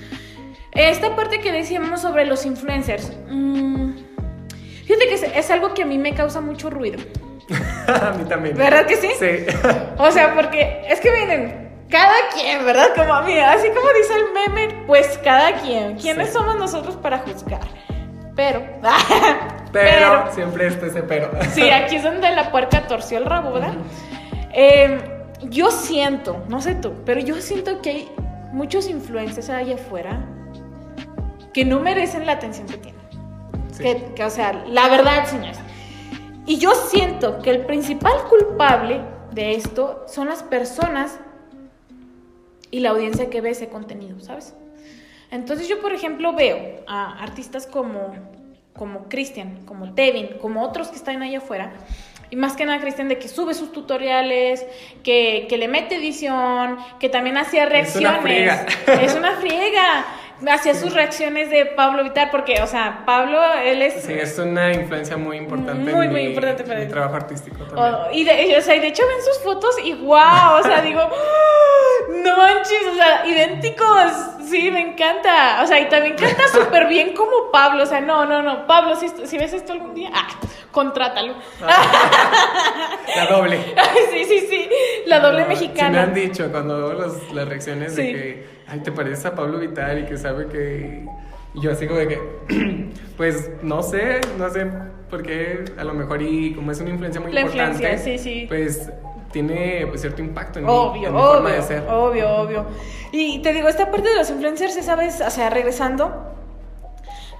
Esta 0.73 1.15
parte 1.15 1.39
que 1.39 1.51
decíamos 1.51 2.01
sobre 2.01 2.25
los 2.25 2.45
influencers. 2.45 3.11
mm, 3.29 3.91
fíjate 4.91 5.07
que 5.07 5.13
es, 5.15 5.23
es 5.45 5.51
algo 5.51 5.73
que 5.73 5.83
a 5.83 5.85
mí 5.85 5.97
me 5.97 6.13
causa 6.13 6.41
mucho 6.41 6.69
ruido. 6.69 6.99
a 7.87 8.11
mí 8.11 8.23
también. 8.25 8.57
¿Verdad 8.57 8.85
que 8.85 8.95
sí? 8.97 9.09
Sí. 9.19 9.45
O 9.97 10.11
sea, 10.11 10.33
porque 10.35 10.81
es 10.87 10.99
que 10.99 11.11
miren, 11.11 11.85
cada 11.89 12.13
quien, 12.33 12.65
¿verdad? 12.65 12.89
Como 12.95 13.13
a 13.13 13.21
mí, 13.23 13.37
así 13.37 13.67
como 13.69 13.87
dice 13.93 14.13
el 14.15 14.33
meme, 14.33 14.83
pues 14.87 15.17
cada 15.23 15.53
quien. 15.61 15.97
¿Quiénes 15.97 16.27
Sí. 16.27 16.33
somos 16.33 16.57
nosotros 16.57 16.95
para 16.97 17.19
juzgar? 17.19 17.61
Pero, 18.35 18.61
pero, 19.73 20.31
siempre 20.33 20.67
está 20.67 20.85
ese 20.87 21.03
pero. 21.03 21.29
sí, 21.53 21.69
aquí 21.69 21.97
es 21.97 22.03
donde 22.03 22.29
la 22.31 22.49
puerca 22.51 22.87
torció 22.87 23.17
el 23.17 23.25
rabo, 23.25 23.51
¿verdad? 23.53 23.73
Eh, 24.53 24.99
yo 25.43 25.69
siento, 25.71 26.43
no 26.47 26.61
sé 26.61 26.75
tú, 26.75 26.93
pero 27.05 27.19
yo 27.19 27.35
siento 27.41 27.81
que 27.81 27.89
hay 27.89 28.11
muchos 28.53 28.87
influencers 28.89 29.49
allá 29.49 29.75
afuera 29.75 30.25
que 31.53 31.65
no 31.65 31.79
merecen 31.81 32.25
la 32.25 32.33
atención 32.33 32.67
que 32.67 32.77
tienen. 32.77 33.00
Sí. 33.81 33.83
Que, 33.83 34.13
que, 34.15 34.23
o 34.23 34.29
sea, 34.29 34.63
la 34.67 34.87
verdad, 34.89 35.25
señores. 35.25 35.59
Y 36.45 36.57
yo 36.57 36.73
siento 36.73 37.39
que 37.39 37.49
el 37.51 37.65
principal 37.65 38.13
culpable 38.29 39.01
de 39.31 39.55
esto 39.55 40.03
son 40.07 40.27
las 40.27 40.43
personas 40.43 41.19
y 42.71 42.79
la 42.79 42.89
audiencia 42.89 43.29
que 43.29 43.41
ve 43.41 43.51
ese 43.51 43.69
contenido, 43.69 44.19
¿sabes? 44.19 44.55
Entonces 45.29 45.67
yo, 45.67 45.79
por 45.81 45.93
ejemplo, 45.93 46.33
veo 46.33 46.83
a 46.87 47.21
artistas 47.21 47.67
como, 47.67 48.13
como 48.73 49.07
Cristian, 49.07 49.65
como 49.65 49.93
Tevin, 49.93 50.37
como 50.41 50.63
otros 50.63 50.89
que 50.89 50.95
están 50.97 51.21
allá 51.21 51.37
afuera, 51.37 51.71
y 52.29 52.37
más 52.37 52.53
que 52.55 52.65
nada 52.65 52.79
Cristian 52.79 53.09
de 53.09 53.17
que 53.17 53.27
sube 53.27 53.53
sus 53.53 53.71
tutoriales, 53.73 54.65
que, 55.03 55.47
que 55.49 55.57
le 55.57 55.67
mete 55.67 55.95
edición, 55.97 56.77
que 56.99 57.09
también 57.09 57.37
hacía 57.37 57.63
Es 57.65 57.95
una 57.95 58.19
reacciones. 58.19 58.21
friega. 58.21 58.65
Es 59.01 59.15
una 59.15 59.35
friega. 59.35 60.05
Hacía 60.49 60.73
sus 60.73 60.93
reacciones 60.93 61.49
de 61.49 61.65
Pablo 61.67 62.03
Vitar, 62.03 62.31
porque, 62.31 62.61
o 62.61 62.67
sea, 62.67 63.03
Pablo, 63.05 63.39
él 63.63 63.81
es... 63.81 64.03
Sí, 64.03 64.13
es 64.13 64.37
una 64.39 64.73
influencia 64.73 65.15
muy 65.17 65.37
importante 65.37 65.91
Muy, 65.91 66.05
en 66.05 66.11
muy 66.11 66.21
mi, 66.23 66.29
importante 66.29 66.63
para 66.63 66.81
él. 66.81 66.87
trabajo 66.87 67.15
artístico 67.15 67.63
también. 67.63 67.93
Oh, 67.93 68.07
y, 68.11 68.23
de, 68.23 68.57
o 68.57 68.61
sea, 68.61 68.75
y 68.75 68.79
de 68.79 68.87
hecho 68.87 69.03
ven 69.07 69.23
sus 69.23 69.43
fotos 69.43 69.75
y 69.83 69.93
wow, 69.93 70.59
o 70.59 70.63
sea, 70.63 70.81
digo, 70.81 71.01
¡ah! 71.01 72.11
no 72.23 72.37
manches, 72.37 72.87
o 72.91 72.95
sea, 72.95 73.25
idénticos, 73.27 74.11
sí, 74.49 74.71
me 74.71 74.81
encanta. 74.81 75.61
O 75.63 75.67
sea, 75.67 75.79
y 75.79 75.89
también 75.89 76.15
canta 76.15 76.47
súper 76.51 76.87
bien 76.87 77.13
como 77.13 77.51
Pablo, 77.51 77.83
o 77.83 77.85
sea, 77.85 78.01
no, 78.01 78.25
no, 78.25 78.41
no, 78.41 78.65
Pablo, 78.65 78.95
si, 78.95 79.09
si 79.09 79.37
ves 79.37 79.53
esto 79.53 79.73
algún 79.73 79.93
día, 79.93 80.09
ah, 80.13 80.27
contrátalo. 80.71 81.35
La 83.15 83.25
doble. 83.27 83.59
Sí, 84.11 84.25
sí, 84.25 84.39
sí, 84.49 84.69
la 85.11 85.19
doble 85.19 85.41
No, 85.41 85.43
Sí 85.45 85.49
me 85.49 85.67
mexicana. 85.67 86.03
han 86.03 86.13
dicho 86.13 86.51
cuando 86.51 86.77
veo 86.77 86.93
los- 86.93 87.33
las 87.33 87.47
reacciones 87.47 87.93
Sí. 87.93 88.01
de 88.03 88.13
que, 88.13 88.45
ay, 88.67 88.79
te 88.79 88.91
pareces 88.91 89.25
a 89.25 89.35
Pablo 89.35 89.59
Vitar 89.59 89.97
y 89.99 90.05
que 90.05 90.17
sabe 90.17 90.47
que... 90.47 91.05
Y 91.53 91.61
yo 91.61 91.71
así 91.71 91.85
como 91.85 91.99
de 91.99 92.07
que, 92.07 92.19
pues 93.17 93.51
no 93.61 93.83
sé, 93.83 94.21
no 94.37 94.49
sé 94.49 94.67
por 95.09 95.21
qué, 95.21 95.65
a 95.77 95.83
lo 95.83 95.93
mejor 95.93 96.21
y 96.21 96.53
como 96.53 96.71
es 96.71 96.79
una 96.79 96.89
influencia 96.91 97.19
muy 97.21 97.31
La 97.33 97.41
importante, 97.41 97.73
influencia, 97.75 98.17
sí, 98.17 98.17
sí. 98.17 98.45
pues 98.47 98.89
tiene 99.33 99.85
pues, 99.87 100.01
cierto 100.01 100.21
impacto 100.21 100.59
en, 100.59 100.65
mi, 100.65 100.71
Obvio, 100.71 101.07
en 101.09 101.13
mi 101.15 101.19
forma 101.21 101.49
de 101.51 101.55
obvio, 101.59 101.67
ser. 101.67 101.83
obvio, 101.89 102.29
obvio. 102.29 102.65
Y 103.11 103.41
te 103.41 103.51
digo, 103.53 103.67
esta 103.67 103.91
parte 103.91 104.09
de 104.09 104.15
los 104.15 104.29
influencers, 104.29 104.73
¿sabes? 104.85 105.21
O 105.21 105.29
sea, 105.29 105.49
regresando, 105.49 106.33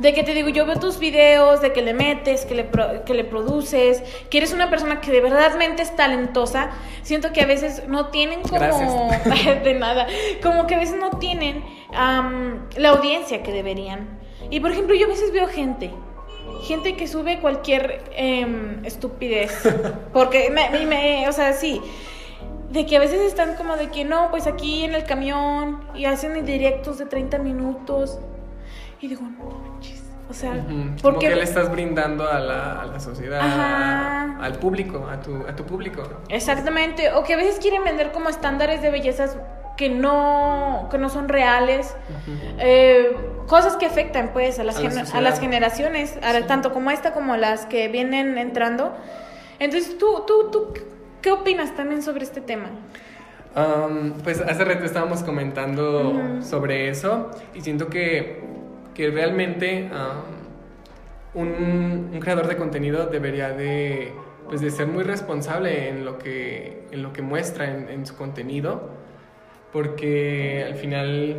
de 0.02 0.14
que 0.14 0.24
te 0.24 0.34
digo, 0.34 0.50
yo 0.50 0.66
veo 0.66 0.80
tus 0.80 0.98
videos, 0.98 1.62
de 1.62 1.74
que 1.74 1.84
le 1.84 1.94
metes, 1.94 2.46
que 2.46 2.56
le, 2.56 2.64
pro- 2.64 3.06
que 3.06 3.14
le 3.14 3.24
produces, 3.24 4.02
que 4.32 4.40
eres 4.40 4.52
una 4.52 4.68
persona 4.72 5.00
que 5.00 5.12
de 5.12 5.22
verdadmente 5.22 5.84
es 5.84 5.96
talentosa. 5.96 6.72
Siento 7.04 7.32
que 7.32 7.42
a 7.42 7.46
veces 7.46 7.84
no 7.88 8.08
tienen 8.08 8.42
como... 8.42 8.60
De 9.64 9.74
nada. 9.76 10.08
Como 10.42 10.66
que 10.66 10.74
a 10.74 10.80
veces 10.80 10.96
no 10.98 11.12
tienen 11.20 11.64
am, 11.94 12.68
la 12.78 12.90
audiencia 12.90 13.44
que 13.44 13.52
deberían. 13.52 14.20
Y 14.50 14.60
por 14.60 14.72
ejemplo, 14.72 14.96
yo 14.96 15.06
a 15.06 15.10
veces 15.10 15.32
veo 15.32 15.48
gente. 15.48 15.92
Gente 16.64 16.96
que 16.96 17.08
sube 17.08 17.40
cualquier 17.40 18.04
em, 18.16 18.84
estupidez. 18.84 19.52
Porque, 20.14 20.50
me, 20.50 20.70
me- 20.72 20.86
me- 20.88 21.30
o 21.30 21.32
sea, 21.32 21.54
sí. 21.54 21.80
De 22.72 22.88
que 22.88 22.98
a 22.98 23.00
veces 23.00 23.22
están 23.22 23.54
como 23.56 23.78
de 23.78 23.90
que 23.90 24.04
no, 24.04 24.32
pues 24.32 24.48
aquí 24.48 24.84
en 24.84 24.96
el 24.96 25.04
camión 25.04 25.84
y 25.94 26.06
hacen 26.06 26.44
directos 26.44 26.98
de 26.98 27.06
30 27.06 27.38
minutos. 27.38 28.18
Y 29.02 29.08
digo, 29.08 29.22
no 29.24 29.46
manches. 29.72 30.04
O 30.30 30.34
sea, 30.34 30.52
Ujú, 30.52 30.66
Como 30.68 30.96
porque. 31.02 31.28
que 31.28 31.36
le 31.36 31.44
estás 31.44 31.70
brindando 31.70 32.30
a 32.30 32.40
la, 32.40 32.82
a 32.82 32.86
la 32.86 33.00
sociedad, 33.02 33.42
Ajá. 33.42 34.38
al 34.42 34.54
público, 34.60 35.06
a 35.12 35.20
tu, 35.20 35.36
a 35.48 35.56
tu 35.56 35.66
público. 35.66 36.04
Exactamente. 36.30 37.12
O 37.14 37.24
que 37.24 37.34
a 37.34 37.38
veces 37.38 37.60
quieren 37.60 37.84
vender 37.84 38.12
como 38.14 38.30
estándares 38.30 38.82
de 38.82 38.92
bellezas 38.92 39.36
que 39.76 39.90
no, 39.90 40.88
que 40.92 40.98
no 40.98 41.10
son 41.10 41.28
reales. 41.28 41.94
Eh, 42.60 43.14
cosas 43.48 43.76
que 43.76 43.86
afectan 43.88 44.30
pues 44.32 44.58
a 44.60 44.64
las, 44.64 44.78
A 44.78 44.84
la 44.84 45.02
a 45.18 45.22
las 45.22 45.40
generaciones, 45.40 46.18
a- 46.22 46.32
Sí. 46.34 46.44
tanto 46.48 46.72
como 46.72 46.92
esta 46.92 47.12
como 47.14 47.36
las 47.36 47.66
que 47.66 47.88
vienen 47.90 48.38
entrando. 48.38 48.94
Entonces, 49.60 49.98
¿tú, 49.98 50.24
tú, 50.26 50.50
tú 50.52 50.74
qué 51.22 51.32
opinas 51.32 51.76
también 51.76 52.04
sobre 52.04 52.24
este 52.24 52.40
tema? 52.42 52.70
Um, 53.54 54.14
pues 54.24 54.40
hace 54.40 54.64
rato 54.64 54.86
estábamos 54.86 55.24
comentando 55.24 56.42
sobre 56.42 56.88
eso 56.90 57.32
y 57.54 57.60
siento 57.62 57.90
que, 57.90 58.42
que 58.94 59.10
realmente 59.10 59.90
um, 61.36 61.42
un, 61.42 62.10
un 62.14 62.20
creador 62.20 62.48
de 62.48 62.58
contenido 62.58 63.08
debería 63.08 63.50
de, 63.50 64.14
pues, 64.48 64.62
de 64.62 64.70
ser 64.70 64.88
muy 64.88 65.04
responsable 65.04 65.90
en 65.90 66.06
lo 66.06 66.18
que, 66.18 66.88
en 66.92 67.04
lo 67.04 67.14
que 67.14 67.22
muestra 67.22 67.70
en, 67.70 67.90
en 67.90 68.06
su 68.06 68.16
contenido 68.16 69.02
porque 69.72 70.66
al 70.68 70.76
final 70.76 71.38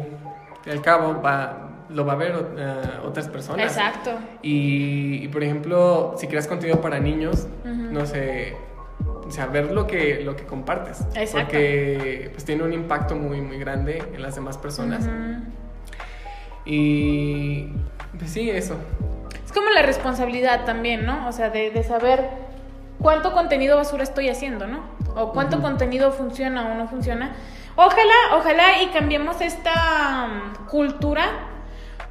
y 0.64 0.70
al 0.70 0.80
cabo 0.80 1.20
va, 1.20 1.84
lo 1.88 2.05
va 2.07 2.12
a 2.14 2.16
ver 2.16 2.34
eh, 2.57 2.82
otras 3.05 3.28
personas. 3.28 3.66
Exacto. 3.66 4.12
Y, 4.42 5.22
y, 5.22 5.28
por 5.28 5.42
ejemplo, 5.42 6.14
si 6.16 6.26
creas 6.28 6.46
contenido 6.46 6.80
para 6.80 6.98
niños, 6.98 7.48
no 7.64 8.07
sé, 8.07 8.55
o 9.05 9.30
sea, 9.30 9.46
ver 9.46 9.72
lo 9.72 9.86
que, 9.86 10.20
lo 10.22 10.36
que 10.36 10.44
compartes. 10.44 11.00
Exacto. 11.14 11.46
Porque 11.46 12.30
pues 12.32 12.44
tiene 12.44 12.62
un 12.62 12.72
impacto 12.72 13.16
muy, 13.16 13.40
muy 13.40 13.59
grande 13.59 14.03
en 14.14 14.22
las 14.22 14.34
demás 14.34 14.57
personas. 14.57 15.09
Y 16.65 17.69
pues 18.19 18.31
sí, 18.33 18.51
eso. 18.51 18.77
Es 19.45 19.53
como 19.53 19.69
la 19.71 19.83
responsabilidad 19.83 20.65
también, 20.65 21.05
¿no? 21.05 21.29
O 21.29 21.33
sea, 21.33 21.51
de, 21.51 21.71
de 21.71 21.83
saber 21.83 22.29
cuánto 23.01 23.33
contenido 23.33 23.77
basura 23.77 24.03
estoy 24.05 24.29
haciendo, 24.29 24.67
¿no? 24.67 24.81
O 25.17 25.33
cuánto 25.33 25.61
contenido 25.61 26.13
funciona 26.13 26.73
o 26.73 26.75
no 26.75 26.89
funciona. 26.89 27.35
Ojalá, 27.77 28.37
ojalá 28.37 28.83
y 28.83 28.89
cambiemos 28.89 29.41
esta 29.41 30.29
um, 30.29 30.67
cultura. 30.67 31.25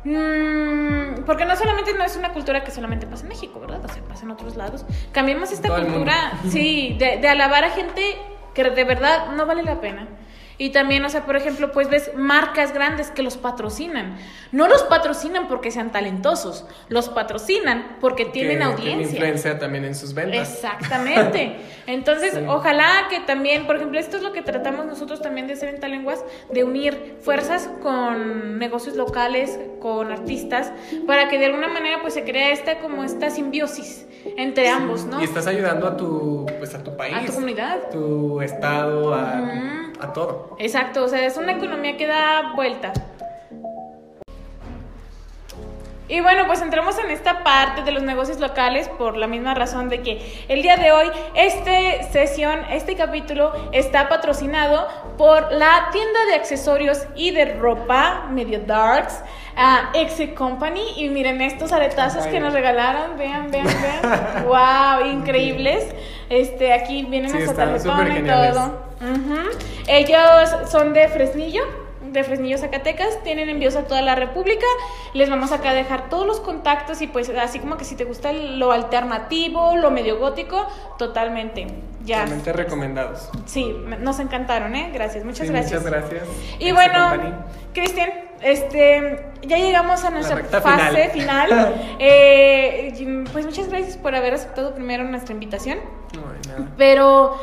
mm, 0.03 1.23
porque 1.25 1.45
no 1.45 1.55
solamente 1.55 1.93
no 1.93 2.03
es 2.03 2.15
una 2.17 2.33
cultura 2.33 2.63
que 2.63 2.71
solamente 2.71 3.07
pasa 3.07 3.23
en 3.23 3.29
México, 3.29 3.59
¿verdad? 3.59 3.83
O 3.85 3.87
sea, 3.87 4.03
pasa 4.03 4.23
en 4.25 4.31
otros 4.31 4.55
lados. 4.55 4.85
Cambiemos 5.11 5.51
esta 5.51 5.69
Todo 5.69 5.81
cultura, 5.83 6.33
sí, 6.49 6.95
de, 6.99 7.17
de 7.17 7.27
alabar 7.27 7.63
a 7.63 7.69
gente 7.69 8.17
que 8.53 8.63
de 8.63 8.83
verdad 8.83 9.27
no 9.35 9.45
vale 9.45 9.63
la 9.63 9.79
pena. 9.79 10.07
Y 10.61 10.69
también, 10.69 11.03
o 11.03 11.09
sea, 11.09 11.25
por 11.25 11.35
ejemplo, 11.35 11.71
pues 11.71 11.89
ves 11.89 12.11
marcas 12.15 12.71
grandes 12.71 13.09
que 13.09 13.23
los 13.23 13.35
patrocinan. 13.35 14.15
No 14.51 14.67
los 14.67 14.83
patrocinan 14.83 15.47
porque 15.47 15.71
sean 15.71 15.91
talentosos, 15.91 16.67
los 16.87 17.09
patrocinan 17.09 17.97
porque 17.99 18.25
tienen 18.25 18.59
que, 18.59 18.63
audiencia. 18.65 19.07
Que 19.07 19.11
influencia 19.13 19.57
también 19.57 19.85
en 19.85 19.95
sus 19.95 20.13
ventas. 20.13 20.53
Exactamente. 20.53 21.55
Entonces, 21.87 22.35
Sí. 22.35 22.41
ojalá 22.47 23.07
que 23.09 23.21
también, 23.21 23.65
por 23.65 23.77
ejemplo, 23.77 23.97
esto 23.99 24.17
es 24.17 24.23
lo 24.23 24.33
que 24.33 24.43
tratamos 24.43 24.85
nosotros 24.85 25.19
también 25.19 25.47
de 25.47 25.53
hacer 25.53 25.69
en 25.69 25.79
Talenguas, 25.79 26.23
de 26.51 26.63
unir 26.63 27.15
fuerzas 27.21 27.67
con 27.81 28.59
negocios 28.59 28.95
locales, 28.95 29.59
con 29.79 30.11
artistas, 30.11 30.71
para 31.07 31.27
que 31.27 31.39
de 31.39 31.47
alguna 31.47 31.69
manera 31.69 32.03
pues 32.03 32.13
se 32.13 32.23
crea 32.23 32.51
esta 32.51 32.77
como 32.77 33.03
esta 33.03 33.31
simbiosis 33.31 34.05
entre 34.37 34.69
ambos, 34.69 35.05
¿no? 35.05 35.19
Y 35.19 35.23
estás 35.23 35.47
ayudando 35.47 35.87
a 35.87 35.97
tu, 35.97 36.45
pues, 36.59 36.75
a 36.75 36.83
tu 36.83 36.95
país. 36.95 37.15
A 37.17 37.25
tu 37.25 37.33
comunidad. 37.33 37.89
tu 37.91 38.39
estado, 38.41 39.15
a, 39.15 39.41
Ujú. 39.41 39.80
A 40.01 40.13
todo. 40.13 40.55
Exacto, 40.59 41.03
o 41.03 41.07
sea, 41.07 41.25
es 41.25 41.37
una 41.37 41.53
economía 41.53 41.97
que 41.97 42.07
da 42.07 42.53
vuelta. 42.55 42.93
Y 46.11 46.19
bueno, 46.19 46.45
pues 46.45 46.61
entramos 46.61 46.99
en 46.99 47.09
esta 47.09 47.41
parte 47.41 47.83
de 47.83 47.91
los 47.93 48.03
negocios 48.03 48.37
locales 48.37 48.89
por 48.89 49.15
la 49.15 49.27
misma 49.27 49.53
razón 49.53 49.87
de 49.87 50.01
que 50.01 50.43
el 50.49 50.61
día 50.61 50.75
de 50.75 50.91
hoy, 50.91 51.07
esta 51.35 52.03
sesión, 52.11 52.59
este 52.69 52.97
capítulo 52.97 53.53
está 53.71 54.09
patrocinado 54.09 54.89
por 55.17 55.53
la 55.53 55.87
tienda 55.93 56.25
de 56.25 56.35
accesorios 56.35 57.07
y 57.15 57.31
de 57.31 57.45
ropa, 57.53 58.27
medio 58.29 58.59
darks, 58.59 59.23
uh, 59.57 59.97
Exe 59.97 60.33
Company. 60.33 60.83
Y 60.97 61.09
miren 61.09 61.41
estos 61.41 61.71
aretazos 61.71 62.25
que 62.27 62.39
nos 62.39 62.53
regalaron, 62.53 63.17
vean, 63.17 63.51
vean, 63.51 63.67
vean. 63.67 64.45
wow, 64.47 65.05
increíbles. 65.05 65.85
Este, 66.29 66.73
aquí 66.73 67.03
vienen 67.03 67.31
Sí, 67.31 67.37
hasta 67.43 67.65
y 67.77 68.23
todo. 68.23 68.91
Ellos 69.87 70.49
son 70.69 70.93
de 70.93 71.07
Fresnillo, 71.09 71.63
de 72.11 72.23
Fresnillo, 72.23 72.57
Zacatecas. 72.57 73.23
Tienen 73.23 73.49
envíos 73.49 73.75
a 73.75 73.83
toda 73.83 74.01
la 74.01 74.15
República. 74.15 74.65
Les 75.13 75.29
vamos 75.29 75.51
acá 75.51 75.71
a 75.71 75.73
dejar 75.73 76.09
todos 76.09 76.25
los 76.27 76.39
contactos 76.39 77.01
y 77.01 77.07
pues 77.07 77.29
así 77.29 77.59
como 77.59 77.77
que 77.77 77.85
si 77.85 77.95
te 77.95 78.03
gusta 78.03 78.33
lo 78.33 78.71
alternativo, 78.71 79.75
lo 79.77 79.91
medio 79.91 80.19
gótico, 80.19 80.67
totalmente. 80.97 81.67
Ya. 82.03 82.19
Totalmente 82.19 82.53
recomendados. 82.53 83.29
Sí, 83.45 83.75
nos 83.99 84.19
encantaron, 84.19 84.75
¿eh? 84.75 84.91
Gracias, 84.93 85.23
muchas 85.23 85.47
Sí, 85.47 85.53
gracias. 85.53 85.83
Muchas 85.83 86.01
gracias. 86.01 86.27
Y 86.59 86.71
bueno. 86.71 87.45
Cristian, 87.73 88.09
este, 88.41 89.27
ya 89.43 89.57
llegamos 89.57 90.03
a 90.03 90.09
nuestra 90.09 90.61
fase 90.61 91.09
final. 91.09 91.47
final. 91.47 91.75
Eh, 91.99 93.25
pues 93.31 93.45
muchas 93.45 93.69
gracias 93.69 93.97
por 93.97 94.15
haber 94.15 94.33
aceptado 94.33 94.73
primero 94.73 95.03
nuestra 95.03 95.33
invitación. 95.33 95.79
No, 96.15 96.21
Pero, 96.77 97.37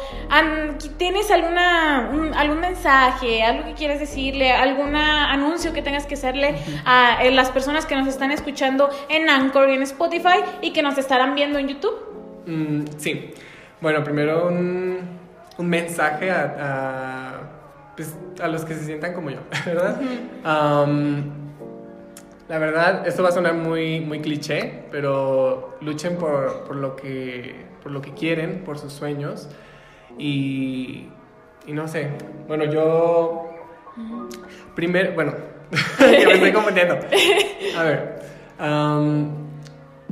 ¿tienes 0.97 1.31
alguna, 1.31 2.11
un- 2.13 2.35
algún 2.35 2.61
mensaje, 2.61 3.43
algo 3.43 3.65
que 3.65 3.75
quieras 3.75 4.01
decirle, 4.01 4.53
algún 4.53 4.95
anuncio 4.97 5.73
que 5.73 5.83
tengas 5.83 6.07
que 6.07 6.15
hacerle 6.15 6.57
a 6.85 7.25
eh, 7.25 7.31
las 7.31 7.51
personas 7.51 7.87
que 7.87 7.95
nos 7.97 8.07
están 8.09 8.31
escuchando 8.31 8.91
en 9.09 9.29
Anchor 9.29 9.69
y 9.71 9.75
en 9.75 9.83
Spotify 9.83 10.41
y 10.63 10.73
que 10.73 10.83
nos 10.83 10.99
estarán 10.99 11.35
viendo 11.35 11.59
en 11.59 11.69
YouTube? 11.69 11.95
Mm, 12.47 12.85
sí. 12.99 13.33
Bueno, 13.81 14.03
primero 14.03 14.49
un, 14.49 14.99
un 15.59 15.69
mensaje 15.69 16.31
a, 16.31 16.57
a, 16.59 17.95
pues, 17.97 18.17
a 18.43 18.49
los 18.49 18.65
que 18.65 18.75
se 18.75 18.85
sientan 18.85 19.13
como 19.15 19.31
yo, 19.31 19.39
¿verdad? 19.67 20.01
La 22.49 22.57
verdad, 22.59 23.07
esto 23.07 23.23
va 23.23 23.29
a 23.29 23.33
sonar 23.33 23.53
muy, 23.55 24.01
muy 24.01 24.21
cliché, 24.21 24.85
pero 24.91 25.77
luchen 25.83 26.17
por, 26.17 26.65
por 26.65 26.77
lo 26.77 26.97
que, 26.97 27.67
por 27.83 27.93
lo 27.93 28.01
que 28.01 28.13
quieren, 28.13 28.63
por 28.65 28.79
sus 28.79 28.93
sueños. 28.93 29.49
Y, 30.19 31.09
y 31.67 31.73
no 31.73 31.89
sé, 31.89 32.11
bueno, 32.47 32.65
yo... 32.65 33.45
Primero, 34.75 35.13
bueno, 35.15 35.33
que 35.99 36.27
me 36.27 36.35
estoy 36.35 36.53
confundiendo. 36.53 36.99
A 37.77 37.83
ver, 37.83 38.23
am, 38.59 39.31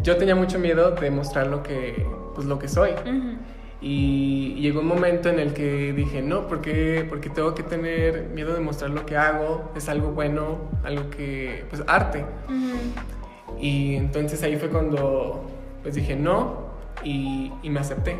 yo 0.03 0.17
tenía 0.17 0.35
mucho 0.35 0.59
miedo 0.59 0.91
de 0.93 1.11
mostrar 1.11 1.47
lo 1.47 1.63
que, 1.63 2.07
pues, 2.35 2.47
lo 2.47 2.59
que 2.59 2.69
soy. 2.69 2.91
Ujú. 2.91 3.37
Y 3.81 4.55
llegó 4.55 4.81
un 4.81 4.87
momento 4.87 5.29
en 5.29 5.39
el 5.39 5.53
que 5.53 5.93
dije, 5.93 6.23
no, 6.23 6.49
¿por 6.49 6.61
qué, 6.61 7.07
porque 7.09 7.29
tengo 7.29 7.55
que 7.55 7.63
tener 7.63 8.31
miedo 8.35 8.55
de 8.55 8.61
mostrar 8.61 8.91
lo 8.91 9.05
que 9.07 9.17
hago? 9.17 9.71
Es 9.77 9.89
algo 9.89 10.11
bueno, 10.11 10.59
algo 10.83 11.11
que, 11.11 11.65
pues, 11.69 11.83
arte. 11.87 12.25
Ujú. 12.47 13.61
Y 13.61 13.97
entonces 13.97 14.43
ahí 14.43 14.57
fue 14.57 14.69
cuando, 14.69 15.45
pues, 15.83 15.95
dije 15.95 16.17
no 16.17 16.66
y, 17.05 17.53
y 17.63 17.71
me 17.71 17.81
acepté. 17.81 18.17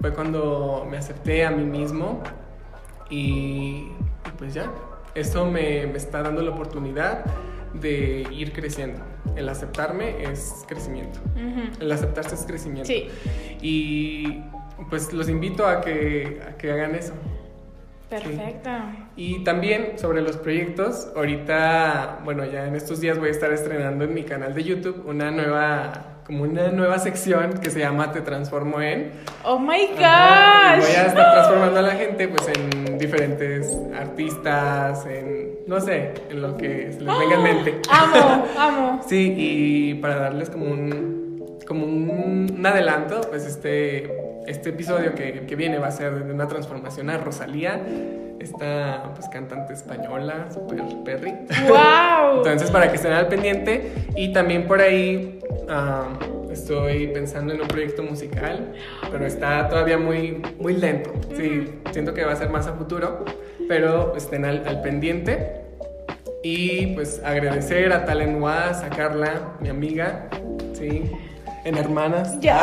Fue 0.00 0.12
cuando 0.12 0.86
me 0.90 0.98
acepté 0.98 1.44
a 1.44 1.50
mí 1.50 1.64
mismo 1.64 2.22
y, 3.10 3.88
y 4.26 4.30
pues 4.36 4.54
ya. 4.54 4.70
Esto 5.14 5.46
me, 5.46 5.86
me 5.86 5.96
está 5.96 6.22
dando 6.22 6.42
la 6.42 6.50
oportunidad 6.50 7.24
de 7.72 8.26
ir 8.30 8.52
creciendo. 8.52 9.00
El 9.36 9.48
aceptarme 9.48 10.24
es 10.24 10.64
crecimiento. 10.68 11.20
Ujú. 11.34 11.82
El 11.82 11.92
aceptarse 11.92 12.34
es 12.34 12.44
crecimiento. 12.44 12.86
Sí. 12.86 13.08
Y 13.62 14.42
pues 14.90 15.12
los 15.12 15.28
invito 15.28 15.66
a 15.66 15.80
que, 15.80 16.42
a 16.48 16.56
que 16.56 16.72
hagan 16.72 16.94
eso. 16.94 17.14
Perfecto. 18.10 18.70
Y 19.16 19.44
también 19.44 19.92
sobre 19.96 20.22
los 20.22 20.36
proyectos, 20.36 21.08
ahorita, 21.14 22.20
bueno, 22.24 22.44
ya 22.44 22.66
en 22.66 22.74
estos 22.74 23.00
días 23.00 23.18
voy 23.18 23.28
a 23.28 23.30
estar 23.30 23.52
estrenando 23.52 24.04
en 24.04 24.12
mi 24.12 24.24
canal 24.24 24.54
de 24.54 24.64
YouTube 24.64 25.04
una 25.06 25.30
nueva, 25.30 25.92
como 26.26 26.42
una 26.42 26.68
nueva 26.72 26.98
sección 26.98 27.52
que 27.62 27.70
se 27.70 27.78
llama 27.78 28.10
Te 28.10 28.22
Transformo 28.22 28.80
en. 28.80 29.12
Oh 29.44 29.56
my 29.58 29.88
Ajá, 29.98 30.76
y 30.76 30.80
gosh. 30.80 30.86
voy 30.88 30.96
a 30.96 31.06
estar 31.06 31.32
transformando 31.32 31.78
a 31.78 31.82
la 31.82 31.92
gente 31.92 32.26
pues 32.26 32.48
en 32.48 32.98
diferentes 32.98 33.72
artistas, 33.96 35.06
en, 35.06 35.60
no 35.68 35.80
sé, 35.80 36.14
en 36.28 36.42
lo 36.42 36.56
que 36.56 36.90
se 36.92 37.00
les 37.00 37.18
venga 37.18 37.36
en 37.36 37.42
mente. 37.44 37.82
Amo, 37.88 38.46
amo. 38.58 39.00
Sí, 39.06 39.32
y 39.36 39.94
para 39.94 40.16
darles 40.16 40.50
como 40.50 40.64
un, 40.66 41.60
como 41.68 41.86
un, 41.86 42.50
un 42.58 42.66
adelanto, 42.66 43.20
pues 43.30 43.46
este, 43.46 44.33
este 44.46 44.70
episodio 44.70 45.14
que, 45.14 45.46
que 45.46 45.56
viene 45.56 45.78
va 45.78 45.88
a 45.88 45.92
ser 45.92 46.24
de 46.24 46.32
una 46.32 46.48
transformación 46.48 47.10
a 47.10 47.18
Rosalía, 47.18 47.80
esta 48.38 49.12
pues 49.14 49.28
cantante 49.28 49.72
española, 49.72 50.48
super 50.52 50.82
perry. 51.04 51.34
Wow. 51.68 52.36
Entonces 52.38 52.70
para 52.70 52.88
que 52.88 52.96
estén 52.96 53.12
al 53.12 53.28
pendiente 53.28 53.92
y 54.16 54.32
también 54.32 54.66
por 54.66 54.80
ahí 54.80 55.40
ah, 55.68 56.08
estoy 56.50 57.08
pensando 57.08 57.52
en 57.52 57.60
un 57.60 57.68
proyecto 57.68 58.02
musical, 58.02 58.72
pero 59.10 59.26
está 59.26 59.68
todavía 59.68 59.98
muy, 59.98 60.42
muy 60.58 60.74
lento. 60.74 61.12
Sí, 61.36 61.80
siento 61.92 62.14
que 62.14 62.24
va 62.24 62.32
a 62.32 62.36
ser 62.36 62.50
más 62.50 62.66
a 62.66 62.74
futuro, 62.74 63.24
pero 63.68 64.14
estén 64.16 64.44
al, 64.44 64.66
al 64.66 64.80
pendiente. 64.80 65.60
Y 66.42 66.88
pues 66.88 67.22
agradecer 67.24 67.90
a 67.92 68.04
Talen 68.04 68.40
Was, 68.42 68.82
a 68.82 68.90
Carla, 68.90 69.54
mi 69.60 69.70
amiga, 69.70 70.28
sí, 70.74 71.10
en 71.64 71.76
hermanas. 71.76 72.38
Ya, 72.40 72.60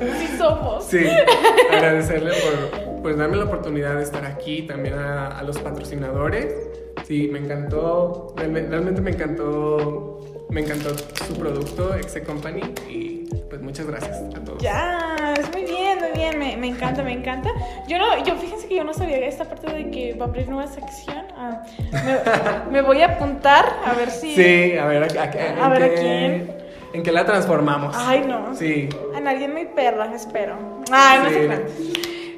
sí 0.18 0.28
somos. 0.38 0.84
Sí, 0.86 1.06
agradecerle 1.72 2.30
por 2.32 3.02
pues, 3.02 3.16
darme 3.16 3.36
la 3.36 3.44
oportunidad 3.44 3.96
de 3.96 4.02
estar 4.02 4.24
aquí, 4.24 4.62
también 4.62 4.94
a, 4.98 5.38
a 5.38 5.42
los 5.42 5.58
patrocinadores. 5.58 6.54
Sí, 7.06 7.28
me 7.32 7.38
encantó, 7.38 8.34
realme- 8.36 8.68
realmente 8.68 9.00
me 9.00 9.10
encantó, 9.10 10.20
me 10.50 10.60
encantó 10.60 10.90
su 11.26 11.34
producto, 11.34 11.94
Exe 11.94 12.22
Company, 12.22 12.60
y 12.88 13.26
pues 13.48 13.60
muchas 13.62 13.86
gracias 13.86 14.16
a 14.34 14.40
todos. 14.44 14.62
Ya, 14.62 15.16
muy 15.52 15.64
bien, 15.64 15.98
muy 15.98 16.10
bien, 16.14 16.38
me, 16.38 16.56
me 16.56 16.68
encanta, 16.68 17.02
me 17.02 17.12
encanta. 17.12 17.50
Yo 17.88 17.98
no, 17.98 18.22
yo 18.24 18.36
fíjense 18.36 18.68
que 18.68 18.76
yo 18.76 18.84
no 18.84 18.92
sabía 18.94 19.16
esta 19.26 19.44
parte 19.44 19.72
de 19.72 19.90
que 19.90 20.14
va 20.14 20.26
a 20.26 20.28
abrir 20.28 20.48
nueva 20.48 20.68
sección. 20.68 21.24
Ah, 21.36 21.62
me, 22.70 22.70
me 22.72 22.82
voy 22.82 23.02
a 23.02 23.06
apuntar 23.14 23.64
a 23.84 23.92
ver 23.94 24.10
si. 24.10 24.34
Sí, 24.36 24.76
a 24.78 24.86
ver, 24.86 25.02
a, 25.02 25.22
a- 25.22 25.24
A 25.24 25.64
en 25.66 25.70
ver, 25.72 25.82
¿a 25.82 25.88
qué- 25.88 25.94
quién? 25.94 26.59
¿En 26.92 27.02
qué 27.02 27.12
la 27.12 27.24
transformamos? 27.24 27.94
Ay, 27.98 28.24
no. 28.26 28.54
Sí. 28.54 28.88
A 29.14 29.20
nadie 29.20 29.48
muy 29.48 29.66
perra, 29.66 30.12
espero. 30.14 30.56
Ay, 30.90 31.20
no 31.22 31.28
Sí. 31.30 31.34
crean. 31.36 31.64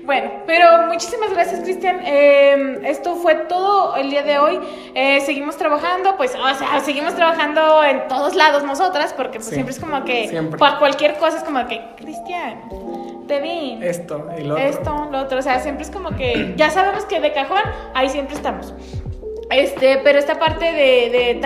Bueno, 0.05 0.31
pero 0.47 0.67
muchísimas 0.89 1.31
gracias, 1.31 1.61
Cristian. 1.61 2.01
Eh, 2.05 2.81
esto 2.87 3.15
fue 3.15 3.37
todo 3.37 3.95
el 3.95 4.11
día 4.11 4.25
de 4.25 4.37
hoy. 4.37 4.59
Eh, 4.97 5.21
seguimos 5.21 5.57
trabajando, 5.57 6.17
pues, 6.17 6.35
o 6.35 6.55
sea, 6.57 6.81
seguimos 6.81 7.15
trabajando 7.15 7.85
en 7.85 8.09
todos 8.09 8.35
lados 8.35 8.65
nosotras, 8.65 9.13
porque 9.17 9.39
pues 9.39 9.47
Sí. 9.47 9.55
siempre 9.55 9.73
es 9.73 9.79
como 9.81 10.05
que, 10.05 10.27
Siempre. 10.29 10.59
para 10.59 10.81
cualquier 10.81 11.15
cosa 11.19 11.37
es 11.39 11.45
como 11.45 11.65
que, 11.69 11.81
Cristian, 11.97 12.63
te 13.29 13.41
vi. 13.41 13.79
Esto 13.81 14.27
y 14.37 14.43
lo 14.43 14.55
otro. 14.55 14.67
Esto, 14.67 15.09
lo 15.13 15.19
otro, 15.21 15.39
o 15.39 15.43
sea, 15.43 15.61
siempre 15.61 15.85
es 15.85 15.91
como 15.93 16.11
que 16.17 16.55
ya 16.57 16.69
sabemos 16.71 17.05
que 17.05 17.21
de 17.21 17.33
cajón 17.33 17.63
ahí 17.95 18.09
siempre 18.09 18.35
estamos. 18.35 18.75
Este, 19.53 19.99
pero 19.99 20.19
esta 20.19 20.39
parte 20.39 20.73
de, 20.73 21.11
de 21.11 21.41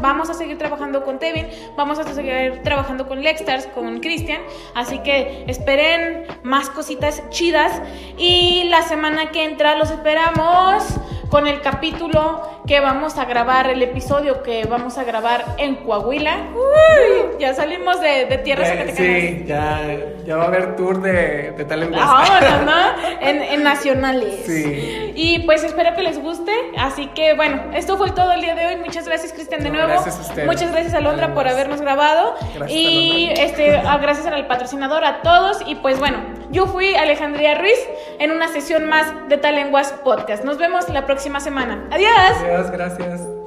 vamos 0.00 0.30
a 0.30 0.34
seguir 0.34 0.58
trabajando 0.58 1.04
con 1.04 1.18
Tevin, 1.18 1.46
vamos 1.76 1.98
a 1.98 2.04
seguir 2.04 2.62
trabajando 2.62 3.08
con 3.08 3.22
Lexstars, 3.22 3.66
con 3.66 4.00
Cristian, 4.00 4.40
así 4.74 4.98
que 5.00 5.44
esperen 5.46 6.26
más 6.42 6.70
cositas 6.70 7.22
chidas. 7.30 7.82
Y 8.16 8.64
la 8.64 8.82
semana 8.82 9.30
que 9.32 9.44
entra 9.44 9.76
los 9.76 9.90
esperamos 9.90 10.84
con 11.30 11.46
el 11.46 11.60
capítulo 11.60 12.57
que 12.68 12.80
vamos 12.80 13.16
a 13.18 13.24
grabar, 13.24 13.68
el 13.70 13.82
episodio 13.82 14.42
que 14.42 14.66
vamos 14.66 14.98
a 14.98 15.04
grabar 15.04 15.44
en 15.56 15.76
Coahuila. 15.76 16.36
Uy, 16.54 17.38
ya 17.40 17.54
salimos 17.54 17.98
de, 18.00 18.26
de 18.26 18.38
tierras 18.38 18.68
Eh, 18.68 18.92
sí, 18.94 19.44
ya, 19.46 19.80
ya 20.26 20.36
va 20.36 20.44
a 20.44 20.46
haber 20.48 20.76
tour 20.76 21.00
de, 21.00 21.52
de 21.52 21.64
West. 21.64 21.94
Ahora, 21.98 22.62
¿no? 22.64 23.26
En, 23.26 23.42
en 23.42 23.62
nacionales. 23.64 24.42
Sí. 24.44 25.12
Y 25.16 25.38
pues 25.46 25.64
espero 25.64 25.94
que 25.96 26.02
les 26.02 26.20
guste. 26.22 26.52
Así 26.76 27.06
que 27.08 27.34
bueno, 27.34 27.62
esto 27.74 27.96
fue 27.96 28.10
todo 28.10 28.32
el 28.32 28.42
día 28.42 28.54
de 28.54 28.66
hoy. 28.66 28.76
Muchas 28.76 29.06
gracias, 29.08 29.32
Cristian, 29.32 29.62
de 29.62 29.70
No, 29.70 29.76
nuevo. 29.78 29.88
gracias 29.88 30.18
a 30.18 30.20
ustedes. 30.20 30.46
Muchas 30.46 30.70
gracias, 30.70 30.92
Alondra, 30.92 31.32
por 31.32 31.48
habernos 31.48 31.80
grabado. 31.80 32.34
Gracias, 32.54 32.70
y 32.70 33.24
Alondra. 33.28 33.44
este, 33.44 33.76
ah, 33.78 33.98
gracias 33.98 34.26
al 34.26 34.46
patrocinador, 34.46 35.04
a 35.06 35.22
todos. 35.22 35.62
Y 35.66 35.76
pues 35.76 35.98
bueno, 35.98 36.18
yo 36.50 36.66
fui 36.66 36.94
Alejandría 36.94 37.54
Ruiz 37.54 37.78
en 38.18 38.30
una 38.30 38.48
sesión 38.48 38.84
más 38.88 39.06
de 39.28 39.38
Talenguas 39.38 39.92
Podcast. 40.04 40.44
Nos 40.44 40.58
vemos 40.58 40.86
la 40.90 41.06
próxima 41.06 41.40
semana. 41.40 41.86
Adiós. 41.90 42.10
Adiós, 42.44 42.57
gracias. 42.66 43.37